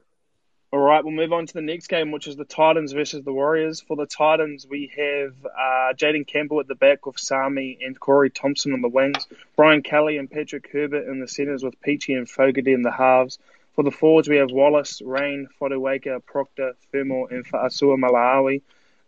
all 0.72 0.80
right, 0.80 1.04
we'll 1.04 1.14
move 1.14 1.32
on 1.32 1.46
to 1.46 1.54
the 1.54 1.62
next 1.62 1.86
game, 1.86 2.12
which 2.12 2.28
is 2.28 2.36
the 2.36 2.46
Titans 2.46 2.94
versus 2.94 3.24
the 3.24 3.32
Warriors. 3.32 3.80
For 3.80 3.96
the 3.96 4.08
Titans, 4.08 4.66
we 4.68 4.92
have 4.98 5.36
uh, 5.46 5.94
Jayden 5.94 6.26
Campbell 6.26 6.62
at 6.62 6.68
the 6.68 6.74
back 6.74 7.06
with 7.06 7.20
Sami 7.20 7.78
and 7.80 8.00
Corey 8.00 8.32
Thompson 8.32 8.74
on 8.74 8.82
the 8.82 8.88
wings, 8.88 9.28
Brian 9.56 9.84
Kelly 9.84 10.18
and 10.18 10.32
Patrick 10.32 10.68
Herbert 10.74 11.08
in 11.08 11.20
the 11.20 11.28
centres 11.28 11.64
with 11.64 11.80
Peachey 11.82 12.18
and 12.18 12.28
Fogarty 12.28 12.74
in 12.74 12.82
the 12.82 12.92
halves. 12.92 13.38
For 13.76 13.84
the 13.84 13.92
forwards, 13.92 14.28
we 14.28 14.38
have 14.38 14.52
Wallace, 14.52 15.00
Rein, 15.04 15.48
Fotuaika, 15.62 16.26
Proctor, 16.26 16.74
Fermor, 16.92 17.28
and 17.30 17.46
Fa'asuamaleaui. 17.46 18.64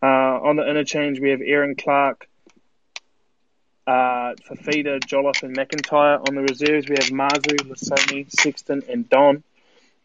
Uh, 0.06 0.40
on 0.44 0.56
the 0.56 0.70
interchange, 0.70 1.20
we 1.20 1.32
have 1.32 1.42
Erin 1.42 1.74
Clark, 1.74 2.30
uh, 3.88 4.36
Fifita, 4.48 5.04
Jolliffe, 5.04 5.42
and 5.42 5.58
McIntyre. 5.58 6.24
On 6.30 6.36
the 6.36 6.44
reserves, 6.44 6.88
we 6.88 6.94
have 6.94 7.10
Mazu, 7.10 7.58
Lasoni, 7.68 8.30
Sexton, 8.30 8.84
and 8.88 9.10
Don. 9.10 9.44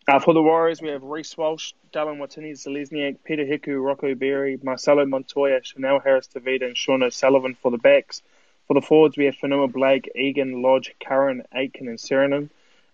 Uh, 0.08 0.18
for 0.18 0.32
the 0.32 0.40
Warriors, 0.40 0.80
we 0.80 0.88
have 0.88 1.02
Reece 1.02 1.36
Walsh, 1.36 1.74
Dallin 1.92 2.16
Watene, 2.16 2.52
Zelezniak, 2.52 3.18
Peta 3.24 3.42
Hiku, 3.42 3.84
Rocco 3.84 4.14
Berry, 4.14 4.58
Marcelo 4.62 5.04
Montoya, 5.04 5.62
Chanel 5.62 6.00
Harris 6.00 6.28
Tavita, 6.28 6.64
and 6.64 6.78
Sean 6.78 7.02
O'Sullivan 7.02 7.54
for 7.54 7.70
the 7.70 7.76
backs. 7.76 8.22
For 8.68 8.72
the 8.72 8.80
forwards, 8.80 9.18
we 9.18 9.26
have 9.26 9.34
Fonua 9.36 9.70
Blake, 9.70 10.10
Egan, 10.16 10.62
Lodge, 10.62 10.94
Curran, 11.06 11.42
Aitken, 11.52 11.88
and 11.88 11.98
Serenum. 11.98 12.48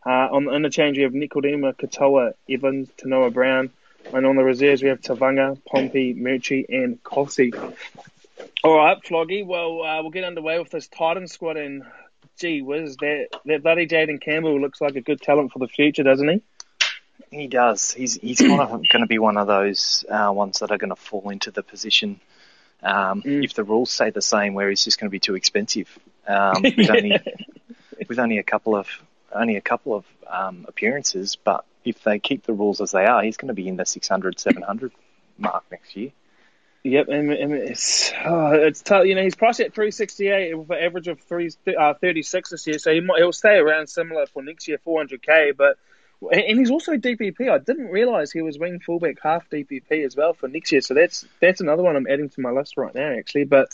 Uh, 0.05 0.27
on 0.33 0.47
the 0.47 0.53
interchange, 0.57 0.97
we 0.97 1.05
have 1.05 1.13
Nikodima, 1.13 1.73
Katoa, 1.73 2.33
Evans, 2.51 2.89
Tanoa 2.99 3.33
Brown, 3.33 3.71
and 4.13 4.27
on 4.27 4.37
the 4.37 4.45
reserves, 4.45 4.83
we 4.83 4.89
have 4.89 5.01
Tavanga, 5.01 5.59
Pompey, 5.67 6.15
Murchie, 6.15 6.67
and 6.69 7.03
Kossi. 7.03 7.53
All 8.63 8.77
right, 8.77 8.99
Floggy. 9.03 9.45
Well, 9.45 9.83
uh, 9.83 10.03
we'll 10.03 10.11
get 10.11 10.25
underway 10.25 10.59
with 10.59 10.71
this 10.71 10.89
Titan 10.89 11.29
squad. 11.29 11.57
And 11.57 11.85
gee 12.39 12.63
whiz, 12.63 12.97
that, 12.97 13.29
that 13.45 13.63
bloody 13.63 13.87
Jayden 13.87 14.21
Campbell 14.21 14.61
looks 14.61 14.81
like 14.81 14.97
a 14.97 15.01
good 15.01 15.21
talent 15.21 15.53
for 15.53 15.59
the 15.59 15.69
future, 15.69 16.03
doesn't 16.03 16.29
he? 16.29 16.43
He 17.31 17.47
does. 17.49 17.93
He's 17.93 18.15
he's 18.15 18.39
kind 18.39 18.61
of 18.61 18.71
going 18.71 19.01
to 19.01 19.07
be 19.07 19.19
one 19.19 19.37
of 19.37 19.47
those 19.47 20.05
uh, 20.09 20.31
ones 20.33 20.61
that 20.61 20.71
are 20.71 20.79
going 20.79 20.91
to 20.91 20.97
fall 20.97 21.31
into 21.31 21.51
the 21.51 21.63
position 21.63 22.21
um, 22.83 23.23
mm. 23.23 23.45
if 23.45 23.55
the 23.55 23.65
rules 23.65 23.91
stay 23.91 24.11
the 24.11 24.23
same, 24.23 24.55
where 24.55 24.69
he's 24.69 24.85
just 24.85 25.01
going 25.01 25.09
to 25.09 25.11
be 25.11 25.19
too 25.19 25.35
expensive. 25.35 25.89
Um, 26.27 26.63
with 26.63 26.91
only 26.91 27.19
with 28.09 28.19
only 28.19 28.39
a 28.39 28.43
couple 28.43 28.77
of 28.77 28.87
only 29.33 29.57
a 29.57 29.61
couple 29.61 29.95
of 29.95 30.05
um, 30.29 30.65
appearances, 30.69 31.37
but 31.37 31.65
if 31.87 32.03
they 32.03 32.19
keep 32.19 32.45
the 32.45 32.53
rules 32.53 32.81
as 32.81 32.91
they 32.91 33.07
are, 33.07 33.23
he's 33.23 33.37
going 33.37 33.49
to 33.49 33.55
be 33.55 33.69
in 33.69 33.77
the 33.77 33.87
600, 33.87 34.39
700 34.39 34.93
mark 35.39 35.65
next 35.71 35.97
year. 35.97 36.11
Yep, 36.83 37.09
and, 37.09 37.33
and 37.33 37.53
it's 37.53 38.13
oh, 38.25 38.53
it's 38.53 38.81
tough. 38.81 39.07
You 39.07 39.17
know, 39.17 39.23
he's 39.23 39.35
priced 39.35 39.59
at 39.59 39.75
three 39.75 39.91
sixty 39.91 40.29
eight 40.29 40.55
with 40.55 40.71
an 40.71 40.77
average 40.77 41.09
of 41.09 41.21
three 41.21 41.51
uh, 41.77 41.95
thirty 41.95 42.23
six 42.23 42.51
this 42.51 42.65
year, 42.69 42.79
so 42.79 42.93
he 42.93 43.01
might, 43.01 43.19
he'll 43.19 43.33
stay 43.33 43.57
around 43.57 43.89
similar 43.89 44.27
for 44.27 44.41
next 44.41 44.69
year, 44.69 44.79
four 44.85 45.01
hundred 45.01 45.21
k. 45.21 45.51
But 45.51 45.79
and 46.31 46.59
he's 46.61 46.71
also 46.71 46.93
DPP. 46.93 47.51
I 47.51 47.59
didn't 47.59 47.89
realize 47.89 48.31
he 48.31 48.41
was 48.41 48.57
wing 48.57 48.79
fullback 48.79 49.17
half 49.21 49.51
DPP 49.51 50.05
as 50.05 50.15
well 50.15 50.33
for 50.33 50.47
next 50.47 50.71
year. 50.71 50.81
So 50.81 50.95
that's 50.95 51.27
that's 51.41 51.61
another 51.61 51.83
one 51.83 51.97
I'm 51.97 52.07
adding 52.07 52.29
to 52.29 52.41
my 52.41 52.51
list 52.51 52.77
right 52.77 52.95
now, 52.95 53.11
actually. 53.19 53.45
But 53.45 53.69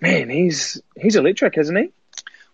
man, 0.00 0.30
he's 0.30 0.80
he's 0.98 1.16
electric, 1.16 1.58
isn't 1.58 1.76
he? 1.76 1.92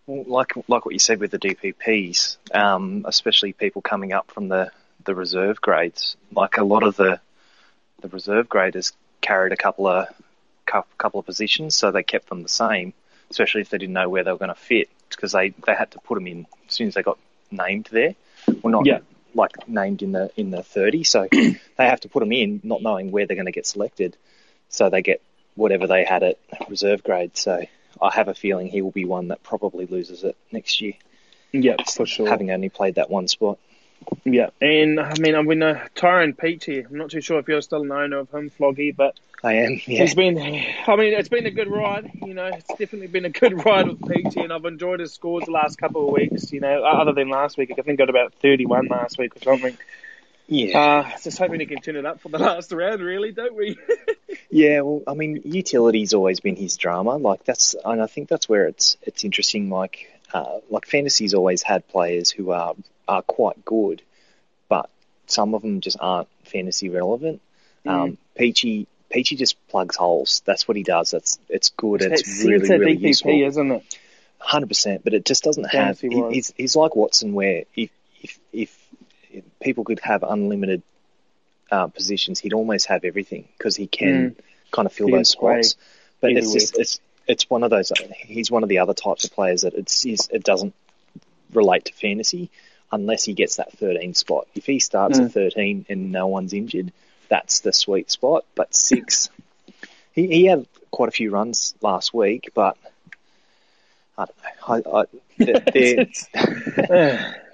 Like 0.08 0.54
like 0.68 0.86
what 0.86 0.94
you 0.94 0.98
said 0.98 1.20
with 1.20 1.30
the 1.30 1.38
DPPs, 1.38 2.38
um, 2.52 3.04
especially 3.06 3.52
people 3.52 3.82
coming 3.82 4.12
up 4.12 4.30
from 4.30 4.48
the 4.48 4.70
the 5.04 5.14
reserve 5.14 5.60
grades. 5.60 6.16
Like 6.32 6.56
a 6.56 6.64
lot 6.64 6.82
of 6.82 6.96
the 6.96 7.20
the 8.00 8.08
reserve 8.08 8.48
graders 8.48 8.92
carried 9.20 9.52
a 9.52 9.56
couple 9.56 9.86
of 9.86 10.08
couple 10.66 11.20
of 11.20 11.26
positions, 11.26 11.76
so 11.76 11.90
they 11.90 12.02
kept 12.02 12.28
them 12.28 12.42
the 12.42 12.48
same, 12.48 12.92
especially 13.30 13.62
if 13.62 13.70
they 13.70 13.78
didn't 13.78 13.94
know 13.94 14.08
where 14.08 14.24
they 14.24 14.30
were 14.30 14.38
going 14.38 14.48
to 14.48 14.54
fit, 14.54 14.88
because 15.08 15.32
they, 15.32 15.50
they 15.66 15.74
had 15.74 15.90
to 15.92 15.98
put 16.00 16.16
them 16.16 16.26
in 16.26 16.46
as 16.66 16.74
soon 16.74 16.88
as 16.88 16.94
they 16.94 17.02
got 17.02 17.18
named 17.50 17.88
there. 17.90 18.14
Well, 18.62 18.72
not 18.72 18.86
yeah. 18.86 19.00
like 19.34 19.68
named 19.68 20.02
in 20.02 20.12
the 20.12 20.30
in 20.36 20.50
the 20.50 20.62
30, 20.62 21.04
so 21.04 21.28
they 21.32 21.58
have 21.78 22.00
to 22.00 22.08
put 22.08 22.20
them 22.20 22.32
in, 22.32 22.60
not 22.62 22.82
knowing 22.82 23.10
where 23.10 23.26
they're 23.26 23.36
going 23.36 23.46
to 23.46 23.52
get 23.52 23.66
selected, 23.66 24.16
so 24.68 24.90
they 24.90 25.02
get 25.02 25.22
whatever 25.54 25.86
they 25.86 26.04
had 26.04 26.22
at 26.22 26.38
reserve 26.68 27.02
grade. 27.02 27.36
So 27.36 27.64
I 28.00 28.10
have 28.14 28.28
a 28.28 28.34
feeling 28.34 28.68
he 28.68 28.82
will 28.82 28.90
be 28.90 29.04
one 29.04 29.28
that 29.28 29.42
probably 29.42 29.86
loses 29.86 30.24
it 30.24 30.36
next 30.52 30.80
year. 30.80 30.94
Yeah, 31.52 31.76
for 31.94 32.06
sure. 32.06 32.28
Having 32.28 32.50
only 32.50 32.68
played 32.68 32.96
that 32.96 33.10
one 33.10 33.28
spot. 33.28 33.58
Yeah, 34.24 34.50
and 34.60 35.00
I 35.00 35.14
mean, 35.18 35.34
I 35.34 35.40
we 35.40 35.54
know 35.54 35.70
uh, 35.70 35.88
Tyrone 35.94 36.32
Peachey. 36.32 36.86
I'm 36.86 36.96
not 36.96 37.10
too 37.10 37.20
sure 37.20 37.38
if 37.38 37.48
you're 37.48 37.60
still 37.60 37.84
known 37.84 38.12
of 38.12 38.30
him, 38.30 38.50
Floggy, 38.50 38.94
but 38.94 39.18
I 39.42 39.54
am. 39.54 39.72
Yeah. 39.86 40.02
He's 40.02 40.14
been. 40.14 40.38
I 40.38 40.96
mean, 40.96 41.14
it's 41.14 41.28
been 41.28 41.46
a 41.46 41.50
good 41.50 41.68
ride. 41.68 42.10
You 42.24 42.34
know, 42.34 42.46
it's 42.46 42.68
definitely 42.68 43.08
been 43.08 43.24
a 43.24 43.30
good 43.30 43.64
ride 43.64 43.88
with 43.88 44.00
Peachey, 44.00 44.44
and 44.44 44.52
I've 44.52 44.64
enjoyed 44.64 45.00
his 45.00 45.12
scores 45.12 45.44
the 45.44 45.50
last 45.50 45.78
couple 45.78 46.06
of 46.06 46.12
weeks. 46.12 46.52
You 46.52 46.60
know, 46.60 46.84
other 46.84 47.12
than 47.12 47.28
last 47.28 47.58
week, 47.58 47.72
I 47.76 47.82
think 47.82 47.98
got 47.98 48.10
about 48.10 48.34
31 48.34 48.86
last 48.88 49.18
week 49.18 49.36
or 49.36 49.40
something. 49.40 49.76
Yeah. 50.48 50.78
Uh, 50.78 51.18
just 51.22 51.38
hoping 51.38 51.60
he 51.60 51.66
can 51.66 51.80
turn 51.80 51.96
it 51.96 52.06
up 52.06 52.20
for 52.20 52.30
the 52.30 52.38
last 52.38 52.72
round, 52.72 53.02
really, 53.02 53.32
don't 53.32 53.54
we? 53.54 53.76
yeah. 54.50 54.80
Well, 54.80 55.02
I 55.06 55.14
mean, 55.14 55.42
utility's 55.44 56.14
always 56.14 56.40
been 56.40 56.56
his 56.56 56.76
drama. 56.76 57.16
Like 57.16 57.44
that's, 57.44 57.76
and 57.84 58.02
I 58.02 58.06
think 58.06 58.28
that's 58.28 58.48
where 58.48 58.66
it's 58.66 58.96
it's 59.02 59.24
interesting. 59.24 59.68
Like, 59.68 60.10
uh, 60.32 60.58
like 60.70 60.86
fantasy's 60.86 61.34
always 61.34 61.62
had 61.62 61.86
players 61.88 62.30
who 62.30 62.50
are 62.50 62.74
are 63.06 63.22
quite 63.22 63.62
good, 63.64 64.02
but 64.68 64.88
some 65.26 65.54
of 65.54 65.62
them 65.62 65.82
just 65.82 65.98
aren't 66.00 66.28
fantasy 66.44 66.88
relevant. 66.88 67.42
Mm. 67.84 67.90
Um, 67.90 68.18
Peachey 68.38 68.86
Peachey 69.14 69.36
just 69.36 69.56
plugs 69.68 69.96
holes. 69.96 70.42
That's 70.46 70.66
what 70.66 70.78
he 70.78 70.82
does. 70.82 71.10
That's 71.10 71.38
it's 71.50 71.70
good. 71.70 72.00
It's, 72.00 72.22
it's 72.22 72.44
really 72.44 72.60
it's 72.60 72.70
really 72.70 72.96
DPP, 72.96 73.00
useful, 73.00 73.42
isn't 73.42 73.70
it? 73.70 73.98
Hundred 74.38 74.68
percent. 74.68 75.04
But 75.04 75.12
it 75.12 75.26
just 75.26 75.44
doesn't 75.44 75.64
have. 75.64 76.00
He, 76.00 76.08
he's 76.30 76.54
he's 76.56 76.74
like 76.74 76.96
Watson, 76.96 77.34
where 77.34 77.64
if 77.74 77.90
if 78.22 78.38
if 78.52 78.88
people 79.62 79.84
could 79.84 80.00
have 80.00 80.22
unlimited 80.22 80.82
uh, 81.70 81.86
positions, 81.88 82.40
he'd 82.40 82.52
almost 82.52 82.86
have 82.86 83.04
everything 83.04 83.48
because 83.56 83.76
he 83.76 83.86
can 83.86 84.30
mm. 84.30 84.36
kind 84.70 84.86
of 84.86 84.92
fill 84.92 85.10
those 85.10 85.30
spots. 85.30 85.76
But 86.20 86.32
it's 86.32 86.52
just 86.52 86.78
it's 86.78 87.00
it's 87.26 87.48
one 87.48 87.62
of 87.62 87.70
those. 87.70 87.92
He's 88.16 88.50
one 88.50 88.62
of 88.62 88.68
the 88.68 88.78
other 88.78 88.94
types 88.94 89.24
of 89.24 89.32
players 89.32 89.62
that 89.62 89.74
it's 89.74 90.04
it 90.04 90.42
doesn't 90.42 90.74
relate 91.52 91.86
to 91.86 91.92
fantasy 91.92 92.50
unless 92.90 93.24
he 93.24 93.34
gets 93.34 93.56
that 93.56 93.72
13 93.72 94.14
spot. 94.14 94.48
If 94.54 94.66
he 94.66 94.78
starts 94.78 95.18
mm. 95.18 95.26
at 95.26 95.32
13 95.32 95.86
and 95.88 96.10
no 96.10 96.26
one's 96.26 96.54
injured, 96.54 96.92
that's 97.28 97.60
the 97.60 97.72
sweet 97.72 98.10
spot. 98.10 98.44
But 98.54 98.74
six, 98.74 99.28
he, 100.12 100.26
he 100.26 100.44
had 100.46 100.66
quite 100.90 101.08
a 101.08 101.12
few 101.12 101.30
runs 101.30 101.74
last 101.82 102.14
week, 102.14 102.50
but 102.54 102.76
I 104.16 104.24
don't 104.24 104.84
know. 104.86 105.04
I, 105.38 105.46
I, 106.32 107.34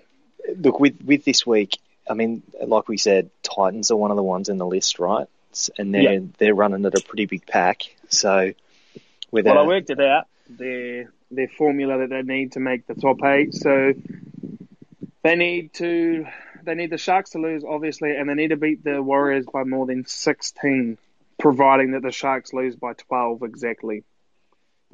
look, 0.56 0.80
with, 0.80 1.02
with 1.02 1.24
this 1.24 1.46
week, 1.46 1.78
I 2.08 2.14
mean, 2.14 2.42
like 2.62 2.88
we 2.88 2.96
said, 2.96 3.30
Titans 3.42 3.90
are 3.90 3.96
one 3.96 4.10
of 4.10 4.16
the 4.16 4.22
ones 4.22 4.48
in 4.48 4.58
the 4.58 4.66
list, 4.66 4.98
right? 4.98 5.26
And 5.78 5.94
they're 5.94 6.20
they're 6.38 6.54
running 6.54 6.84
at 6.84 6.98
a 6.98 7.02
pretty 7.02 7.26
big 7.26 7.46
pack. 7.46 7.82
So, 8.08 8.52
with 9.30 9.46
well, 9.46 9.58
I 9.58 9.66
worked 9.66 9.90
it 9.90 10.00
out. 10.00 10.26
Their 10.48 11.12
their 11.30 11.48
formula 11.48 11.98
that 11.98 12.10
they 12.10 12.22
need 12.22 12.52
to 12.52 12.60
make 12.60 12.86
the 12.86 12.94
top 12.94 13.22
eight. 13.24 13.54
So 13.54 13.94
they 15.22 15.36
need 15.36 15.72
to 15.74 16.26
they 16.64 16.74
need 16.74 16.90
the 16.90 16.98
Sharks 16.98 17.30
to 17.30 17.38
lose, 17.38 17.64
obviously, 17.64 18.16
and 18.16 18.28
they 18.28 18.34
need 18.34 18.48
to 18.48 18.56
beat 18.56 18.82
the 18.82 19.02
Warriors 19.02 19.46
by 19.46 19.64
more 19.64 19.86
than 19.86 20.06
sixteen, 20.06 20.98
providing 21.38 21.92
that 21.92 22.02
the 22.02 22.12
Sharks 22.12 22.52
lose 22.52 22.76
by 22.76 22.94
twelve 22.94 23.42
exactly. 23.42 24.02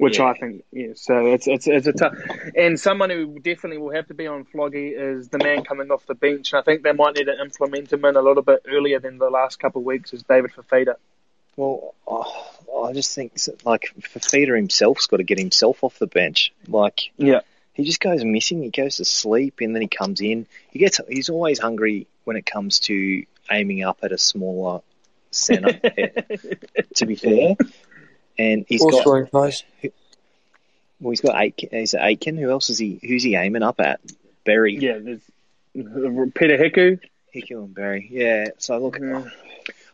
Which 0.01 0.17
yeah. 0.17 0.29
I 0.29 0.33
think, 0.33 0.63
yeah. 0.71 0.93
So 0.95 1.27
it's 1.27 1.47
it's 1.47 1.67
it's 1.67 1.85
a 1.85 1.93
tough, 1.93 2.15
and 2.55 2.79
someone 2.79 3.11
who 3.11 3.37
definitely 3.37 3.77
will 3.77 3.93
have 3.93 4.07
to 4.07 4.15
be 4.15 4.25
on 4.25 4.45
Floggy 4.45 4.93
is 4.97 5.29
the 5.29 5.37
man 5.37 5.63
coming 5.63 5.91
off 5.91 6.07
the 6.07 6.15
bench. 6.15 6.53
And 6.53 6.59
I 6.59 6.63
think 6.63 6.81
they 6.81 6.91
might 6.91 7.15
need 7.15 7.25
to 7.25 7.39
implement 7.39 7.93
him 7.93 8.03
in 8.05 8.15
a 8.15 8.21
little 8.23 8.41
bit 8.41 8.65
earlier 8.67 8.99
than 8.99 9.19
the 9.19 9.29
last 9.29 9.59
couple 9.59 9.81
of 9.81 9.85
weeks. 9.85 10.11
Is 10.11 10.23
David 10.23 10.53
Fifita? 10.53 10.95
Well, 11.55 11.93
oh, 12.07 12.83
I 12.83 12.93
just 12.93 13.13
think 13.13 13.33
like 13.63 13.93
Fifita 13.99 14.55
himself's 14.55 15.05
got 15.05 15.17
to 15.17 15.23
get 15.23 15.37
himself 15.37 15.83
off 15.83 15.99
the 15.99 16.07
bench. 16.07 16.51
Like, 16.67 17.11
yeah, 17.17 17.41
he 17.73 17.83
just 17.83 17.99
goes 17.99 18.25
missing. 18.25 18.63
He 18.63 18.71
goes 18.71 18.97
to 18.97 19.05
sleep 19.05 19.59
and 19.61 19.75
then 19.75 19.83
he 19.83 19.87
comes 19.87 20.19
in. 20.19 20.47
He 20.71 20.79
gets 20.79 20.99
he's 21.09 21.29
always 21.29 21.59
hungry 21.59 22.07
when 22.23 22.37
it 22.37 22.47
comes 22.47 22.79
to 22.79 23.23
aiming 23.51 23.83
up 23.83 23.99
at 24.01 24.11
a 24.11 24.17
smaller 24.17 24.81
centre. 25.29 25.73
to 26.95 27.05
be 27.05 27.15
fair, 27.15 27.55
and 28.41 28.65
he's 28.67 28.81
All 28.81 29.21
got 29.21 29.33
nice. 29.33 29.63
Well, 30.99 31.11
he's 31.11 31.21
got 31.21 31.35
Aitken. 31.35 31.69
He's 31.71 31.93
Aitken. 31.93 32.37
Who 32.37 32.49
else 32.49 32.69
is 32.69 32.77
he? 32.77 32.99
Who's 33.01 33.23
he 33.23 33.35
aiming 33.35 33.63
up 33.63 33.79
at? 33.79 33.99
Berry. 34.43 34.77
Yeah, 34.77 34.97
there's 34.97 35.21
Peta 35.73 36.57
Hiku. 36.57 36.99
Hiku 37.33 37.63
and 37.63 37.73
Berry. 37.73 38.07
Yeah. 38.11 38.49
So 38.57 38.77
look, 38.79 38.97
mm-hmm. 38.97 39.27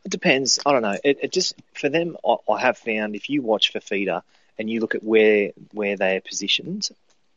it 0.05 0.09
depends. 0.09 0.59
I 0.65 0.71
don't 0.71 0.81
know. 0.81 0.97
It, 1.03 1.19
it 1.23 1.31
just 1.31 1.55
for 1.73 1.89
them, 1.89 2.17
I, 2.25 2.35
I, 2.49 2.59
have 2.61 2.77
found 2.77 3.15
if 3.15 3.29
you 3.29 3.41
watch 3.41 3.73
Fifita 3.73 4.21
and 4.57 4.69
you 4.69 4.79
look 4.79 4.95
at 4.95 5.03
where 5.03 5.51
where 5.73 5.97
they 5.97 6.17
are 6.17 6.21
positioned, 6.21 6.89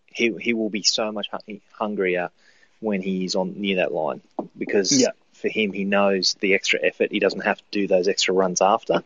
he 0.06 0.32
he 0.40 0.54
will 0.54 0.70
be 0.70 0.82
so 0.82 1.10
much 1.12 1.28
hungrier 1.72 2.30
when 2.80 3.02
he's 3.02 3.34
on 3.34 3.60
near 3.60 3.76
that 3.76 3.92
line 3.92 4.20
because 4.56 5.00
yeah. 5.00 5.10
for 5.32 5.48
him 5.48 5.72
he 5.72 5.84
knows 5.84 6.34
the 6.40 6.54
extra 6.54 6.80
effort. 6.82 7.10
He 7.12 7.18
doesn't 7.18 7.40
have 7.40 7.58
to 7.58 7.64
do 7.70 7.86
those 7.86 8.08
extra 8.08 8.34
runs 8.34 8.60
after. 8.62 9.02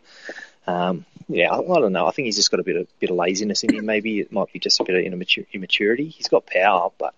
Um, 0.67 1.05
yeah, 1.27 1.51
I, 1.51 1.59
I, 1.59 1.79
don't 1.79 1.93
know. 1.93 2.07
I 2.07 2.11
think 2.11 2.25
he's 2.25 2.35
just 2.35 2.51
got 2.51 2.59
a 2.59 2.63
bit 2.63 2.75
of 2.75 2.99
bit 2.99 3.09
of 3.09 3.15
laziness 3.15 3.63
in 3.63 3.73
him. 3.73 3.85
Maybe 3.85 4.19
it 4.19 4.31
might 4.31 4.51
be 4.53 4.59
just 4.59 4.79
a 4.79 4.83
bit 4.83 4.95
of 4.95 5.13
immaturity. 5.53 6.09
He's 6.09 6.27
got 6.27 6.45
power, 6.45 6.91
but 6.97 7.13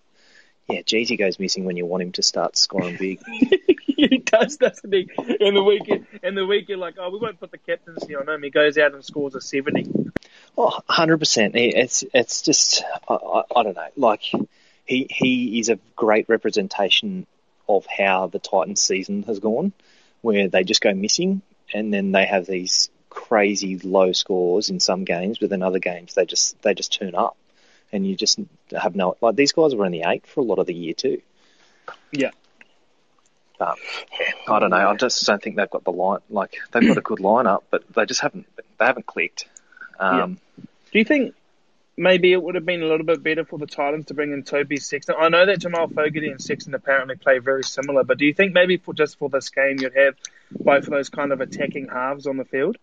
yeah, 0.68 0.82
geez, 0.82 1.08
he 1.08 1.16
goes 1.16 1.38
missing 1.38 1.64
when 1.64 1.76
you 1.76 1.86
want 1.86 2.02
him 2.02 2.12
to 2.12 2.22
start 2.22 2.56
scoring 2.56 2.96
big. 2.98 3.20
he 3.86 4.18
does, 4.18 4.56
doesn't 4.58 4.92
he? 4.92 5.08
In 5.40 5.54
the 5.54 5.62
week, 5.62 5.90
in 6.22 6.34
the 6.34 6.46
week, 6.46 6.68
you're 6.68 6.78
like, 6.78 6.94
oh, 6.98 7.10
we 7.10 7.18
won't 7.18 7.40
put 7.40 7.50
the 7.50 7.58
captaincy 7.58 8.14
on 8.14 8.28
him. 8.28 8.42
He 8.42 8.50
goes 8.50 8.76
out 8.76 8.92
and 8.92 9.04
scores 9.04 9.34
a 9.34 9.40
seventy. 9.40 9.86
Oh, 10.56 10.80
100%. 10.90 11.52
It's, 11.54 12.04
it's 12.12 12.42
just, 12.42 12.82
I, 13.08 13.14
I, 13.14 13.42
I 13.54 13.62
don't 13.62 13.76
know. 13.76 13.88
Like, 13.96 14.22
he, 14.84 15.06
he 15.08 15.60
is 15.60 15.68
a 15.68 15.78
great 15.94 16.28
representation 16.28 17.26
of 17.68 17.86
how 17.86 18.26
the 18.26 18.40
Titans 18.40 18.80
season 18.80 19.22
has 19.24 19.38
gone, 19.38 19.72
where 20.20 20.48
they 20.48 20.64
just 20.64 20.80
go 20.80 20.92
missing 20.92 21.42
and 21.72 21.94
then 21.94 22.12
they 22.12 22.26
have 22.26 22.46
these 22.46 22.90
crazy 23.18 23.78
low 23.78 24.12
scores 24.12 24.70
in 24.70 24.78
some 24.78 25.04
games, 25.04 25.38
but 25.38 25.50
in 25.50 25.62
other 25.62 25.80
games 25.80 26.14
they 26.14 26.24
just 26.24 26.60
they 26.62 26.72
just 26.72 26.92
turn 26.92 27.16
up, 27.16 27.36
and 27.92 28.06
you 28.06 28.14
just 28.14 28.38
have 28.70 28.94
no 28.94 29.16
like 29.20 29.34
these 29.34 29.52
guys 29.52 29.74
were 29.74 29.84
in 29.86 29.92
the 29.92 30.04
eight 30.06 30.24
for 30.26 30.40
a 30.40 30.44
lot 30.44 30.60
of 30.60 30.66
the 30.66 30.74
year 30.74 30.94
too. 30.94 31.20
Yeah. 32.12 32.30
Um, 33.60 33.74
I 34.48 34.60
don't 34.60 34.70
know. 34.70 34.88
I 34.88 34.94
just 34.94 35.26
don't 35.26 35.42
think 35.42 35.56
they've 35.56 35.68
got 35.68 35.82
the 35.82 35.90
line. 35.90 36.20
Like 36.30 36.58
they've 36.72 36.86
got 36.86 36.96
a 36.96 37.00
good 37.00 37.18
lineup, 37.18 37.62
but 37.70 37.82
they 37.92 38.06
just 38.06 38.20
haven't. 38.20 38.46
They 38.56 38.84
haven't 38.84 39.06
clicked. 39.06 39.48
Um, 39.98 40.38
yeah. 40.56 40.64
Do 40.92 40.98
you 41.00 41.04
think 41.04 41.34
maybe 41.96 42.32
it 42.32 42.40
would 42.40 42.54
have 42.54 42.64
been 42.64 42.82
a 42.82 42.86
little 42.86 43.04
bit 43.04 43.20
better 43.20 43.44
for 43.44 43.58
the 43.58 43.66
Titans 43.66 44.06
to 44.06 44.14
bring 44.14 44.32
in 44.32 44.44
Toby 44.44 44.76
Sexton? 44.76 45.16
I 45.18 45.28
know 45.28 45.44
that 45.44 45.58
Jamal 45.58 45.88
Fogarty 45.88 46.28
and 46.28 46.40
Sexton 46.40 46.72
apparently 46.72 47.16
play 47.16 47.38
very 47.38 47.64
similar, 47.64 48.04
but 48.04 48.18
do 48.18 48.26
you 48.26 48.32
think 48.32 48.54
maybe 48.54 48.76
for 48.76 48.94
just 48.94 49.18
for 49.18 49.28
this 49.28 49.48
game 49.48 49.78
you'd 49.80 49.96
have 49.96 50.14
both 50.52 50.84
of 50.84 50.90
those 50.90 51.08
kind 51.08 51.32
of 51.32 51.40
attacking 51.40 51.88
halves 51.88 52.28
on 52.28 52.36
the 52.36 52.44
field? 52.44 52.78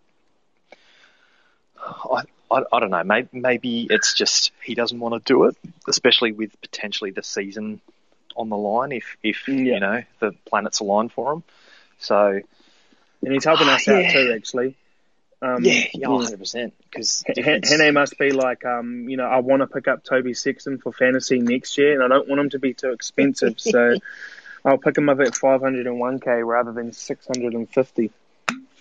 I, 1.78 2.24
I, 2.52 2.64
I 2.72 2.80
don't 2.80 2.92
know. 2.92 3.04
Maybe, 3.04 3.30
maybe 3.34 3.88
it's 3.90 4.14
just 4.14 4.52
he 4.64 4.76
doesn't 4.76 5.00
want 5.00 5.26
to 5.26 5.34
do 5.34 5.46
it, 5.46 5.58
especially 5.88 6.32
with 6.32 6.60
potentially 6.62 7.12
the 7.12 7.24
season 7.24 7.82
on 8.36 8.50
the 8.50 8.58
line 8.58 8.92
if 8.92 9.18
if 9.24 9.48
yeah. 9.48 9.56
you 9.56 9.80
know 9.80 10.04
the 10.20 10.32
planets 10.46 10.80
align 10.80 11.10
for 11.10 11.34
him. 11.34 11.44
So, 12.00 12.42
and 13.22 13.34
he's 13.34 13.46
helping 13.46 13.70
us 13.70 13.88
yeah. 13.88 13.96
out 13.96 14.12
too, 14.12 14.34
actually. 14.36 14.76
Um, 15.42 15.64
yeah, 15.64 15.84
yeah, 15.94 16.08
hundred 16.08 16.40
percent. 16.40 16.74
Because 16.90 17.24
Hene 17.28 17.94
must 17.94 18.18
be 18.18 18.32
like, 18.32 18.66
um, 18.66 19.10
you 19.10 19.18
know, 19.18 19.26
I 19.26 19.40
want 19.40 19.62
to 19.62 19.68
pick 19.68 19.88
up 19.88 20.04
Toby 20.04 20.34
Sexton 20.34 20.78
for 20.78 20.92
fantasy 20.92 21.40
next 21.40 21.78
year, 21.78 21.94
and 21.94 22.04
I 22.04 22.16
don't 22.16 22.28
want 22.28 22.42
him 22.42 22.50
to 22.52 22.60
be 22.60 22.74
too 22.74 22.92
expensive, 22.92 23.60
so 23.60 23.96
I'll 24.66 24.78
pick 24.78 24.98
him 24.98 25.10
up 25.10 25.20
at 25.20 25.36
five 25.36 25.62
hundred 25.62 25.88
and 25.88 26.00
one 26.00 26.20
k 26.20 26.42
rather 26.44 26.72
than 26.72 26.94
six 26.94 27.28
hundred 27.28 27.54
and 27.54 27.70
fifty. 27.70 28.12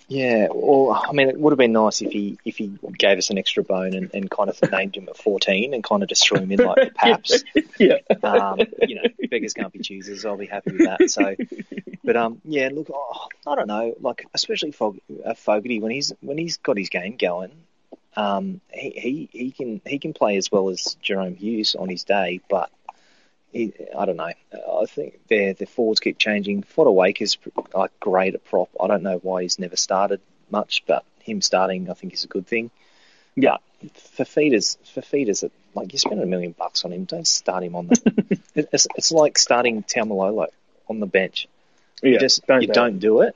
Yeah, 0.07 0.49
well, 0.53 0.91
I 0.91 1.11
mean, 1.13 1.29
it 1.29 1.39
would 1.39 1.51
have 1.51 1.57
been 1.57 1.71
nice 1.71 2.01
if 2.01 2.11
he 2.11 2.37
if 2.45 2.57
he 2.57 2.77
gave 2.97 3.17
us 3.17 3.31
an 3.31 3.39
extra 3.39 3.63
bone 3.63 3.95
and, 3.95 4.11
and 4.13 4.29
kind 4.29 4.49
of 4.49 4.71
named 4.71 4.95
him 4.95 5.09
at 5.09 5.17
fourteen 5.17 5.73
and 5.73 5.83
kind 5.83 6.03
of 6.03 6.09
just 6.09 6.27
threw 6.27 6.39
him 6.39 6.51
in 6.51 6.59
like 6.59 6.93
Paps. 6.95 7.43
yeah. 7.79 7.97
Um, 8.21 8.59
you 8.87 8.95
know, 8.95 9.03
beggars 9.29 9.53
can't 9.53 9.73
be 9.73 9.79
choosers. 9.79 10.23
I'll 10.25 10.37
be 10.37 10.45
happy 10.45 10.73
with 10.73 10.85
that. 10.85 11.09
So, 11.09 11.35
but 12.03 12.15
um, 12.15 12.39
yeah, 12.45 12.69
look, 12.71 12.89
oh, 12.93 13.27
I 13.47 13.55
don't 13.55 13.67
know, 13.67 13.95
like 13.99 14.27
especially 14.33 14.71
Fog, 14.71 14.99
uh, 15.25 15.33
Fogarty 15.33 15.79
when 15.79 15.91
he's 15.91 16.13
when 16.21 16.37
he's 16.37 16.57
got 16.57 16.77
his 16.77 16.89
game 16.89 17.17
going, 17.17 17.51
um, 18.15 18.61
he, 18.71 18.89
he 18.91 19.29
he 19.31 19.51
can 19.51 19.81
he 19.85 19.97
can 19.97 20.13
play 20.13 20.37
as 20.37 20.51
well 20.51 20.69
as 20.69 20.97
Jahrome 21.03 21.35
Hughes 21.35 21.75
on 21.75 21.89
his 21.89 22.03
day, 22.03 22.41
but 22.47 22.69
I 23.55 24.05
don't 24.05 24.17
know. 24.17 24.25
I 24.25 24.85
think 24.85 25.27
their 25.27 25.53
the 25.53 25.65
forwards 25.65 26.01
keep 26.01 26.17
changing. 26.17 26.63
Fotuaika 26.63 27.21
is 27.21 27.37
like 27.73 27.97
great 27.99 28.35
at 28.35 28.43
prop. 28.43 28.69
I 28.79 28.87
don't 28.87 29.03
know 29.03 29.17
why 29.17 29.43
he's 29.43 29.59
never 29.59 29.77
started 29.77 30.19
much, 30.51 30.83
but 30.85 31.05
him 31.21 31.41
starting 31.41 31.89
I 31.89 31.93
think 31.93 32.13
is 32.13 32.25
a 32.25 32.27
good 32.27 32.47
thing. 32.47 32.69
Yeah, 33.35 33.57
for 33.93 34.25
feeders, 34.25 34.77
for 34.93 35.01
feeders, 35.01 35.43
like 35.73 35.93
you 35.93 35.99
spend 35.99 36.21
a 36.21 36.25
million 36.25 36.51
bucks 36.51 36.85
on 36.85 36.91
him, 36.91 37.05
don't 37.05 37.27
start 37.27 37.63
him 37.63 37.75
on 37.75 37.87
the. 37.87 38.39
it's, 38.55 38.87
it's 38.95 39.11
like 39.11 39.37
starting 39.37 39.83
Taumalolo 39.83 40.47
on 40.89 40.99
the 40.99 41.05
bench. 41.05 41.47
Yeah, 42.01 42.11
you 42.11 42.19
just 42.19 42.45
don't 42.47 42.61
you 42.61 42.67
do 42.67 42.73
don't 42.73 42.95
it. 42.95 42.99
do 42.99 43.21
it. 43.21 43.35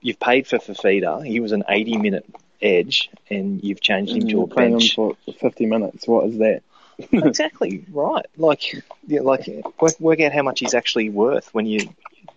You've 0.00 0.20
paid 0.20 0.46
for 0.46 0.58
Fifita. 0.58 1.24
He 1.24 1.40
was 1.40 1.52
an 1.52 1.64
eighty-minute 1.68 2.26
edge, 2.62 3.10
and 3.28 3.62
you've 3.62 3.80
changed 3.80 4.12
him 4.12 4.28
to 4.28 4.36
mm, 4.36 4.52
a 4.52 4.54
bench 4.54 4.94
for 4.94 5.16
fifty 5.40 5.66
minutes. 5.66 6.06
What 6.06 6.26
is 6.28 6.38
that? 6.38 6.62
exactly 7.12 7.84
right. 7.90 8.26
Like, 8.36 8.84
yeah, 9.06 9.20
like 9.20 9.48
work, 9.80 9.98
work 10.00 10.20
out 10.20 10.32
how 10.32 10.42
much 10.42 10.60
he's 10.60 10.74
actually 10.74 11.10
worth 11.10 11.52
when 11.52 11.66
you 11.66 11.88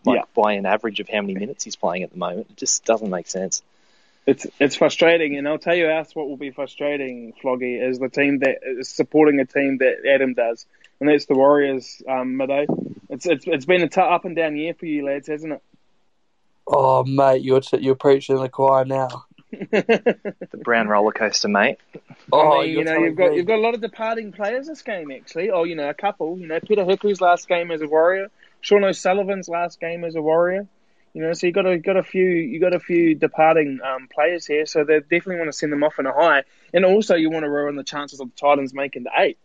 like 0.05 0.17
yeah. 0.17 0.23
by 0.35 0.53
an 0.53 0.65
average 0.65 0.99
of 0.99 1.09
how 1.09 1.21
many 1.21 1.35
minutes 1.35 1.63
he's 1.63 1.75
playing 1.75 2.03
at 2.03 2.11
the 2.11 2.17
moment. 2.17 2.47
It 2.49 2.57
just 2.57 2.85
doesn't 2.85 3.09
make 3.09 3.27
sense. 3.27 3.61
It's 4.25 4.45
it's 4.59 4.75
frustrating, 4.75 5.37
and 5.37 5.47
I'll 5.47 5.57
tell 5.57 5.75
you 5.75 5.89
else 5.89 6.13
what 6.13 6.27
will 6.27 6.37
be 6.37 6.51
frustrating, 6.51 7.33
Floggy, 7.41 7.81
is 7.81 7.97
the 7.97 8.09
team 8.09 8.39
that 8.39 8.57
is 8.61 8.89
supporting 8.89 9.39
a 9.39 9.45
team 9.45 9.77
that 9.77 10.05
Adam 10.05 10.33
does, 10.33 10.65
and 10.99 11.07
that's 11.07 11.25
the 11.25 11.35
Warriors, 11.35 12.01
um, 12.09 12.35
Mido. 12.35 12.65
It's 13.09 13.25
it's 13.25 13.47
it's 13.47 13.65
been 13.65 13.83
a 13.83 13.87
t- 13.87 14.01
up 14.01 14.25
and 14.25 14.35
down 14.35 14.57
year 14.57 14.73
for 14.73 14.85
you 14.85 15.05
lads, 15.05 15.29
hasn't 15.29 15.53
it? 15.53 15.63
Oh 16.67 17.05
mate, 17.05 17.41
you're 17.41 17.61
t- 17.61 17.79
you're 17.79 17.95
preaching 17.95 18.35
the 18.35 18.49
choir 18.49 18.83
now. 18.83 19.26
The 19.51 20.59
brown 20.63 20.87
roller 20.87 21.11
coaster, 21.11 21.47
mate. 21.47 21.77
Oh, 22.31 22.59
I 22.59 22.65
mean, 22.65 22.77
you 22.77 22.83
know, 22.83 22.97
you've 22.97 23.15
got 23.15 23.31
me. 23.31 23.37
you've 23.37 23.45
got 23.45 23.59
a 23.59 23.61
lot 23.61 23.73
of 23.73 23.81
departing 23.81 24.31
players 24.31 24.67
this 24.67 24.81
game 24.81 25.11
actually. 25.11 25.51
Oh, 25.51 25.63
you 25.63 25.75
know, 25.75 25.89
a 25.89 25.93
couple. 25.93 26.37
You 26.37 26.47
know, 26.47 26.59
Peta 26.59 26.83
Hiku's 26.83 27.21
last 27.21 27.47
game 27.47 27.71
as 27.71 27.81
a 27.81 27.87
Warrior, 27.87 28.29
Sean 28.61 28.83
O'Sullivan's 28.83 29.47
last 29.47 29.79
game 29.79 30.03
as 30.03 30.15
a 30.15 30.21
Warrior. 30.21 30.67
You 31.13 31.23
know, 31.23 31.33
so 31.33 31.47
you 31.47 31.53
got 31.53 31.65
a 31.65 31.77
got 31.77 31.97
a 31.97 32.03
few 32.03 32.25
you 32.25 32.59
got 32.59 32.75
a 32.75 32.79
few 32.79 33.15
departing 33.15 33.79
um, 33.83 34.07
players 34.13 34.45
here, 34.45 34.65
so 34.65 34.83
they 34.83 34.99
definitely 34.99 35.37
want 35.37 35.47
to 35.47 35.57
send 35.57 35.71
them 35.71 35.83
off 35.83 35.97
in 35.97 36.05
a 36.05 36.13
high, 36.13 36.43
and 36.73 36.85
also 36.85 37.15
you 37.15 37.29
want 37.29 37.43
to 37.43 37.49
ruin 37.49 37.75
the 37.75 37.83
chances 37.83 38.19
of 38.19 38.29
the 38.29 38.35
Titans 38.35 38.73
making 38.73 39.03
the 39.03 39.11
eight. 39.17 39.37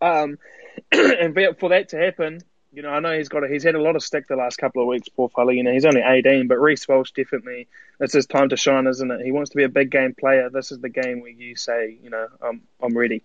Um, 0.00 0.38
and 0.92 1.34
for 1.58 1.68
that 1.68 1.90
to 1.90 1.98
happen, 1.98 2.40
you 2.74 2.82
know, 2.82 2.90
I 2.90 3.00
know 3.00 3.16
he's 3.16 3.28
got 3.28 3.44
a, 3.44 3.48
he's 3.48 3.62
had 3.62 3.74
a 3.74 3.80
lot 3.80 3.96
of 3.96 4.02
stick 4.02 4.26
the 4.28 4.36
last 4.36 4.56
couple 4.56 4.82
of 4.82 4.88
weeks, 4.88 5.08
poor 5.08 5.28
fella. 5.28 5.52
You 5.52 5.62
know, 5.62 5.72
he's 5.72 5.84
only 5.84 6.02
18, 6.02 6.48
but 6.48 6.60
Reece 6.60 6.88
Walsh 6.88 7.12
definitely 7.12 7.68
it's 8.00 8.12
his 8.12 8.26
time 8.26 8.48
to 8.48 8.56
shine, 8.56 8.86
isn't 8.86 9.10
it? 9.10 9.24
He 9.24 9.32
wants 9.32 9.50
to 9.50 9.56
be 9.56 9.64
a 9.64 9.68
big 9.68 9.90
game 9.90 10.14
player. 10.18 10.50
This 10.50 10.72
is 10.72 10.80
the 10.80 10.88
game 10.88 11.20
where 11.20 11.30
you 11.30 11.56
say, 11.56 11.96
you 12.02 12.10
know, 12.10 12.26
I'm 12.42 12.62
I'm 12.82 12.96
ready. 12.96 13.22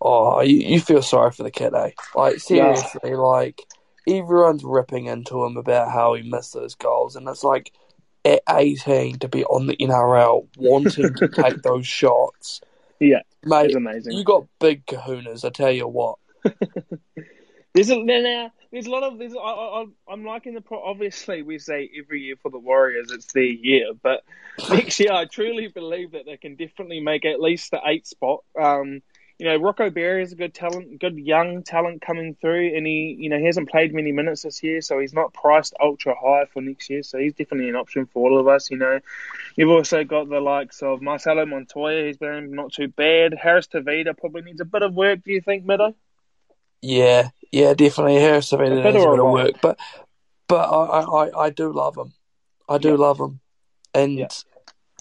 Oh, 0.00 0.40
you, 0.42 0.58
you 0.58 0.80
feel 0.80 1.02
sorry 1.02 1.30
for 1.30 1.44
the 1.44 1.50
kid, 1.50 1.74
eh? 1.74 1.90
Like 2.14 2.38
seriously, 2.40 3.00
yeah. 3.04 3.16
like 3.16 3.60
everyone's 4.08 4.64
ripping 4.64 5.06
into 5.06 5.44
him 5.44 5.56
about 5.56 5.90
how 5.90 6.14
he 6.14 6.28
missed 6.28 6.54
those 6.54 6.74
goals, 6.74 7.16
and 7.16 7.28
it's 7.28 7.44
like 7.44 7.72
at 8.24 8.42
18 8.50 9.18
to 9.20 9.28
be 9.28 9.44
on 9.44 9.66
the 9.66 9.76
NRL 9.76 10.46
wanting 10.56 11.14
to 11.14 11.28
take 11.42 11.62
those 11.62 11.86
shots. 11.86 12.60
Yeah, 12.98 13.22
mate, 13.44 13.74
amazing. 13.74 14.12
You 14.12 14.24
got 14.24 14.46
big 14.58 14.84
kahunas, 14.86 15.44
I 15.44 15.50
tell 15.50 15.70
you 15.70 15.86
what. 15.86 16.18
There's 17.74 17.90
a. 17.90 18.50
There's 18.70 18.86
a 18.86 18.90
lot 18.90 19.02
of. 19.02 19.18
There's. 19.18 19.34
I, 19.34 19.84
am 20.08 20.24
liking 20.24 20.54
the. 20.54 20.60
Pro, 20.60 20.80
obviously, 20.80 21.42
we 21.42 21.58
say 21.58 21.90
every 21.98 22.22
year 22.22 22.36
for 22.40 22.50
the 22.50 22.58
Warriors, 22.58 23.10
it's 23.10 23.32
their 23.32 23.42
year. 23.42 23.86
But 24.00 24.22
next 24.70 25.00
year, 25.00 25.12
I 25.12 25.24
truly 25.24 25.66
believe 25.66 26.12
that 26.12 26.24
they 26.24 26.36
can 26.36 26.54
definitely 26.54 27.00
make 27.00 27.24
at 27.24 27.40
least 27.40 27.72
the 27.72 27.80
eight 27.84 28.06
spot. 28.06 28.44
Um, 28.60 29.02
you 29.38 29.46
know, 29.46 29.56
Rocco 29.56 29.90
Berry 29.90 30.22
is 30.22 30.30
a 30.30 30.36
good 30.36 30.54
talent, 30.54 31.00
good 31.00 31.18
young 31.18 31.64
talent 31.64 32.00
coming 32.00 32.36
through, 32.40 32.76
and 32.76 32.86
he, 32.86 33.16
you 33.18 33.28
know, 33.28 33.38
he 33.38 33.46
hasn't 33.46 33.68
played 33.68 33.92
many 33.92 34.12
minutes 34.12 34.42
this 34.42 34.62
year, 34.62 34.80
so 34.80 35.00
he's 35.00 35.12
not 35.12 35.34
priced 35.34 35.74
ultra 35.80 36.14
high 36.14 36.44
for 36.52 36.62
next 36.62 36.88
year. 36.88 37.02
So 37.02 37.18
he's 37.18 37.34
definitely 37.34 37.68
an 37.68 37.74
option 37.74 38.06
for 38.06 38.30
all 38.30 38.38
of 38.38 38.46
us. 38.46 38.70
You 38.70 38.76
know, 38.76 39.00
you've 39.56 39.70
also 39.70 40.04
got 40.04 40.28
the 40.28 40.38
likes 40.38 40.80
of 40.82 41.02
Marcelo 41.02 41.44
Montoya. 41.44 42.06
He's 42.06 42.18
been 42.18 42.52
not 42.52 42.72
too 42.72 42.86
bad. 42.86 43.34
Harris 43.34 43.66
Tavita 43.66 44.16
probably 44.16 44.42
needs 44.42 44.60
a 44.60 44.64
bit 44.64 44.82
of 44.82 44.94
work. 44.94 45.24
Do 45.24 45.32
you 45.32 45.40
think, 45.40 45.66
Mido? 45.66 45.94
Yeah, 46.86 47.30
yeah, 47.50 47.72
definitely. 47.72 48.16
Harris 48.16 48.52
I 48.52 48.58
mean, 48.58 48.74
needs 48.74 48.80
a 48.86 48.92
bit 48.92 49.18
of 49.18 49.30
work, 49.30 49.54
but 49.62 49.78
but 50.48 50.68
I, 50.68 51.00
I, 51.00 51.44
I 51.46 51.50
do 51.50 51.72
love 51.72 51.96
him. 51.96 52.12
I 52.68 52.76
do 52.76 52.90
yeah. 52.90 52.94
love 52.96 53.18
him, 53.18 53.40
and 53.94 54.18
yeah. 54.18 54.28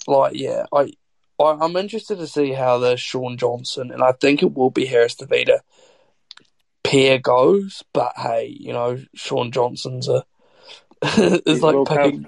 like 0.07 0.33
yeah, 0.33 0.65
I, 0.71 0.93
I 1.41 1.43
I'm 1.43 1.75
interested 1.75 2.19
to 2.19 2.27
see 2.27 2.53
how 2.53 2.77
the 2.77 2.95
Sean 2.95 3.35
Johnson 3.37 3.91
and 3.91 4.01
I 4.01 4.13
think 4.13 4.41
it 4.41 4.53
will 4.53 4.69
be 4.69 4.85
Harris 4.85 5.15
Tavita 5.15 5.59
pair 6.85 7.17
goes. 7.17 7.83
But 7.93 8.13
hey, 8.15 8.55
you 8.57 8.71
know 8.71 9.03
Sean 9.13 9.51
Johnson's 9.51 10.07
a 10.07 10.23
is 11.45 11.61
like 11.61 11.75
picking. 11.85 12.25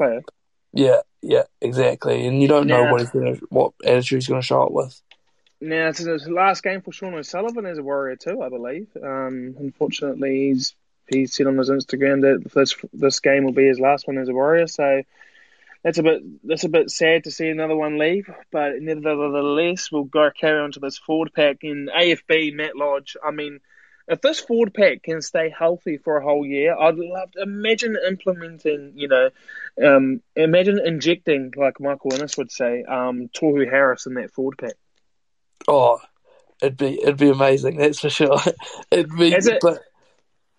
Yeah, 0.73 0.99
yeah, 1.21 1.43
exactly, 1.61 2.27
and 2.27 2.41
you 2.41 2.49
don't 2.49 2.67
know 2.67 2.91
what 2.91 2.99
he's 2.99 3.11
gonna, 3.11 3.37
what 3.47 3.71
attitude 3.85 4.17
he's 4.17 4.27
going 4.27 4.41
to 4.41 4.45
show 4.45 4.63
up 4.63 4.73
with. 4.73 5.01
Now, 5.61 5.87
it's 5.87 5.99
his 5.99 6.27
last 6.27 6.63
game 6.63 6.81
for 6.81 6.91
Sean 6.91 7.13
O'Sullivan 7.13 7.65
as 7.65 7.77
a 7.77 7.83
Warrior 7.83 8.17
too, 8.17 8.41
I 8.41 8.49
believe. 8.49 8.87
Um, 9.01 9.55
unfortunately, 9.57 10.49
he's 10.49 10.75
he 11.07 11.27
said 11.27 11.47
on 11.47 11.57
his 11.57 11.69
Instagram 11.69 12.21
that 12.21 12.51
this 12.53 12.75
this 12.93 13.19
game 13.19 13.43
will 13.43 13.53
be 13.53 13.67
his 13.67 13.79
last 13.79 14.07
one 14.07 14.17
as 14.17 14.27
a 14.27 14.33
Warrior. 14.33 14.67
So 14.67 15.03
that's 15.83 15.97
a 15.97 16.03
bit 16.03 16.23
that's 16.43 16.63
a 16.63 16.69
bit 16.69 16.89
sad 16.89 17.23
to 17.23 17.31
see 17.31 17.47
another 17.47 17.75
one 17.75 17.97
leave. 17.97 18.29
But 18.51 18.81
nevertheless, 18.81 19.91
we'll 19.91 20.03
go 20.03 20.29
carry 20.31 20.59
on 20.59 20.71
to 20.73 20.79
this 20.79 20.97
forward 20.97 21.33
pack 21.33 21.57
in 21.61 21.89
AFB. 21.95 22.53
Matt 22.53 22.75
Lodge. 22.75 23.15
I 23.23 23.31
mean, 23.31 23.59
if 24.07 24.19
this 24.21 24.39
forward 24.39 24.73
pack 24.73 25.03
can 25.03 25.21
stay 25.21 25.49
healthy 25.49 25.97
for 25.97 26.17
a 26.17 26.23
whole 26.23 26.45
year, 26.45 26.75
I'd 26.75 26.95
love 26.95 27.31
to 27.33 27.43
imagine 27.43 27.95
implementing. 28.07 28.93
You 28.95 29.07
know, 29.07 29.29
um, 29.83 30.21
imagine 30.35 30.79
injecting 30.83 31.53
like 31.55 31.79
Michael 31.79 32.13
Ennis 32.13 32.37
would 32.37 32.51
say, 32.51 32.83
um, 32.83 33.29
Tohu 33.29 33.69
Harris 33.69 34.05
in 34.05 34.15
that 34.15 34.31
forward 34.31 34.57
pack. 34.57 34.73
Oh, 35.67 35.99
it'd 36.61 36.77
be 36.77 37.01
it'd 37.01 37.17
be 37.17 37.29
amazing. 37.29 37.77
That's 37.77 37.99
for 37.99 38.09
sure. 38.09 38.39
it'd 38.91 39.15
be. 39.15 39.35
As 39.35 39.47
a, 39.47 39.57
but, 39.61 39.81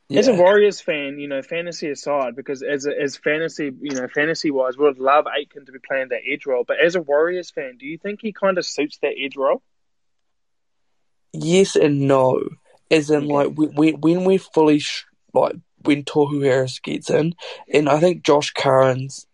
yeah. 0.09 0.21
as 0.21 0.29
a 0.29 0.35
Warriors 0.35 0.81
fan, 0.81 1.19
you 1.19 1.29
know, 1.29 1.43
fantasy 1.43 1.91
aside, 1.91 2.37
because 2.37 2.63
as 2.63 2.87
a, 2.87 3.01
as 3.01 3.17
fantasy, 3.17 3.73
you 3.81 3.95
know, 3.95 4.09
fantasy 4.09 4.51
wise, 4.51 4.77
we 4.77 4.85
would 4.85 4.99
love 4.99 5.27
Aitken 5.27 5.67
to 5.67 5.73
be 5.73 5.79
playing 5.79 6.09
that 6.11 6.23
edge 6.31 6.47
role. 6.47 6.65
But 6.67 6.79
as 6.85 6.95
a 6.95 7.03
Warriors 7.03 7.51
fan, 7.51 7.77
do 7.79 7.87
you 7.87 7.99
think 7.99 8.21
he 8.23 8.33
kind 8.33 8.59
of 8.59 8.67
suits 8.67 8.99
that 8.99 9.15
edge 9.19 9.37
role? 9.37 9.63
Yes 11.33 11.77
and 11.77 12.07
no. 12.09 12.43
As 12.91 13.11
in, 13.11 13.27
like 13.27 13.53
when 13.55 14.01
when 14.01 14.25
we 14.25 14.39
fully 14.39 14.79
sh- 14.79 15.07
like 15.35 15.57
when 15.83 16.05
Tohu 16.05 16.45
Harris 16.45 16.79
gets 16.79 17.11
in, 17.11 17.35
and 17.73 17.89
I 17.89 17.99
think 17.99 18.23
Josh 18.23 18.53
Curran's 18.53 19.27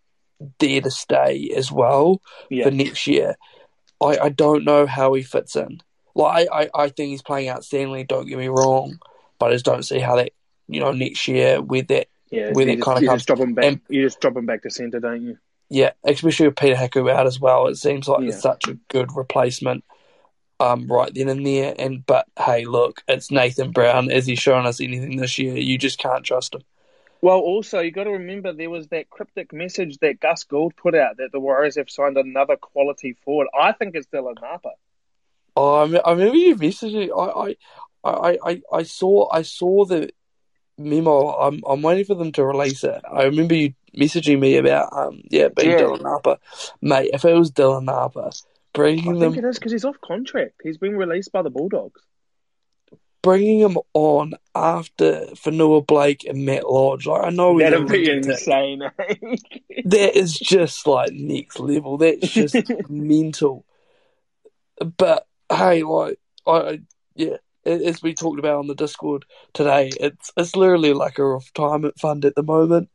there 0.59 0.81
to 0.81 0.91
stay 0.91 1.51
as 1.55 1.71
well 1.71 2.21
yeah. 2.49 2.65
for 2.65 2.71
next 2.71 3.07
year. 3.07 3.35
I, 4.01 4.17
I 4.17 4.29
don't 4.29 4.65
know 4.65 4.85
how 4.85 5.13
he 5.13 5.23
fits 5.23 5.55
in. 5.55 5.81
Like 6.15 6.47
I, 6.51 6.69
I, 6.75 6.89
think 6.89 7.09
he's 7.09 7.21
playing 7.21 7.49
outstandingly. 7.49 8.07
Don't 8.07 8.27
get 8.27 8.37
me 8.37 8.47
wrong, 8.47 8.99
but 9.39 9.47
I 9.47 9.53
just 9.53 9.65
don't 9.65 9.83
see 9.83 9.99
how 9.99 10.17
that 10.17 10.31
you 10.67 10.79
know 10.79 10.91
next 10.91 11.27
year 11.27 11.61
with 11.61 11.87
that 11.87 12.07
yeah, 12.29 12.51
with 12.53 12.67
that 12.67 12.81
kind 12.81 12.97
of 12.99 13.05
comes. 13.05 13.21
Just 13.21 13.27
drop 13.27 13.39
him 13.39 13.53
back. 13.53 13.65
And, 13.65 13.81
you 13.89 14.03
just 14.03 14.19
drop 14.19 14.35
him 14.35 14.45
back 14.45 14.63
to 14.63 14.69
centre, 14.69 14.99
don't 14.99 15.23
you? 15.23 15.37
Yeah, 15.69 15.91
especially 16.03 16.47
with 16.47 16.55
Peta 16.55 16.75
Hiku 16.75 17.11
out 17.11 17.25
as 17.25 17.39
well. 17.39 17.67
It 17.67 17.75
seems 17.75 18.07
like 18.07 18.21
yeah. 18.21 18.29
it's 18.29 18.41
such 18.41 18.67
a 18.67 18.77
good 18.89 19.15
replacement. 19.15 19.83
Um, 20.59 20.87
right 20.87 21.11
then 21.13 21.29
and 21.29 21.45
there, 21.45 21.75
and 21.77 22.05
but 22.05 22.27
hey, 22.39 22.65
look, 22.65 23.01
it's 23.07 23.31
Nathan 23.31 23.71
Brown. 23.71 24.09
Has 24.09 24.27
he 24.27 24.35
shown 24.35 24.65
us 24.65 24.79
anything 24.79 25.17
this 25.17 25.37
year? 25.39 25.57
You 25.57 25.77
just 25.77 25.97
can't 25.97 26.23
trust 26.23 26.53
him. 26.53 26.61
Well, 27.23 27.39
also 27.39 27.79
you 27.79 27.91
got 27.91 28.03
to 28.03 28.11
remember 28.11 28.51
there 28.51 28.69
was 28.69 28.89
that 28.89 29.09
cryptic 29.09 29.53
message 29.53 29.97
that 29.99 30.19
Gus 30.19 30.43
Gould 30.43 30.75
put 30.75 30.93
out 30.93 31.15
that 31.19 31.31
the 31.31 31.39
Warriors 31.39 31.77
have 31.77 31.89
signed 31.89 32.17
another 32.17 32.57
quality 32.57 33.15
forward. 33.23 33.47
I 33.57 33.71
think 33.71 33.95
it's 33.95 34.07
Dylan 34.07 34.41
Napa. 34.41 34.71
Oh, 35.55 35.73
I 36.03 36.11
remember 36.11 36.35
you 36.35 36.57
messaging. 36.57 37.11
I, 37.17 37.55
I, 38.03 38.11
I, 38.11 38.37
I, 38.43 38.61
I 38.73 38.83
saw, 38.83 39.31
I 39.31 39.43
saw 39.43 39.85
the 39.85 40.09
memo. 40.77 41.29
I'm 41.29 41.61
I'm 41.65 41.81
waiting 41.81 42.03
for 42.03 42.15
them 42.15 42.33
to 42.33 42.43
release 42.45 42.83
it. 42.83 43.01
I 43.09 43.23
remember 43.23 43.55
you 43.55 43.73
messaging 43.97 44.41
me 44.41 44.57
about 44.57 44.91
um 44.91 45.21
yeah 45.29 45.47
being 45.47 45.71
yeah. 45.71 45.77
Dylan 45.77 46.01
Napa, 46.01 46.39
mate. 46.81 47.11
If 47.13 47.23
it 47.23 47.35
was 47.35 47.51
Dylan 47.51 47.85
Napa, 47.85 48.33
bringing 48.73 49.15
I 49.15 49.19
them. 49.19 49.33
think 49.33 49.45
it 49.45 49.47
is 49.47 49.57
because 49.57 49.71
he's 49.71 49.85
off 49.85 50.01
contract. 50.01 50.59
He's 50.61 50.77
been 50.77 50.97
released 50.97 51.31
by 51.31 51.41
the 51.41 51.49
Bulldogs. 51.49 52.01
Bringing 53.23 53.59
him 53.59 53.77
on 53.93 54.33
after 54.53 55.27
Fonua 55.33 55.87
Blake 55.87 56.25
and 56.25 56.45
Matt 56.45 56.69
Lodge, 56.69 57.07
like 57.07 57.23
I 57.23 57.29
know 57.29 57.57
that'd 57.57 57.87
be 57.87 58.11
insane. 58.11 58.83
That 59.85 60.15
is 60.15 60.37
just 60.37 60.85
like 60.87 61.11
next 61.13 61.59
level. 61.59 61.97
That's 61.97 62.29
just 62.29 62.55
mental. 62.89 63.65
But 64.97 65.25
hey, 65.49 65.83
like 65.83 66.19
I 66.45 66.81
yeah, 67.15 67.37
as 67.65 68.01
we 68.03 68.13
talked 68.13 68.39
about 68.39 68.59
on 68.59 68.67
the 68.67 68.75
Discord 68.75 69.25
today, 69.53 69.91
it's 69.99 70.31
it's 70.35 70.55
literally 70.55 70.93
like 70.93 71.17
a 71.17 71.25
retirement 71.25 71.97
fund 71.99 72.25
at 72.25 72.35
the 72.35 72.43
moment. 72.43 72.89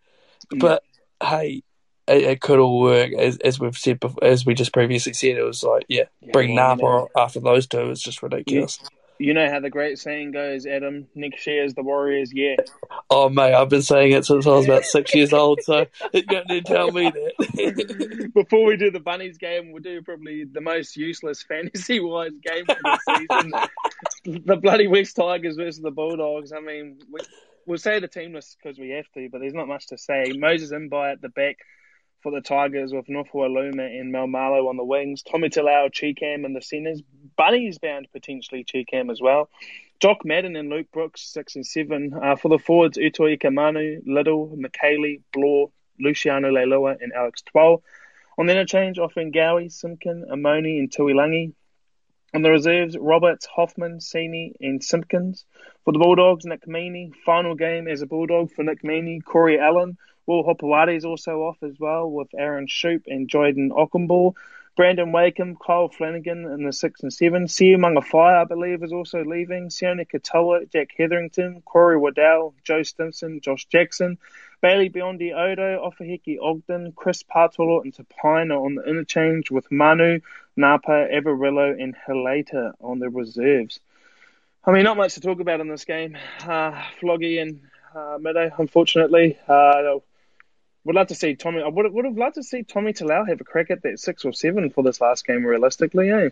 Yeah. 0.52 0.58
But 0.60 0.82
hey, 1.22 1.62
it, 2.06 2.22
it, 2.22 2.40
could 2.40 2.58
all 2.58 2.80
work 2.80 3.12
as 3.14 3.38
as 3.38 3.58
we've 3.58 3.76
said 3.76 4.00
before, 4.00 4.22
as 4.22 4.44
we 4.44 4.54
just 4.54 4.72
previously 4.72 5.14
said. 5.14 5.36
It 5.36 5.42
was 5.42 5.62
like 5.62 5.86
yeah, 5.88 6.04
yeah 6.20 6.32
bring 6.32 6.54
Napa 6.54 7.06
after 7.16 7.40
those 7.40 7.66
two 7.66 7.90
is 7.90 8.02
just 8.02 8.22
ridiculous. 8.22 8.78
Yeah 8.82 8.88
you 9.18 9.34
know 9.34 9.50
how 9.50 9.60
the 9.60 9.70
great 9.70 9.98
saying 9.98 10.32
goes, 10.32 10.66
Adam. 10.66 11.08
Next 11.14 11.46
year 11.46 11.64
is 11.64 11.74
the 11.74 11.82
Warriors' 11.82 12.32
year. 12.32 12.56
Oh 13.10 13.28
mate, 13.28 13.54
I've 13.54 13.68
been 13.68 13.82
saying 13.82 14.12
it 14.12 14.24
since 14.24 14.46
I 14.46 14.50
was 14.50 14.66
about 14.66 14.84
six 14.84 15.14
years 15.14 15.32
old, 15.32 15.60
so 15.62 15.86
you 16.12 16.22
don't 16.22 16.48
need 16.48 16.66
to 16.66 16.72
tell 16.72 16.92
me 16.92 17.10
that. 17.10 18.30
Before 18.34 18.64
we 18.64 18.76
do 18.76 18.90
the 18.90 19.00
Bunnies 19.00 19.38
game, 19.38 19.72
we'll 19.72 19.82
do 19.82 20.02
probably 20.02 20.44
the 20.44 20.60
most 20.60 20.96
useless 20.96 21.42
fantasy-wise 21.42 22.32
game 22.42 22.64
of 22.68 22.76
the 22.82 23.26
season: 24.24 24.44
the 24.46 24.56
bloody 24.56 24.86
West 24.86 25.16
Tigers 25.16 25.56
versus 25.56 25.82
the 25.82 25.90
Bulldogs. 25.90 26.52
I 26.52 26.60
mean, 26.60 26.98
we, 27.10 27.20
we'll 27.66 27.78
say 27.78 28.00
the 28.00 28.08
team 28.08 28.34
list 28.34 28.56
because 28.62 28.78
we 28.78 28.90
have 28.90 29.06
to, 29.14 29.28
but 29.30 29.40
there's 29.40 29.54
not 29.54 29.68
much 29.68 29.88
to 29.88 29.98
say. 29.98 30.32
Moses 30.36 30.70
Mbye 30.72 31.12
at 31.12 31.22
the 31.22 31.28
back 31.28 31.56
for 32.22 32.32
the 32.32 32.40
Tigers 32.40 32.92
with 32.92 33.06
Nofoaluma 33.06 34.00
and 34.00 34.12
Maumalo 34.12 34.68
on 34.68 34.76
the 34.76 34.84
wings. 34.84 35.22
Tommy 35.22 35.48
Talau, 35.48 35.92
Chee-Kam 35.92 36.44
in 36.44 36.52
the 36.52 36.62
centres. 36.62 37.02
Bunny's 37.36 37.78
bound 37.78 38.08
potentially 38.12 38.64
Chee-Kam 38.64 39.10
as 39.10 39.20
well. 39.20 39.48
Jock 40.00 40.24
Madden 40.24 40.56
and 40.56 40.68
Luke 40.68 40.86
Brooks, 40.92 41.22
six 41.22 41.56
and 41.56 41.66
seven. 41.66 42.12
Uh, 42.14 42.36
for 42.36 42.48
the 42.48 42.58
forwards, 42.58 42.98
Utoi 42.98 43.40
Kamanu, 43.40 44.00
Liddle, 44.06 44.56
McKaylee, 44.56 45.22
Blore, 45.32 45.70
Luciano 46.00 46.50
Leilua, 46.50 46.96
and 47.00 47.12
Alex 47.12 47.42
Twal. 47.42 47.82
On 48.38 48.46
the 48.46 48.52
interchange, 48.52 48.98
offering 48.98 49.32
Gowie, 49.32 49.70
Simpkin, 49.70 50.24
Amoni, 50.30 50.78
and 50.78 50.90
Tuilagi. 50.90 51.52
On 52.34 52.42
the 52.42 52.50
reserves, 52.50 52.96
Roberts, 52.96 53.46
Hoffman, 53.46 53.98
Sini, 53.98 54.52
and 54.60 54.84
Simpkins. 54.84 55.44
For 55.84 55.92
the 55.92 55.98
Bulldogs, 55.98 56.44
Nick 56.44 56.66
Meaney. 56.66 57.12
Final 57.24 57.56
game 57.56 57.88
as 57.88 58.02
a 58.02 58.06
Bulldog 58.06 58.52
for 58.52 58.62
Nick 58.62 58.82
Meaney, 58.82 59.24
Corey 59.24 59.58
Allen, 59.58 59.96
Will 60.28 60.44
Hopoate 60.44 60.94
is 60.94 61.06
also 61.06 61.40
off 61.44 61.56
as 61.62 61.80
well 61.80 62.10
with 62.10 62.28
Aaron 62.36 62.66
Schoupp 62.66 63.04
and 63.06 63.30
Jordan 63.30 63.70
Okunbor. 63.70 64.34
Brandon 64.76 65.10
Wakeham, 65.10 65.56
Kyle 65.56 65.88
Flanagan 65.88 66.44
in 66.44 66.64
the 66.64 66.72
six 66.72 67.02
and 67.02 67.10
seven. 67.10 67.48
Siu 67.48 67.78
Fire, 68.02 68.36
I 68.36 68.44
believe, 68.44 68.82
is 68.82 68.92
also 68.92 69.24
leaving. 69.24 69.70
Sione 69.70 70.06
Katoa, 70.06 70.70
Jack 70.70 70.90
Hetherington, 70.96 71.62
Corey 71.64 71.96
Waddell, 71.96 72.54
Joe 72.62 72.82
Stimson, 72.82 73.40
Josh 73.40 73.64
Jackson, 73.64 74.18
Bailey 74.60 74.90
Biondi 74.90 75.34
Odo, 75.34 75.90
Ofahiki 75.90 76.36
Ogden, 76.40 76.92
Chris 76.92 77.22
Patolo, 77.22 77.82
and 77.82 77.94
Tapine 77.94 78.52
on 78.52 78.74
the 78.74 78.84
interchange 78.84 79.50
with 79.50 79.72
Manu, 79.72 80.20
Napa, 80.56 81.08
Averillo, 81.10 81.82
and 81.82 81.96
Helata 82.06 82.74
on 82.82 82.98
the 82.98 83.08
reserves. 83.08 83.80
I 84.62 84.72
mean, 84.72 84.84
not 84.84 84.98
much 84.98 85.14
to 85.14 85.20
talk 85.20 85.40
about 85.40 85.60
in 85.60 85.68
this 85.68 85.86
game. 85.86 86.18
Uh, 86.42 86.82
Floggy 87.00 87.40
and 87.40 87.62
uh, 87.94 88.50
unfortunately. 88.58 89.38
Uh, 89.48 90.00
would 90.88 90.96
love 90.96 91.08
to 91.08 91.14
see 91.14 91.34
Tommy. 91.34 91.60
I 91.60 91.68
would 91.68 91.92
would 91.92 92.06
have 92.06 92.16
loved 92.16 92.36
to 92.36 92.42
see 92.42 92.62
Tommy 92.62 92.94
Talau 92.94 93.28
have 93.28 93.42
a 93.42 93.44
crack 93.44 93.70
at 93.70 93.82
that 93.82 94.00
six 94.00 94.24
or 94.24 94.32
seven 94.32 94.70
for 94.70 94.82
this 94.82 95.02
last 95.02 95.26
game. 95.26 95.44
Realistically, 95.44 96.10
eh? 96.10 96.30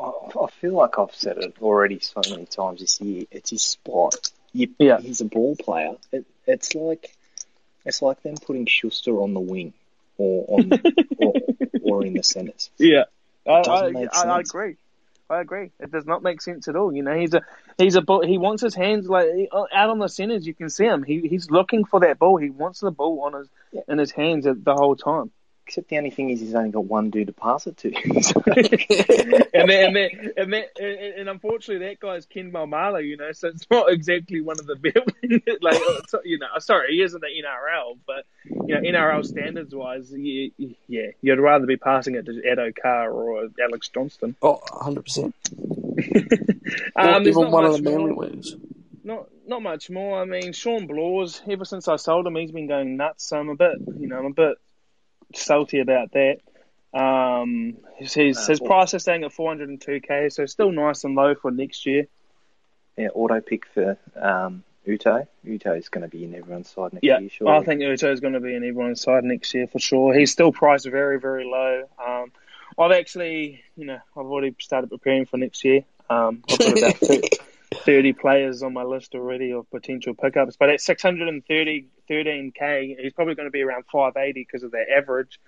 I, 0.00 0.46
feel 0.58 0.72
like 0.72 0.98
I've 0.98 1.14
said 1.14 1.36
it 1.36 1.56
already 1.60 1.98
so 1.98 2.22
many 2.30 2.46
times 2.46 2.80
this 2.80 2.98
year. 3.02 3.26
It's 3.30 3.50
his 3.50 3.62
spot. 3.62 4.30
You, 4.54 4.68
yeah, 4.78 4.98
he's 4.98 5.20
a 5.20 5.26
ball 5.26 5.54
player. 5.54 5.96
It, 6.12 6.24
it's 6.46 6.74
like 6.74 7.14
it's 7.84 8.00
like 8.00 8.22
them 8.22 8.36
putting 8.38 8.64
Schuster 8.64 9.20
on 9.20 9.34
the 9.34 9.40
wing 9.40 9.74
or 10.16 10.46
on 10.48 10.72
or, 11.18 11.34
or 11.82 12.06
in 12.06 12.14
the 12.14 12.22
centres. 12.22 12.70
Yeah, 12.78 13.04
I, 13.46 13.50
I, 13.50 14.08
I, 14.14 14.40
agree. 14.40 14.76
I 15.30 15.40
agree. 15.40 15.70
It 15.78 15.92
does 15.92 16.06
not 16.06 16.24
make 16.24 16.42
sense 16.42 16.66
at 16.66 16.74
all. 16.74 16.92
You 16.92 17.04
know, 17.04 17.16
he's 17.16 17.34
a 17.34 17.42
he's 17.78 17.96
a 17.96 18.02
he 18.24 18.36
wants 18.36 18.62
his 18.62 18.74
hands 18.74 19.08
like 19.08 19.28
uh, 19.52 19.64
out 19.72 19.90
on 19.90 20.00
the 20.00 20.08
centers. 20.08 20.44
You 20.46 20.54
can 20.54 20.68
see 20.68 20.84
him. 20.84 21.04
He 21.04 21.20
he's 21.28 21.50
looking 21.50 21.84
for 21.84 22.00
that 22.00 22.18
ball. 22.18 22.36
He 22.36 22.50
wants 22.50 22.80
the 22.80 22.90
ball 22.90 23.22
on 23.22 23.34
his 23.34 23.48
in 23.88 23.98
his 23.98 24.10
hands 24.10 24.44
the 24.44 24.74
whole 24.74 24.96
time. 24.96 25.30
Except 25.70 25.88
the 25.88 25.98
only 25.98 26.10
thing 26.10 26.30
is 26.30 26.40
he's 26.40 26.56
only 26.56 26.70
got 26.70 26.86
one 26.86 27.10
dude 27.10 27.28
to 27.28 27.32
pass 27.32 27.68
it 27.68 27.76
to. 27.76 27.94
and 29.54 29.70
then, 29.70 29.86
and 29.86 29.94
then, 29.94 30.32
and 30.36 30.52
then, 30.52 30.64
and, 30.80 30.98
and 30.98 31.28
unfortunately 31.28 31.86
that 31.86 32.00
guy's 32.00 32.26
Ken 32.26 32.50
Maumalo, 32.50 33.06
you 33.06 33.16
know, 33.16 33.30
so 33.30 33.46
it's 33.46 33.70
not 33.70 33.88
exactly 33.92 34.40
one 34.40 34.58
of 34.58 34.66
the 34.66 34.74
better, 34.74 35.04
like, 35.60 35.80
you 36.24 36.40
know, 36.40 36.48
sorry, 36.58 36.94
he 36.94 37.02
isn't 37.02 37.20
the 37.20 37.28
NRL, 37.28 37.98
but, 38.04 38.26
you 38.66 38.74
know, 38.74 38.80
NRL 38.80 39.24
standards 39.24 39.72
wise, 39.72 40.12
yeah, 40.12 40.48
yeah, 40.88 41.06
you'd 41.22 41.38
rather 41.38 41.66
be 41.66 41.76
passing 41.76 42.16
it 42.16 42.26
to 42.26 42.32
Addo 42.32 42.74
Carr 42.74 43.08
or 43.08 43.46
Alex 43.62 43.90
Johnston. 43.90 44.34
Oh, 44.42 44.58
100%. 44.72 45.32
um, 46.96 47.28
even 47.28 47.52
one 47.52 47.64
of 47.64 47.74
the 47.74 47.82
Manly 47.82 48.10
wings. 48.10 48.56
Not 49.04 49.28
not 49.46 49.62
much 49.62 49.88
more. 49.88 50.20
I 50.20 50.24
mean, 50.24 50.52
Sean 50.52 50.86
Blores. 50.86 51.40
Ever 51.48 51.64
since 51.64 51.88
I 51.88 51.96
sold 51.96 52.26
him, 52.26 52.36
he's 52.36 52.52
been 52.52 52.68
going 52.68 52.98
nuts. 52.98 53.24
So 53.24 53.38
I'm 53.38 53.48
a 53.48 53.56
bit, 53.56 53.78
you 53.98 54.08
know, 54.08 54.18
I'm 54.18 54.26
a 54.26 54.30
bit 54.30 54.58
salty 55.34 55.80
about 55.80 56.12
that. 56.12 56.38
Um, 56.92 57.76
his 57.96 58.14
his, 58.14 58.46
his 58.46 58.60
price 58.60 58.94
is 58.94 59.02
staying 59.02 59.24
at 59.24 59.32
402k, 59.32 60.32
so 60.32 60.46
still 60.46 60.72
nice 60.72 61.04
and 61.04 61.14
low 61.14 61.34
for 61.34 61.50
next 61.50 61.86
year. 61.86 62.06
Yeah, 62.96 63.08
auto 63.14 63.40
pick 63.40 63.66
for 63.66 63.96
um, 64.16 64.64
Uto. 64.86 65.26
Uto 65.46 65.78
is 65.78 65.88
going 65.88 66.02
to 66.02 66.08
be 66.08 66.24
in 66.24 66.34
everyone's 66.34 66.68
side 66.68 66.92
next 66.92 67.04
yeah, 67.04 67.18
year. 67.20 67.30
Surely. 67.30 67.56
I 67.56 67.64
think 67.64 67.80
Uto 67.80 68.12
is 68.12 68.20
going 68.20 68.34
to 68.34 68.40
be 68.40 68.54
in 68.54 68.64
everyone's 68.64 69.00
side 69.00 69.24
next 69.24 69.54
year 69.54 69.66
for 69.66 69.78
sure. 69.78 70.12
He's 70.12 70.32
still 70.32 70.52
priced 70.52 70.88
very 70.88 71.20
very 71.20 71.44
low. 71.44 71.84
Um, 72.04 72.32
I've 72.78 72.92
actually, 72.92 73.62
you 73.76 73.86
know, 73.86 73.98
I've 74.16 74.26
already 74.26 74.54
started 74.58 74.90
preparing 74.90 75.26
for 75.26 75.36
next 75.36 75.64
year. 75.64 75.84
Um, 76.08 76.42
I've 76.50 76.58
got 76.58 76.78
about 76.78 76.94
30 77.84 78.12
players 78.14 78.62
on 78.62 78.72
my 78.72 78.82
list 78.82 79.14
already 79.14 79.52
of 79.52 79.70
potential 79.70 80.14
pickups. 80.14 80.56
But 80.56 80.70
at 80.70 80.80
630, 80.80 81.88
13k, 82.08 83.00
he's 83.00 83.12
probably 83.12 83.34
going 83.34 83.46
to 83.46 83.52
be 83.52 83.62
around 83.62 83.84
580 83.90 84.40
because 84.40 84.62
of 84.62 84.70
their 84.70 84.98
average. 84.98 85.40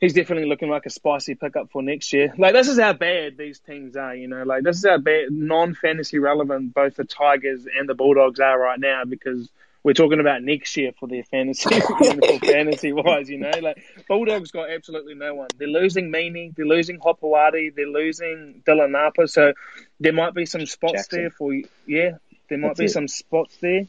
He's 0.00 0.14
definitely 0.14 0.48
looking 0.48 0.70
like 0.70 0.86
a 0.86 0.90
spicy 0.90 1.34
pickup 1.34 1.70
for 1.70 1.82
next 1.82 2.12
year. 2.12 2.32
Like 2.38 2.54
this 2.54 2.68
is 2.68 2.78
how 2.78 2.94
bad 2.94 3.36
these 3.36 3.60
teams 3.60 3.96
are, 3.96 4.14
you 4.14 4.28
know. 4.28 4.44
Like 4.44 4.62
this 4.62 4.78
is 4.78 4.86
how 4.86 4.98
bad 4.98 5.30
non-fantasy 5.30 6.18
relevant 6.18 6.72
both 6.72 6.96
the 6.96 7.04
Tigers 7.04 7.66
and 7.78 7.88
the 7.88 7.94
Bulldogs 7.94 8.40
are 8.40 8.58
right 8.58 8.80
now 8.80 9.04
because 9.04 9.50
we're 9.82 9.94
talking 9.94 10.20
about 10.20 10.42
next 10.42 10.76
year 10.76 10.92
for 10.98 11.08
their 11.08 11.24
fantasy, 11.24 11.68
fantasy 12.40 12.92
wise, 12.92 13.30
you 13.30 13.38
know. 13.38 13.52
Like 13.60 13.82
Bulldogs 14.08 14.50
got 14.50 14.70
absolutely 14.70 15.14
no 15.14 15.34
one. 15.34 15.48
They're 15.56 15.68
losing 15.68 16.12
Meaney, 16.12 16.54
they're 16.54 16.66
losing 16.66 16.98
Hopoate, 16.98 17.74
they're 17.74 17.86
losing 17.86 18.62
Dylan 18.66 18.90
Napa. 18.90 19.26
So 19.28 19.52
there 19.98 20.12
might 20.12 20.34
be 20.34 20.46
some 20.46 20.66
spots 20.66 20.92
Jackson. 20.94 21.18
there 21.20 21.30
for 21.30 21.54
yeah, 21.86 22.18
there 22.48 22.58
might 22.58 22.68
That's 22.68 22.78
be 22.78 22.84
it. 22.86 22.90
some 22.90 23.08
spots 23.08 23.56
there, 23.60 23.86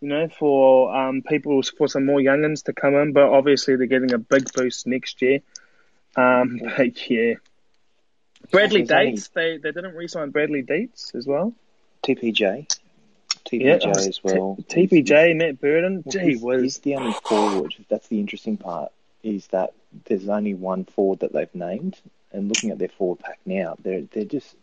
you 0.00 0.08
know, 0.08 0.28
for 0.28 0.94
um, 0.94 1.22
people 1.22 1.62
for 1.62 1.88
some 1.88 2.04
more 2.04 2.18
youngins 2.18 2.64
to 2.64 2.72
come 2.72 2.94
in. 2.94 3.12
But 3.12 3.30
obviously 3.30 3.76
they're 3.76 3.86
getting 3.86 4.12
a 4.12 4.18
big 4.18 4.52
boost 4.52 4.86
next 4.86 5.22
year. 5.22 5.40
Um, 6.16 6.60
but 6.76 7.10
yeah. 7.10 7.34
Bradley 8.50 8.84
Deitz, 8.84 9.32
they 9.32 9.58
they 9.58 9.70
didn't 9.70 9.94
re-sign 9.94 10.30
Bradley 10.30 10.62
Deitz 10.62 11.14
as 11.14 11.26
well. 11.26 11.54
TPJ. 12.02 12.66
TPJ 13.44 13.82
yeah, 13.82 13.90
as 13.90 14.20
well. 14.22 14.58
T- 14.68 14.86
TPJ, 14.86 15.36
Matt 15.36 15.60
Burton. 15.60 16.02
Well, 16.04 16.24
Gee 16.24 16.36
whiz. 16.36 16.62
He's 16.62 16.78
the 16.78 16.96
only 16.96 17.12
forward. 17.24 17.74
That's 17.88 18.08
the 18.08 18.20
interesting 18.20 18.56
part. 18.56 18.92
Is 19.22 19.46
that 19.48 19.74
there's 20.06 20.28
only 20.28 20.54
one 20.54 20.84
forward 20.84 21.20
that 21.20 21.32
they've 21.32 21.54
named, 21.54 22.00
and 22.32 22.48
looking 22.48 22.70
at 22.70 22.78
their 22.78 22.88
forward 22.88 23.20
pack 23.20 23.38
now, 23.44 23.76
they're 23.82 24.02
they're 24.02 24.24
just 24.24 24.54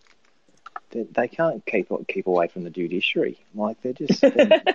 they're, 0.91 1.05
they 1.05 1.27
can 1.27 1.53
not 1.53 1.65
keep 1.65 1.89
keep 2.07 2.27
away 2.27 2.47
from 2.47 2.63
the 2.63 2.69
judiciary. 2.69 3.39
Like 3.53 3.81
they're 3.81 3.93
just. 3.93 4.21
They're, 4.21 4.63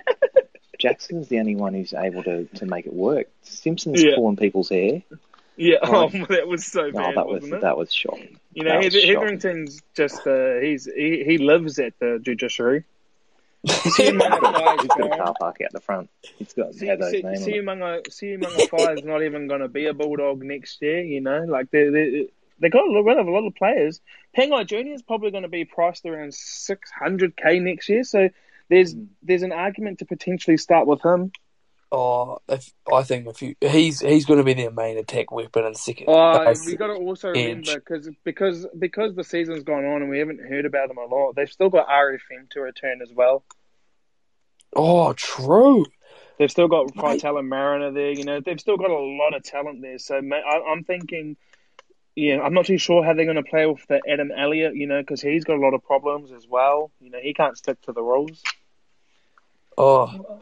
Jackson's 0.79 1.29
the 1.29 1.39
only 1.39 1.55
one 1.55 1.73
who's 1.73 1.93
able 1.93 2.23
to, 2.23 2.43
to 2.45 2.65
make 2.65 2.85
it 2.85 2.93
work. 2.93 3.29
Simpson's 3.43 4.03
yeah. 4.03 4.15
pulling 4.15 4.35
people's 4.35 4.67
hair. 4.67 5.01
Yeah, 5.55 5.77
oh, 5.81 6.09
that 6.29 6.47
was 6.47 6.65
so 6.65 6.91
bad. 6.91 7.13
Oh, 7.15 7.15
that 7.15 7.27
was 7.27 7.45
it? 7.45 7.61
that 7.61 7.77
was 7.77 7.93
shocking. 7.93 8.37
You 8.53 8.63
know, 8.63 8.81
Hetherington's 8.81 9.81
just 9.95 10.25
uh, 10.25 10.55
he's 10.55 10.85
he, 10.85 11.23
he 11.25 11.37
lives 11.37 11.79
at 11.79 11.97
the 11.99 12.19
judiciary. 12.21 12.83
Siumunga 13.65 14.81
He's 14.81 14.87
got 14.87 15.13
a 15.13 15.17
car 15.17 15.33
park 15.39 15.57
out 15.63 15.71
the 15.71 15.79
front. 15.79 16.09
He's 16.37 16.53
got 16.53 16.73
see, 16.73 16.87
those 16.87 17.11
see, 17.11 17.21
names. 17.21 17.45
Siumunga 17.45 18.69
Five 18.69 18.97
is 18.97 19.03
not 19.03 19.23
even 19.23 19.47
going 19.47 19.61
to 19.61 19.67
be 19.67 19.85
a 19.87 19.93
bulldog 19.93 20.43
next 20.43 20.81
year. 20.81 21.01
You 21.01 21.21
know, 21.21 21.45
like 21.47 21.71
they 21.71 21.89
they 21.89 22.27
they 22.59 22.69
got 22.69 22.87
a 22.87 22.91
lot 22.91 23.17
of 23.17 23.27
a 23.27 23.31
lot 23.31 23.47
of 23.47 23.55
players. 23.55 24.01
Pangai 24.37 24.67
Junior 24.67 24.93
is 24.93 25.01
probably 25.01 25.31
going 25.31 25.43
to 25.43 25.49
be 25.49 25.65
priced 25.65 26.05
around 26.05 26.33
six 26.33 26.91
hundred 26.91 27.37
k 27.37 27.59
next 27.59 27.87
year. 27.89 28.03
So 28.03 28.29
there's 28.69 28.95
mm. 28.95 29.07
there's 29.21 29.43
an 29.43 29.51
argument 29.51 29.99
to 29.99 30.05
potentially 30.05 30.57
start 30.57 30.87
with 30.87 31.03
him. 31.03 31.31
Oh, 31.95 32.39
if, 32.49 32.73
I 32.91 33.03
think 33.03 33.27
if 33.27 33.39
you, 33.43 33.55
he's 33.61 33.99
he's 33.99 34.25
going 34.25 34.39
to 34.39 34.43
be 34.43 34.55
their 34.55 34.71
main 34.71 34.97
attack 34.97 35.31
weapon 35.31 35.63
and 35.63 35.77
second. 35.77 36.07
Oh, 36.09 36.51
we 36.65 36.75
got 36.75 36.87
to 36.87 36.93
also 36.93 37.29
remember 37.29 37.75
because 37.75 38.09
because 38.23 38.65
because 38.77 39.13
the 39.13 39.23
season's 39.23 39.63
gone 39.63 39.85
on 39.85 40.01
and 40.01 40.09
we 40.09 40.17
haven't 40.17 40.39
heard 40.39 40.65
about 40.65 40.87
them 40.87 40.97
a 40.97 41.05
lot. 41.05 41.35
They've 41.35 41.51
still 41.51 41.69
got 41.69 41.87
RFM 41.87 42.49
to 42.49 42.61
return 42.61 43.01
as 43.03 43.11
well. 43.13 43.43
Oh, 44.75 45.13
true. 45.13 45.85
They've 46.39 46.49
still 46.49 46.67
got 46.67 46.95
Vital 46.95 47.37
and 47.37 47.47
Mariner 47.47 47.91
there. 47.91 48.09
You 48.09 48.25
know, 48.25 48.41
they've 48.41 48.59
still 48.59 48.77
got 48.77 48.89
a 48.89 48.97
lot 48.97 49.35
of 49.35 49.43
talent 49.43 49.83
there. 49.83 49.99
So 49.99 50.15
I, 50.15 50.71
I'm 50.71 50.83
thinking, 50.83 51.37
yeah, 52.15 52.41
I'm 52.41 52.55
not 52.55 52.65
too 52.65 52.79
sure 52.79 53.03
how 53.03 53.13
they're 53.13 53.25
going 53.25 53.35
to 53.35 53.43
play 53.43 53.67
with 53.67 53.85
the 53.85 54.01
Adam 54.09 54.31
Elliott. 54.35 54.75
You 54.75 54.87
know, 54.87 55.01
because 55.01 55.21
he's 55.21 55.43
got 55.43 55.57
a 55.57 55.61
lot 55.61 55.75
of 55.75 55.83
problems 55.83 56.31
as 56.31 56.47
well. 56.49 56.89
You 56.99 57.11
know, 57.11 57.19
he 57.21 57.35
can't 57.35 57.55
stick 57.55 57.79
to 57.83 57.91
the 57.91 58.01
rules. 58.01 58.41
Oh, 59.77 60.41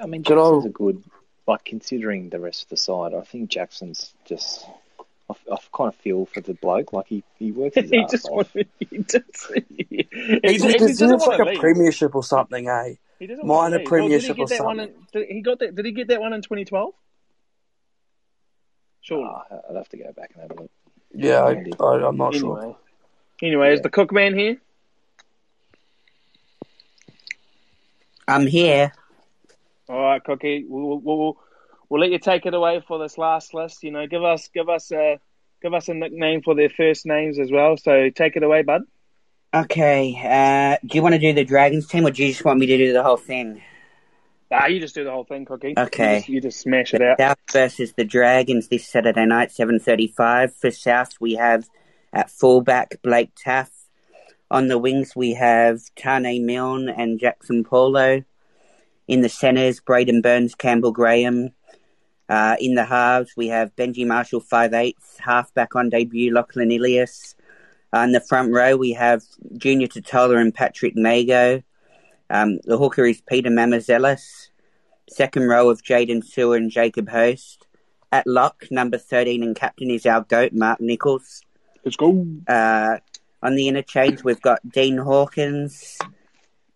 I 0.00 0.06
mean, 0.06 0.22
Jackson's 0.22 0.66
a 0.66 0.70
good, 0.70 1.02
like 1.46 1.64
considering 1.64 2.30
the 2.30 2.40
rest 2.40 2.64
of 2.64 2.68
the 2.68 2.76
side. 2.76 3.14
I 3.14 3.22
think 3.22 3.50
Jackson's 3.50 4.12
just. 4.24 4.66
I, 5.28 5.34
I 5.52 5.56
kind 5.72 5.88
of 5.88 5.94
feel 5.94 6.26
for 6.26 6.40
the 6.40 6.54
bloke, 6.54 6.92
like 6.92 7.06
he, 7.06 7.22
he 7.38 7.52
works 7.52 7.76
his 7.76 7.90
he 7.90 8.04
just 8.10 8.26
off. 8.26 8.52
Wanted, 8.54 8.68
he 8.78 8.98
just, 8.98 9.52
he, 9.54 9.86
he, 9.88 10.08
he, 10.42 10.52
he 10.52 10.78
deserves 10.78 11.24
like 11.26 11.38
a 11.38 11.44
leave. 11.44 11.60
premiership 11.60 12.16
or 12.16 12.24
something, 12.24 12.68
eh? 12.68 12.94
He 13.20 13.26
doesn't 13.26 13.46
minor 13.46 13.80
premiership 13.80 14.38
well, 14.38 14.44
or 14.44 14.56
something. 14.56 14.88
In, 14.88 14.94
did 15.12 15.28
he 15.28 15.40
got 15.40 15.60
that? 15.60 15.76
Did 15.76 15.84
he 15.84 15.92
get 15.92 16.08
that 16.08 16.20
one 16.20 16.32
in 16.32 16.42
2012? 16.42 16.94
Sure. 19.02 19.24
Oh, 19.24 19.60
I'd 19.70 19.76
have 19.76 19.88
to 19.90 19.96
go 19.96 20.12
back 20.12 20.32
and 20.34 20.42
have 20.42 20.50
a 20.50 20.62
look. 20.62 20.70
Yeah, 21.14 21.42
I, 21.42 21.84
I, 21.84 22.08
am 22.08 22.16
not 22.16 22.34
anyway. 22.34 22.60
sure. 22.62 22.76
Anyway, 23.42 23.68
yeah. 23.68 23.74
is 23.74 23.80
the 23.80 23.90
cook 23.90 24.12
man 24.12 24.38
here? 24.38 24.58
I'm 28.28 28.46
here. 28.46 28.92
All 29.90 30.00
right, 30.00 30.22
Cookie. 30.22 30.64
We'll, 30.68 31.00
we'll, 31.00 31.36
we'll 31.88 32.00
let 32.00 32.12
you 32.12 32.20
take 32.20 32.46
it 32.46 32.54
away 32.54 32.80
for 32.86 33.00
this 33.00 33.18
last 33.18 33.54
list. 33.54 33.82
You 33.82 33.90
know, 33.90 34.06
give 34.06 34.22
us 34.22 34.48
give 34.54 34.68
us 34.68 34.92
a 34.92 35.18
give 35.60 35.74
us 35.74 35.88
a 35.88 35.94
nickname 35.94 36.42
for 36.42 36.54
their 36.54 36.70
first 36.70 37.06
names 37.06 37.40
as 37.40 37.50
well. 37.50 37.76
So 37.76 38.08
take 38.08 38.36
it 38.36 38.44
away, 38.44 38.62
bud. 38.62 38.82
Okay. 39.52 40.14
Uh, 40.16 40.78
do 40.86 40.94
you 40.94 41.02
want 41.02 41.16
to 41.16 41.18
do 41.18 41.32
the 41.32 41.44
Dragons 41.44 41.88
team, 41.88 42.06
or 42.06 42.12
do 42.12 42.22
you 42.22 42.28
just 42.28 42.44
want 42.44 42.60
me 42.60 42.66
to 42.66 42.78
do 42.78 42.92
the 42.92 43.02
whole 43.02 43.16
thing? 43.16 43.60
Ah, 44.52 44.66
you 44.66 44.78
just 44.78 44.94
do 44.94 45.02
the 45.02 45.10
whole 45.10 45.24
thing, 45.24 45.44
Cookie. 45.44 45.74
Okay. 45.76 46.14
You 46.14 46.18
just, 46.18 46.28
you 46.28 46.40
just 46.40 46.60
smash 46.60 46.94
it 46.94 47.02
out. 47.02 47.18
South 47.18 47.38
versus 47.52 47.92
the 47.94 48.04
Dragons 48.04 48.68
this 48.68 48.86
Saturday 48.86 49.26
night, 49.26 49.50
seven 49.50 49.80
thirty-five. 49.80 50.54
For 50.54 50.70
South, 50.70 51.14
we 51.20 51.34
have 51.34 51.68
at 52.12 52.30
fullback 52.30 53.02
Blake 53.02 53.32
Taaffe. 53.34 53.72
On 54.52 54.68
the 54.68 54.78
wings, 54.78 55.16
we 55.16 55.34
have 55.34 55.80
Taane 55.96 56.44
Milne 56.44 56.88
and 56.88 57.20
Jaxson 57.20 57.66
Paulo. 57.66 58.22
In 59.10 59.22
the 59.22 59.28
centres, 59.28 59.80
Braidon 59.80 60.22
Burns, 60.22 60.54
Campbell 60.54 60.92
Graham. 60.92 61.50
Uh, 62.28 62.54
in 62.60 62.76
the 62.76 62.84
halves, 62.84 63.32
we 63.36 63.48
have 63.48 63.74
Benji 63.74 64.06
Marshall, 64.06 64.38
5 64.38 64.72
8 64.72 64.96
halfback 65.18 65.74
on 65.74 65.88
debut, 65.88 66.32
Lachlan 66.32 66.70
Ilias. 66.70 67.34
Uh, 67.92 68.02
in 68.02 68.12
the 68.12 68.20
front 68.20 68.52
row, 68.52 68.76
we 68.76 68.92
have 68.92 69.24
Junior 69.56 69.88
Tatola 69.88 70.40
and 70.40 70.54
Patrick 70.54 70.92
Mago. 70.94 71.60
Um, 72.30 72.60
the 72.62 72.78
hooker 72.78 73.04
is 73.04 73.20
Peter 73.20 73.50
Mamouzelos. 73.50 74.50
Second 75.08 75.48
row 75.48 75.70
of 75.70 75.82
Jaydn 75.82 76.22
Su'A 76.22 76.58
and 76.58 76.70
Jacob 76.70 77.08
Host. 77.08 77.66
At 78.12 78.28
lock, 78.28 78.66
number 78.70 78.96
13 78.96 79.42
and 79.42 79.56
captain 79.56 79.90
is 79.90 80.06
our 80.06 80.20
GOAT, 80.20 80.52
Mark 80.52 80.80
Nicholls. 80.80 81.42
Let's 81.84 81.96
go. 81.96 82.24
Uh, 82.46 82.98
on 83.42 83.56
the 83.56 83.66
interchange, 83.66 84.22
we've 84.22 84.40
got 84.40 84.60
Dean 84.70 84.98
Hawkins, 84.98 85.98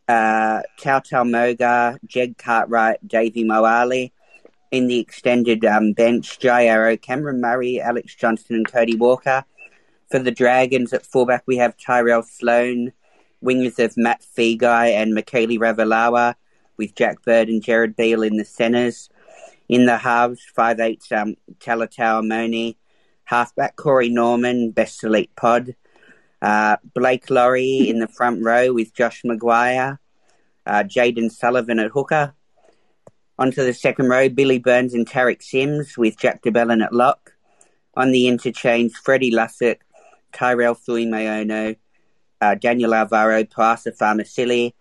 uh, 0.08 0.62
Tautau 0.78 1.28
Moga, 1.28 1.98
Jed 2.06 2.38
Cartwright, 2.38 3.06
Davvy 3.06 3.44
Moale. 3.44 4.10
In 4.70 4.88
the 4.88 4.98
extended 4.98 5.64
um, 5.64 5.92
bench, 5.92 6.40
Jai 6.40 6.66
Arrow, 6.66 6.96
Cameron 6.96 7.40
Murray, 7.40 7.80
Alex 7.80 8.14
Johnston, 8.16 8.56
and 8.56 8.70
Cody 8.70 8.96
Walker. 8.96 9.44
For 10.10 10.18
the 10.18 10.32
Dragons 10.32 10.92
at 10.92 11.06
fullback, 11.06 11.44
we 11.46 11.58
have 11.58 11.76
Tyrell 11.76 12.22
Sloan. 12.22 12.92
Wingers 13.44 13.78
of 13.78 13.96
Matt 13.96 14.24
Feagai 14.36 14.90
and 14.90 15.12
Mikaele 15.14 15.58
Ravalawa, 15.58 16.34
with 16.78 16.94
Jack 16.94 17.22
Bird 17.22 17.48
and 17.48 17.62
Jared 17.62 17.94
Beale 17.94 18.22
in 18.22 18.36
the 18.36 18.44
centres. 18.44 19.10
In 19.68 19.86
the 19.86 19.98
halves, 19.98 20.40
5'8 20.56 21.12
um, 21.12 21.36
Talatau 21.58 22.22
Amone. 22.22 22.76
Halfback 23.24 23.76
Corey 23.76 24.08
Norman, 24.08 24.70
best 24.70 25.02
elite 25.04 25.34
pod. 25.36 25.74
Uh, 26.44 26.76
Blake 26.94 27.30
Lawrie 27.30 27.88
in 27.88 28.00
the 28.00 28.06
front 28.06 28.44
row 28.44 28.70
with 28.74 28.92
Josh 28.92 29.22
McGuire, 29.22 29.98
uh, 30.66 30.82
Jayden 30.82 31.32
Sullivan 31.32 31.78
at 31.78 31.90
hooker. 31.92 32.34
Onto 33.38 33.64
the 33.64 33.72
second 33.72 34.10
row, 34.10 34.28
Billy 34.28 34.58
Burns 34.58 34.92
and 34.92 35.08
Tariq 35.08 35.42
Sims 35.42 35.96
with 35.96 36.18
Jack 36.18 36.42
de 36.42 36.50
Belin 36.50 36.84
at 36.84 36.92
lock. 36.92 37.32
On 37.94 38.12
the 38.12 38.28
interchange, 38.28 38.92
Freddie 38.92 39.30
Lussick, 39.30 39.78
Tyrell 40.34 40.74
Fuimaono, 40.74 41.76
uh, 42.42 42.54
Daniel 42.56 42.92
Alvaro, 42.92 43.44
Tuasa 43.44 43.96
Faamausili. 43.96 44.74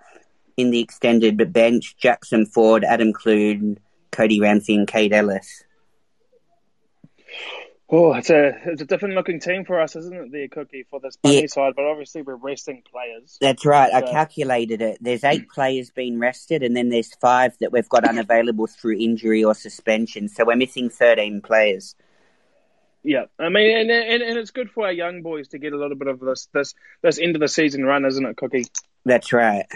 In 0.57 0.70
the 0.70 0.82
extended 0.82 1.53
bench, 1.53 1.95
Jackson 1.95 2.45
Ford, 2.45 2.84
Adam 2.84 3.14
Clune, 3.14 3.80
Cody 4.11 4.41
Ramsey, 4.41 4.76
and 4.76 4.86
Kate 4.86 5.14
Ellis. 5.14 5.64
Oh, 7.95 8.11
it's 8.13 8.31
a 8.31 8.57
it's 8.65 8.81
a 8.81 8.85
different 8.85 9.13
looking 9.13 9.39
team 9.39 9.65
for 9.65 9.79
us, 9.79 9.95
isn't 9.95 10.15
it? 10.15 10.31
The 10.31 10.47
cookie 10.47 10.83
for 10.89 10.99
this 10.99 11.15
bunny 11.15 11.41
yeah. 11.41 11.47
side, 11.47 11.73
but 11.75 11.85
obviously 11.85 12.23
we're 12.23 12.33
resting 12.33 12.81
players. 12.91 13.37
That's 13.39 13.67
right. 13.67 13.91
So. 13.91 13.97
I 13.97 14.01
calculated 14.01 14.81
it. 14.81 14.97
There's 14.99 15.23
eight 15.23 15.47
players 15.53 15.91
being 15.91 16.17
rested, 16.17 16.63
and 16.63 16.75
then 16.75 16.89
there's 16.89 17.13
five 17.13 17.55
that 17.59 17.71
we've 17.71 17.87
got 17.87 18.03
unavailable 18.03 18.65
through 18.65 18.97
injury 18.97 19.43
or 19.43 19.53
suspension. 19.53 20.27
So 20.27 20.43
we're 20.43 20.55
missing 20.55 20.89
thirteen 20.89 21.39
players. 21.41 21.93
Yeah, 23.03 23.25
I 23.37 23.49
mean, 23.49 23.77
and, 23.77 23.91
and 23.91 24.23
and 24.23 24.39
it's 24.39 24.49
good 24.49 24.71
for 24.71 24.85
our 24.85 24.91
young 24.91 25.21
boys 25.21 25.49
to 25.49 25.59
get 25.59 25.73
a 25.73 25.77
little 25.77 25.95
bit 25.95 26.07
of 26.07 26.19
this 26.19 26.47
this 26.51 26.73
this 27.03 27.19
end 27.19 27.35
of 27.35 27.41
the 27.41 27.47
season 27.47 27.85
run, 27.85 28.05
isn't 28.05 28.25
it, 28.25 28.37
Cookie? 28.37 28.65
That's 29.05 29.31
right. 29.31 29.67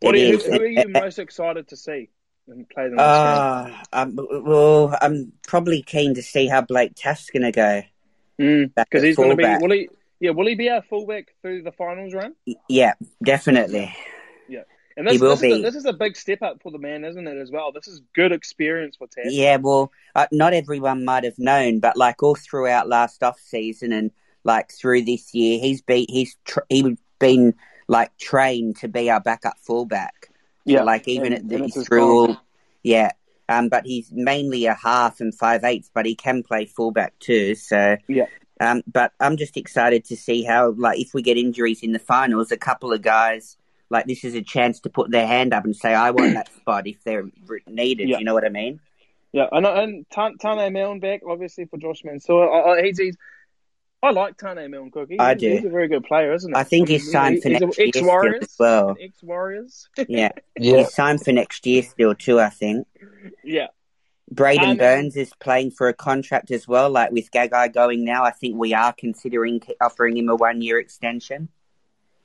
What 0.00 0.14
are 0.14 0.18
you, 0.18 0.36
who 0.36 0.60
are 0.60 0.66
you 0.66 0.88
most 0.88 1.18
excited 1.18 1.68
to 1.68 1.76
see? 1.78 2.10
And 2.48 2.68
play 2.68 2.88
them. 2.88 2.98
Uh, 2.98 3.70
um, 3.92 4.18
well, 4.44 4.96
I'm 5.00 5.32
probably 5.46 5.82
keen 5.82 6.14
to 6.14 6.22
see 6.22 6.46
how 6.46 6.60
Blake 6.60 6.94
Taaffe's 6.94 7.30
going 7.30 7.42
to 7.42 7.52
go. 7.52 7.82
Because 8.36 9.02
mm, 9.02 9.04
he's 9.04 9.16
going 9.16 9.30
to 9.30 9.36
be. 9.36 9.56
Will 9.60 9.72
he? 9.72 9.88
Yeah, 10.20 10.30
will 10.30 10.46
he 10.46 10.54
be 10.54 10.70
our 10.70 10.82
fullback 10.82 11.34
through 11.42 11.62
the 11.62 11.72
finals 11.72 12.14
run? 12.14 12.34
Yeah, 12.68 12.94
definitely. 13.22 13.94
Yeah, 14.48 14.62
and 14.96 15.06
this, 15.06 15.14
he 15.14 15.18
will 15.18 15.30
this, 15.30 15.40
be. 15.40 15.52
Is 15.52 15.58
a, 15.58 15.62
this 15.62 15.74
is 15.74 15.84
a 15.84 15.92
big 15.92 16.16
step 16.16 16.42
up 16.42 16.62
for 16.62 16.70
the 16.70 16.78
man, 16.78 17.04
isn't 17.04 17.26
it? 17.26 17.36
As 17.36 17.50
well, 17.50 17.72
this 17.72 17.88
is 17.88 18.00
good 18.14 18.32
experience 18.32 18.96
for 18.96 19.06
Taaffe. 19.06 19.26
Yeah, 19.26 19.56
well, 19.56 19.92
uh, 20.14 20.26
not 20.32 20.54
everyone 20.54 21.04
might 21.04 21.24
have 21.24 21.38
known, 21.38 21.80
but 21.80 21.96
like 21.96 22.22
all 22.22 22.34
throughout 22.34 22.88
last 22.88 23.22
off 23.22 23.38
season 23.40 23.92
and 23.92 24.10
like 24.44 24.72
through 24.72 25.02
this 25.02 25.34
year, 25.34 25.58
he's 25.58 25.82
be 25.82 26.06
he's 26.08 26.36
tr- 26.44 26.60
he's 26.68 26.98
been 27.18 27.54
like 27.88 28.16
trained 28.18 28.76
to 28.76 28.88
be 28.88 29.10
our 29.10 29.20
backup 29.20 29.58
fullback. 29.58 30.30
Yeah, 30.64 30.82
like 30.82 31.08
even 31.08 31.32
and, 31.32 31.52
at 31.52 31.60
the, 31.60 31.68
through 31.82 32.02
all, 32.02 32.36
yeah. 32.82 33.10
Um, 33.48 33.68
but 33.68 33.84
he's 33.84 34.10
mainly 34.10 34.64
a 34.66 34.74
half 34.74 35.20
and 35.20 35.34
five 35.34 35.64
eighths, 35.64 35.90
but 35.92 36.06
he 36.06 36.14
can 36.14 36.42
play 36.42 36.64
fullback 36.64 37.18
too. 37.18 37.54
So 37.54 37.96
yeah. 38.08 38.26
Um, 38.60 38.82
but 38.86 39.12
I'm 39.20 39.36
just 39.36 39.56
excited 39.56 40.04
to 40.06 40.16
see 40.16 40.44
how, 40.44 40.70
like, 40.70 41.00
if 41.00 41.12
we 41.12 41.22
get 41.22 41.36
injuries 41.36 41.82
in 41.82 41.92
the 41.92 41.98
finals, 41.98 42.52
a 42.52 42.56
couple 42.56 42.92
of 42.92 43.02
guys, 43.02 43.56
like, 43.90 44.06
this 44.06 44.24
is 44.24 44.34
a 44.34 44.42
chance 44.42 44.80
to 44.80 44.90
put 44.90 45.10
their 45.10 45.26
hand 45.26 45.52
up 45.52 45.64
and 45.64 45.74
say, 45.74 45.92
I 45.92 46.12
want 46.12 46.34
that 46.34 46.48
spot 46.60 46.86
if 46.86 47.02
they're 47.02 47.28
needed. 47.66 48.08
Yeah. 48.08 48.18
You 48.18 48.24
know 48.24 48.32
what 48.32 48.44
I 48.44 48.50
mean? 48.50 48.80
Yeah, 49.32 49.48
and, 49.50 49.66
and 49.66 50.08
Taane 50.08 50.72
Milne 50.72 51.00
back, 51.00 51.22
obviously, 51.28 51.64
for 51.64 51.76
Josh 51.76 52.04
Mansour. 52.04 52.26
So 52.26 52.76
he's, 52.80 52.98
he's, 52.98 53.16
I 54.04 54.10
like 54.10 54.36
Taane 54.36 54.68
Milne 54.70 54.90
Cookie. 54.90 55.18
I 55.18 55.34
do. 55.34 55.50
He's 55.50 55.64
a 55.64 55.70
very 55.70 55.88
good 55.88 56.04
player, 56.04 56.32
isn't 56.34 56.50
he? 56.50 56.58
I 56.58 56.64
think 56.64 56.88
he's 56.88 57.10
signed 57.10 57.42
for 57.42 57.48
next 57.48 57.78
year 57.78 57.88
still 57.92 58.34
as 58.40 58.56
well. 58.58 58.96
Ex 59.00 59.22
Warriors. 59.22 59.88
yeah. 60.08 60.30
yeah. 60.58 60.78
He's 60.78 60.94
signed 60.94 61.22
for 61.22 61.32
next 61.32 61.66
year 61.66 61.82
still 61.82 62.14
too, 62.14 62.38
I 62.38 62.50
think. 62.50 62.86
Yeah. 63.42 63.68
Braidon 64.32 64.72
um, 64.72 64.76
Burns 64.76 65.16
is 65.16 65.32
playing 65.38 65.70
for 65.70 65.88
a 65.88 65.94
contract 65.94 66.50
as 66.50 66.66
well. 66.66 66.90
Like 66.90 67.12
with 67.12 67.30
Gagai 67.30 67.72
going 67.72 68.04
now, 68.04 68.24
I 68.24 68.30
think 68.30 68.56
we 68.56 68.74
are 68.74 68.92
considering 68.92 69.62
offering 69.80 70.16
him 70.16 70.28
a 70.28 70.34
one-year 70.36 70.78
extension. 70.78 71.48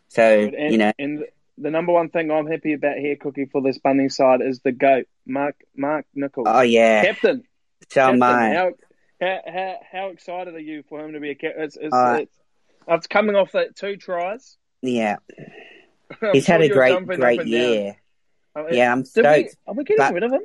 So 0.07 0.23
and, 0.23 0.71
you 0.71 0.77
know, 0.77 0.91
and 0.97 1.25
the 1.57 1.69
number 1.69 1.91
one 1.91 2.09
thing 2.09 2.31
I'm 2.31 2.47
happy 2.47 2.73
about 2.73 2.97
here, 2.97 3.15
Cookie, 3.15 3.45
for 3.45 3.61
this 3.61 3.77
bunny 3.77 4.09
side 4.09 4.41
is 4.41 4.59
the 4.61 4.71
goat, 4.71 5.05
Mark 5.25 5.55
Mark 5.75 6.05
Nicholls. 6.15 6.47
Oh 6.49 6.61
yeah, 6.61 7.03
captain. 7.03 7.43
So 7.89 8.01
captain. 8.01 8.15
am 8.15 8.23
I. 8.23 8.53
How, 8.55 8.71
how, 9.19 9.39
how, 9.45 9.75
how 9.91 10.07
excited 10.09 10.55
are 10.55 10.59
you 10.59 10.83
for 10.87 11.03
him 11.03 11.13
to 11.13 11.19
be 11.19 11.31
a 11.31 11.35
captain? 11.35 11.63
It's, 11.63 11.77
it's, 11.77 11.93
uh, 11.93 12.19
it's, 12.21 12.37
it's, 12.87 13.07
coming 13.07 13.35
off 13.35 13.51
that 13.53 13.75
two 13.75 13.97
tries. 13.97 14.57
Yeah, 14.81 15.17
he's 16.31 16.47
had 16.47 16.61
a 16.61 16.69
great 16.69 17.05
great 17.05 17.45
year. 17.45 17.97
I 18.55 18.63
mean, 18.63 18.73
yeah, 18.73 18.91
I'm 18.91 19.05
stoked. 19.05 19.27
We, 19.27 19.49
are 19.67 19.73
we 19.73 19.83
getting 19.83 20.13
rid 20.13 20.23
of 20.23 20.31
him? 20.31 20.41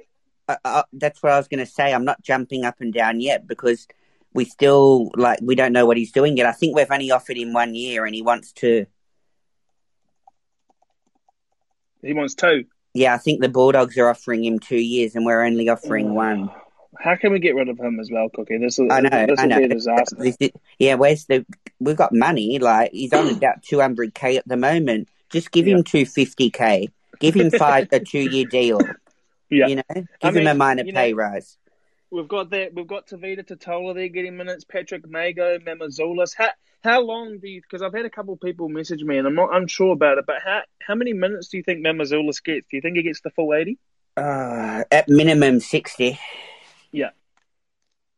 That's 0.92 1.22
what 1.22 1.32
I 1.32 1.38
was 1.38 1.48
going 1.48 1.64
to 1.64 1.70
say. 1.70 1.92
I'm 1.94 2.04
not 2.04 2.22
jumping 2.22 2.64
up 2.64 2.80
and 2.80 2.92
down 2.92 3.20
yet 3.20 3.46
because 3.46 3.86
we 4.34 4.44
still 4.44 5.10
like 5.16 5.38
we 5.40 5.54
don't 5.54 5.72
know 5.72 5.86
what 5.86 5.96
he's 5.96 6.12
doing 6.12 6.36
yet. 6.36 6.46
I 6.46 6.52
think 6.52 6.76
we've 6.76 6.90
only 6.90 7.10
offered 7.10 7.36
him 7.36 7.52
one 7.52 7.74
year, 7.74 8.04
and 8.04 8.14
he 8.14 8.22
wants 8.22 8.52
to. 8.54 8.86
He 12.02 12.12
wants 12.12 12.34
two. 12.34 12.64
Yeah, 12.92 13.14
I 13.14 13.18
think 13.18 13.40
the 13.40 13.48
Bulldogs 13.48 13.96
are 13.96 14.08
offering 14.08 14.44
him 14.44 14.58
two 14.58 14.76
years, 14.76 15.14
and 15.14 15.24
we're 15.24 15.42
only 15.42 15.68
offering 15.68 16.10
oh. 16.10 16.14
one. 16.14 16.50
How 16.98 17.16
can 17.16 17.32
we 17.32 17.38
get 17.38 17.54
rid 17.54 17.68
of 17.68 17.78
him 17.78 18.00
as 18.00 18.10
well, 18.10 18.28
Cookie? 18.28 18.58
This 18.58 18.78
will, 18.78 18.92
I 18.92 19.00
know, 19.00 19.26
this 19.26 19.38
I 19.40 19.46
know. 19.46 19.58
be 19.58 19.64
a 19.64 19.68
disaster. 19.68 20.16
Yeah, 20.78 20.94
where's 20.94 21.24
the? 21.26 21.44
We've 21.80 21.96
got 21.96 22.12
money. 22.14 22.58
Like 22.58 22.92
he's 22.92 23.12
on 23.12 23.28
about 23.36 23.62
two 23.62 23.80
hundred 23.80 24.14
k 24.14 24.36
at 24.36 24.46
the 24.46 24.56
moment. 24.56 25.08
Just 25.30 25.50
give 25.50 25.66
him 25.66 25.82
two 25.82 26.06
fifty 26.06 26.50
k. 26.50 26.88
Give 27.20 27.34
him 27.34 27.50
five 27.50 27.88
a 27.92 28.00
two 28.00 28.20
year 28.20 28.46
deal. 28.50 28.80
Yeah, 29.50 29.66
you 29.66 29.76
know, 29.76 29.82
give 29.94 30.06
I 30.22 30.28
him 30.28 30.34
mean, 30.34 30.46
a 30.46 30.54
minor 30.54 30.84
pay 30.84 31.12
know, 31.12 31.16
rise. 31.16 31.56
We've 32.10 32.28
got 32.28 32.50
that. 32.50 32.74
We've 32.74 32.86
got 32.86 33.08
Tevita 33.08 33.44
Tatola 33.46 33.94
there 33.94 34.08
getting 34.08 34.36
minutes. 34.36 34.64
Patrick 34.64 35.08
Mago, 35.08 35.58
Mamouzelos. 35.58 36.32
How 36.36 36.50
how 36.82 37.00
long 37.02 37.38
do 37.38 37.48
you? 37.48 37.60
Because 37.60 37.82
I've 37.82 37.94
had 37.94 38.04
a 38.04 38.10
couple 38.10 38.34
of 38.34 38.40
people 38.40 38.68
message 38.68 39.02
me, 39.02 39.18
and 39.18 39.26
I'm 39.26 39.34
not 39.34 39.54
unsure 39.54 39.92
about 39.92 40.18
it. 40.18 40.24
But 40.26 40.36
how 40.44 40.62
how 40.80 40.94
many 40.94 41.12
minutes 41.12 41.48
do 41.48 41.56
you 41.56 41.62
think 41.62 41.84
Mamouzelos 41.84 42.42
gets? 42.44 42.66
Do 42.70 42.76
you 42.76 42.80
think 42.80 42.96
he 42.96 43.02
gets 43.02 43.20
the 43.20 43.30
full 43.30 43.52
eighty? 43.54 43.78
Uh, 44.16 44.84
at 44.92 45.08
minimum 45.08 45.60
sixty. 45.60 46.18
Yeah. 46.94 47.10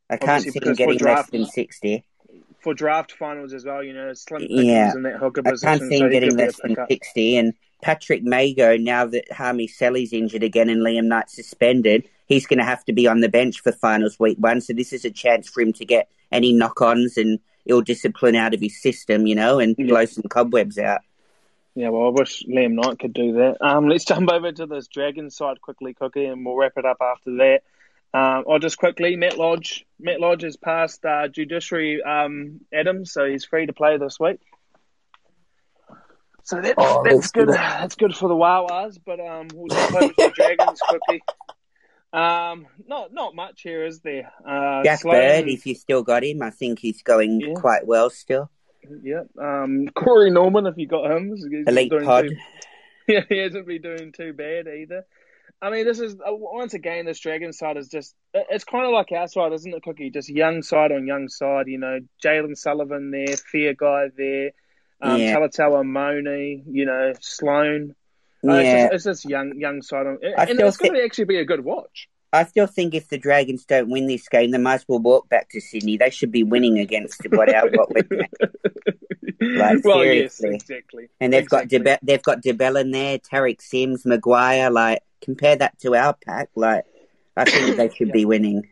I 0.09 0.19
can't 0.19 0.43
see 0.45 0.51
him 0.63 0.75
getting 0.75 0.99
draft, 0.99 1.33
less 1.33 1.41
than 1.41 1.47
sixty. 1.51 2.05
For 2.61 2.75
draft 2.75 3.13
finals 3.13 3.53
as 3.53 3.65
well, 3.65 3.83
you 3.83 3.93
know, 3.93 4.13
slim 4.13 4.47
yeah. 4.49 4.93
in 4.93 5.03
that 5.03 5.17
hooker 5.17 5.43
position. 5.43 5.69
I 5.69 5.79
can't 5.79 5.89
see 5.89 5.99
him 5.99 6.07
so 6.07 6.11
getting 6.11 6.37
less 6.37 6.61
than 6.63 6.77
sixty. 6.89 7.37
And 7.37 7.55
Patrick 7.83 8.23
Mago, 8.23 8.77
now 8.77 9.07
that 9.07 9.33
Hame 9.33 9.67
Sele's 9.67 10.13
injured 10.13 10.43
again 10.43 10.69
and 10.69 10.83
Liam 10.83 11.07
Knight 11.07 11.31
suspended, 11.31 12.09
he's 12.27 12.47
going 12.47 12.59
to 12.59 12.65
have 12.65 12.85
to 12.85 12.93
be 12.93 13.07
on 13.07 13.21
the 13.21 13.29
bench 13.29 13.61
for 13.61 13.73
finals 13.73 14.19
week 14.21 14.39
one. 14.39 14.61
So 14.61 14.73
this 14.73 14.93
is 14.93 15.05
a 15.05 15.11
chance 15.11 15.49
for 15.49 15.61
him 15.61 15.73
to 15.75 15.85
get 15.85 16.09
any 16.31 16.53
knock-ons 16.53 17.17
and 17.17 17.39
ill 17.67 17.83
discipline 17.83 18.37
out 18.37 18.55
of 18.55 18.61
his 18.61 18.81
system, 18.81 19.27
you 19.27 19.35
know, 19.35 19.59
and 19.59 19.75
yeah. 19.79 19.87
blow 19.87 20.05
some 20.05 20.25
cobwebs 20.29 20.79
out. 20.79 21.01
Yeah, 21.75 21.91
well, 21.91 22.07
I 22.07 22.11
wish 22.11 22.45
Liam 22.47 22.73
Knight 22.73 22.99
could 22.99 23.13
do 23.13 23.35
that. 23.35 23.59
Um, 23.61 23.89
let's 23.89 24.05
jump 24.05 24.31
over 24.31 24.51
to 24.51 24.67
this 24.67 24.89
Dragon 24.89 25.31
side 25.31 25.61
quickly, 25.61 25.95
Cookie, 25.95 26.25
and 26.25 26.47
we'll 26.47 26.57
wrap 26.57 26.73
it 26.77 26.87
up 26.87 26.99
after 27.01 27.37
that. 27.37 27.63
Um, 28.15 28.45
I'll 28.49 28.59
just 28.59 28.79
quickly, 28.79 29.17
Matt 29.17 29.37
Lodge. 29.37 29.85
Matt 29.99 30.21
Lodge 30.21 30.43
has 30.43 30.57
passed 30.57 31.05
uh, 31.05 31.29
judiciary 31.29 32.03
um, 32.03 32.61
Adams, 32.73 33.13
so 33.13 33.29
he's 33.29 33.45
free 33.45 33.67
to 33.67 33.73
play 33.73 33.99
this 33.99 34.19
week. 34.19 34.41
So 36.45 36.61
that's, 36.61 36.75
oh, 36.79 37.03
that's, 37.03 37.17
that's 37.17 37.31
good. 37.33 37.47
good. 37.49 37.57
That's 37.57 37.95
good 37.97 38.15
for 38.15 38.29
the 38.29 38.35
Wawas, 38.35 38.99
but 39.05 39.19
um, 39.19 39.49
we'll 39.53 39.67
jump 39.67 39.95
over 39.97 40.13
the 40.17 40.33
Dragons 40.37 40.81
quickly. 40.81 41.23
Um, 42.13 42.67
not 42.87 43.13
not 43.13 43.35
much 43.35 43.63
here, 43.63 43.85
is 43.85 44.01
there? 44.01 44.33
Uh, 44.49 44.83
Jack 44.85 45.01
Sloan, 45.01 45.17
Bird, 45.17 45.49
if 45.49 45.67
you 45.67 45.75
still 45.75 46.03
got 46.03 46.25
him, 46.25 46.43
I 46.43 46.51
think 46.51 46.79
he's 46.79 47.03
going 47.03 47.41
yeah. 47.41 47.55
quite 47.55 47.87
well 47.87 48.11
still. 48.11 48.51
Yep. 49.03 49.31
Um, 49.39 49.89
Corey 49.89 50.31
Norman, 50.31 50.67
if 50.67 50.79
you 50.79 50.87
got 50.87 51.11
him, 51.11 51.35
elite 51.67 51.93
pod. 52.05 52.29
Too, 52.29 52.37
yeah, 53.09 53.21
he 53.29 53.39
hasn't 53.39 53.67
been 53.67 53.83
doing 53.83 54.13
too 54.13 54.33
bad 54.33 54.69
either. 54.69 55.05
I 55.63 55.71
mean, 55.71 55.87
this 55.87 56.01
is 56.01 56.15
uh, 56.15 56.35
once 56.35 56.75
again 56.75 57.07
this 57.07 57.19
Dragon 57.19 57.53
side 57.53 57.77
is 57.77 57.89
just 57.89 58.15
it's 58.35 58.65
kind 58.65 58.85
of 58.85 58.93
like 58.93 59.11
our 59.13 59.27
side, 59.27 59.53
isn't 59.53 59.73
it, 59.75 59.83
Cookie? 59.83 60.11
Just 60.11 60.29
young 60.29 60.63
side 60.63 60.93
on 60.93 61.07
young 61.07 61.29
side. 61.29 61.67
You 61.67 61.79
know, 61.79 62.01
Jayden 62.23 62.57
Sullivan 62.57 63.11
there, 63.11 63.27
Feagai 63.27 64.11
there, 64.17 64.51
um, 65.01 65.21
yeah. 65.21 65.35
Talatau 65.35 65.85
Moni, 65.85 66.63
you 66.69 66.85
know, 66.85 67.13
Sloan. 67.21 67.95
Yeah. 68.43 68.53
Uh, 68.53 68.57
it's, 68.57 68.71
just, 68.71 68.93
it's 68.93 69.05
just 69.05 69.25
young 69.25 69.59
young 69.59 69.83
side 69.83 70.07
on, 70.07 70.19
and 70.23 70.61
it's 70.61 70.77
going 70.77 70.95
to 70.95 71.03
actually 71.03 71.25
be 71.25 71.39
a 71.39 71.45
good 71.45 71.65
watch. 71.65 72.09
I 72.33 72.45
still 72.45 72.67
think 72.67 72.95
if 72.95 73.09
the 73.09 73.19
Dragons 73.19 73.65
don't 73.65 73.91
win 73.91 74.07
this 74.07 74.29
game, 74.29 74.51
they 74.51 74.59
might 74.59 74.75
as 74.75 74.85
well 74.89 74.99
walk 74.99 75.29
back 75.29 75.49
to 75.51 75.61
Sydney. 75.61 75.97
They 75.97 76.11
should 76.11 76.33
be 76.33 76.43
winning 76.43 76.79
against 76.79 77.23
what 77.31 77.53
our 77.55 77.69
what 77.71 77.95
we're 77.95 78.03
doing. 78.03 78.29
Like 79.39 79.85
well, 79.85 79.99
seriously, 80.01 80.53
yes, 80.53 80.63
exactly. 80.63 81.09
And 81.21 81.33
they've 81.33 81.43
exactly. 81.43 81.79
got 81.79 81.85
De- 81.85 81.99
they've 82.03 82.23
got 82.23 82.41
de 82.41 82.53
Belin 82.53 82.91
there, 82.91 83.19
Tariq 83.19 83.61
Sims, 83.61 84.05
McGuire. 84.05 84.73
Like 84.73 85.03
compare 85.21 85.57
that 85.57 85.79
to 85.81 85.95
our 85.95 86.15
pack. 86.15 86.49
Like 86.55 86.85
I 87.37 87.45
think 87.45 87.77
they 87.77 87.91
should 87.91 88.09
yeah. 88.09 88.15
be 88.15 88.25
winning. 88.25 88.69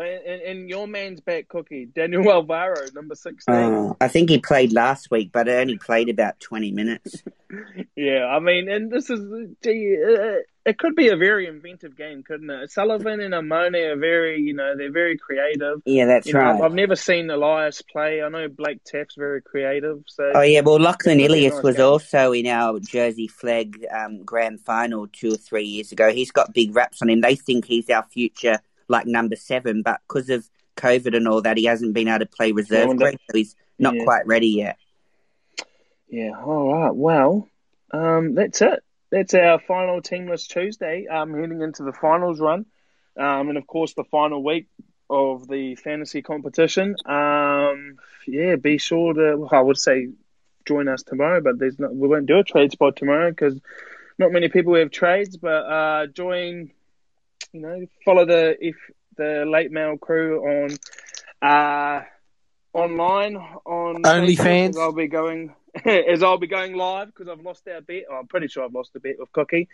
And, 0.00 0.42
and, 0.42 0.68
your 0.68 0.86
man's 0.86 1.20
back, 1.20 1.48
Cookie 1.48 1.86
Daniel 1.86 2.30
Alvaro, 2.30 2.86
number 2.94 3.14
sixteen. 3.14 3.54
Oh, 3.54 3.96
I 4.00 4.08
think 4.08 4.30
he 4.30 4.38
played 4.38 4.72
last 4.72 5.10
week, 5.10 5.30
but 5.32 5.48
only 5.48 5.78
played 5.78 6.08
about 6.08 6.40
twenty 6.40 6.72
minutes. 6.72 7.22
yeah, 7.96 8.26
I 8.26 8.40
mean, 8.40 8.68
and 8.68 8.90
this 8.90 9.10
is 9.10 9.20
gee, 9.62 9.96
uh, 10.02 10.42
it 10.66 10.78
could 10.78 10.94
be 10.94 11.08
a 11.08 11.16
very 11.16 11.46
inventive 11.46 11.96
game, 11.96 12.22
couldn't 12.22 12.50
it? 12.50 12.70
Sullivan 12.70 13.20
and 13.20 13.32
Amone 13.32 13.92
are 13.92 13.96
very, 13.96 14.40
you 14.40 14.52
know, 14.52 14.74
they're 14.76 14.92
very 14.92 15.16
creative. 15.16 15.80
Yeah, 15.86 16.06
that's 16.06 16.26
you 16.26 16.34
right. 16.34 16.56
Know, 16.56 16.64
I've 16.64 16.74
never 16.74 16.96
seen 16.96 17.30
Ilias 17.30 17.82
play. 17.82 18.22
I 18.22 18.28
know 18.28 18.48
Blake 18.48 18.84
Taaffe's 18.84 19.14
very 19.16 19.40
creative. 19.40 20.02
So. 20.06 20.32
Oh 20.34 20.42
yeah, 20.42 20.60
well, 20.60 20.78
Lachlan 20.78 21.20
Ilias 21.20 21.54
nice 21.54 21.62
was 21.62 21.76
game. 21.76 21.86
also 21.86 22.32
in 22.32 22.46
our 22.46 22.78
Jersey 22.78 23.26
Flegg 23.26 23.84
um, 23.90 24.22
grand 24.22 24.60
final 24.60 25.06
two 25.08 25.32
or 25.32 25.36
three 25.36 25.64
years 25.64 25.92
ago. 25.92 26.12
He's 26.12 26.30
got 26.30 26.52
big 26.52 26.74
raps 26.76 27.00
on 27.02 27.08
him. 27.08 27.20
They 27.22 27.36
think 27.36 27.64
he's 27.64 27.88
our 27.88 28.04
future 28.10 28.58
like 28.90 29.06
number 29.06 29.36
seven, 29.36 29.82
but 29.82 30.00
because 30.06 30.28
of 30.28 30.48
COVID 30.76 31.16
and 31.16 31.28
all 31.28 31.42
that, 31.42 31.56
he 31.56 31.64
hasn't 31.64 31.94
been 31.94 32.08
able 32.08 32.20
to 32.20 32.26
play 32.26 32.52
reserve 32.52 32.96
grade, 32.96 33.18
so 33.30 33.36
he's 33.36 33.54
not 33.78 33.94
yeah. 33.94 34.04
quite 34.04 34.26
ready 34.26 34.48
yet. 34.48 34.76
Yeah. 36.08 36.32
All 36.44 36.72
right. 36.72 36.94
Well, 36.94 37.48
um, 37.92 38.34
that's 38.34 38.60
it. 38.62 38.82
That's 39.10 39.34
our 39.34 39.60
final 39.60 40.00
teamless 40.00 40.46
Tuesday. 40.48 41.06
Um, 41.06 41.34
heading 41.34 41.62
into 41.62 41.82
the 41.82 41.92
finals 41.92 42.40
run, 42.40 42.66
um, 43.16 43.48
and 43.48 43.58
of 43.58 43.66
course 43.66 43.94
the 43.94 44.04
final 44.04 44.42
week 44.42 44.68
of 45.08 45.48
the 45.48 45.74
fantasy 45.74 46.22
competition. 46.22 46.96
Um, 47.04 47.96
yeah, 48.26 48.56
be 48.56 48.78
sure 48.78 49.14
to. 49.14 49.36
Well, 49.36 49.50
I 49.52 49.60
would 49.60 49.78
say 49.78 50.08
join 50.64 50.88
us 50.88 51.02
tomorrow, 51.02 51.40
but 51.40 51.58
there's 51.58 51.78
not. 51.78 51.94
We 51.94 52.08
won't 52.08 52.26
do 52.26 52.38
a 52.38 52.44
trade 52.44 52.72
spot 52.72 52.96
tomorrow 52.96 53.30
because 53.30 53.60
not 54.18 54.32
many 54.32 54.48
people 54.48 54.74
have 54.74 54.90
trades. 54.90 55.36
But 55.36 55.48
uh, 55.48 56.06
join 56.06 56.70
you 57.52 57.60
know, 57.60 57.86
follow 58.04 58.24
the 58.24 58.56
if 58.60 58.76
the 59.16 59.44
late 59.46 59.70
mail 59.70 59.96
crew 59.98 60.44
on 60.46 60.76
uh, 61.42 62.04
online 62.72 63.36
on 63.36 64.02
OnlyFans. 64.02 64.76
I'll 64.76 64.92
be 64.92 65.08
going 65.08 65.54
as 65.84 66.22
I'll 66.22 66.38
be 66.38 66.46
going 66.46 66.76
live 66.76 67.08
because 67.08 67.28
I've 67.28 67.44
lost 67.44 67.66
our 67.68 67.80
bet. 67.80 68.04
Oh, 68.10 68.16
I'm 68.16 68.26
pretty 68.26 68.48
sure 68.48 68.64
I've 68.64 68.74
lost 68.74 68.92
a 68.96 69.00
bet 69.00 69.16
with 69.18 69.32
Cookie. 69.32 69.68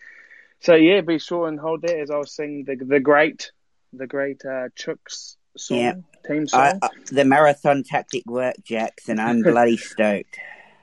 So 0.61 0.75
yeah, 0.75 1.01
be 1.03 1.19
sure 1.19 1.49
and 1.49 1.61
hold 1.61 1.83
that 1.83 1.99
as 1.99 2.11
I 2.11 2.17
was 2.17 2.35
singing 2.35 2.65
the 2.65 2.77
the 2.77 3.01
great 3.01 3.53
the 3.93 4.07
great 4.07 4.43
uh, 4.45 4.69
Chooks 4.79 5.37
song 5.57 5.79
yeah. 5.79 5.95
team 6.27 6.49
song. 6.49 6.79
I, 6.83 6.87
uh, 6.87 6.89
the 7.11 7.25
marathon 7.25 7.83
tactic 7.83 8.25
worked, 8.27 8.65
Jackson. 8.65 9.19
I'm 9.19 9.43
bloody 9.43 9.77
stoked. 9.77 10.39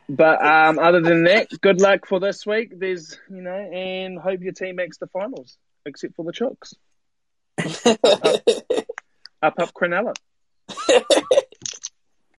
But 0.09 0.45
um, 0.45 0.79
other 0.79 1.01
than 1.01 1.23
that, 1.23 1.49
good 1.61 1.79
luck 1.79 2.05
for 2.07 2.19
this 2.19 2.45
week. 2.45 2.77
There's 2.77 3.17
you 3.29 3.41
know, 3.41 3.51
and 3.51 4.19
hope 4.19 4.41
your 4.41 4.53
team 4.53 4.75
makes 4.75 4.97
the 4.97 5.07
finals 5.07 5.57
except 5.85 6.15
for 6.15 6.25
the 6.25 6.31
Chooks. 6.31 6.75
up, 9.41 9.53
up, 9.59 9.59
up 9.59 9.73
Cronulla. 9.73 10.13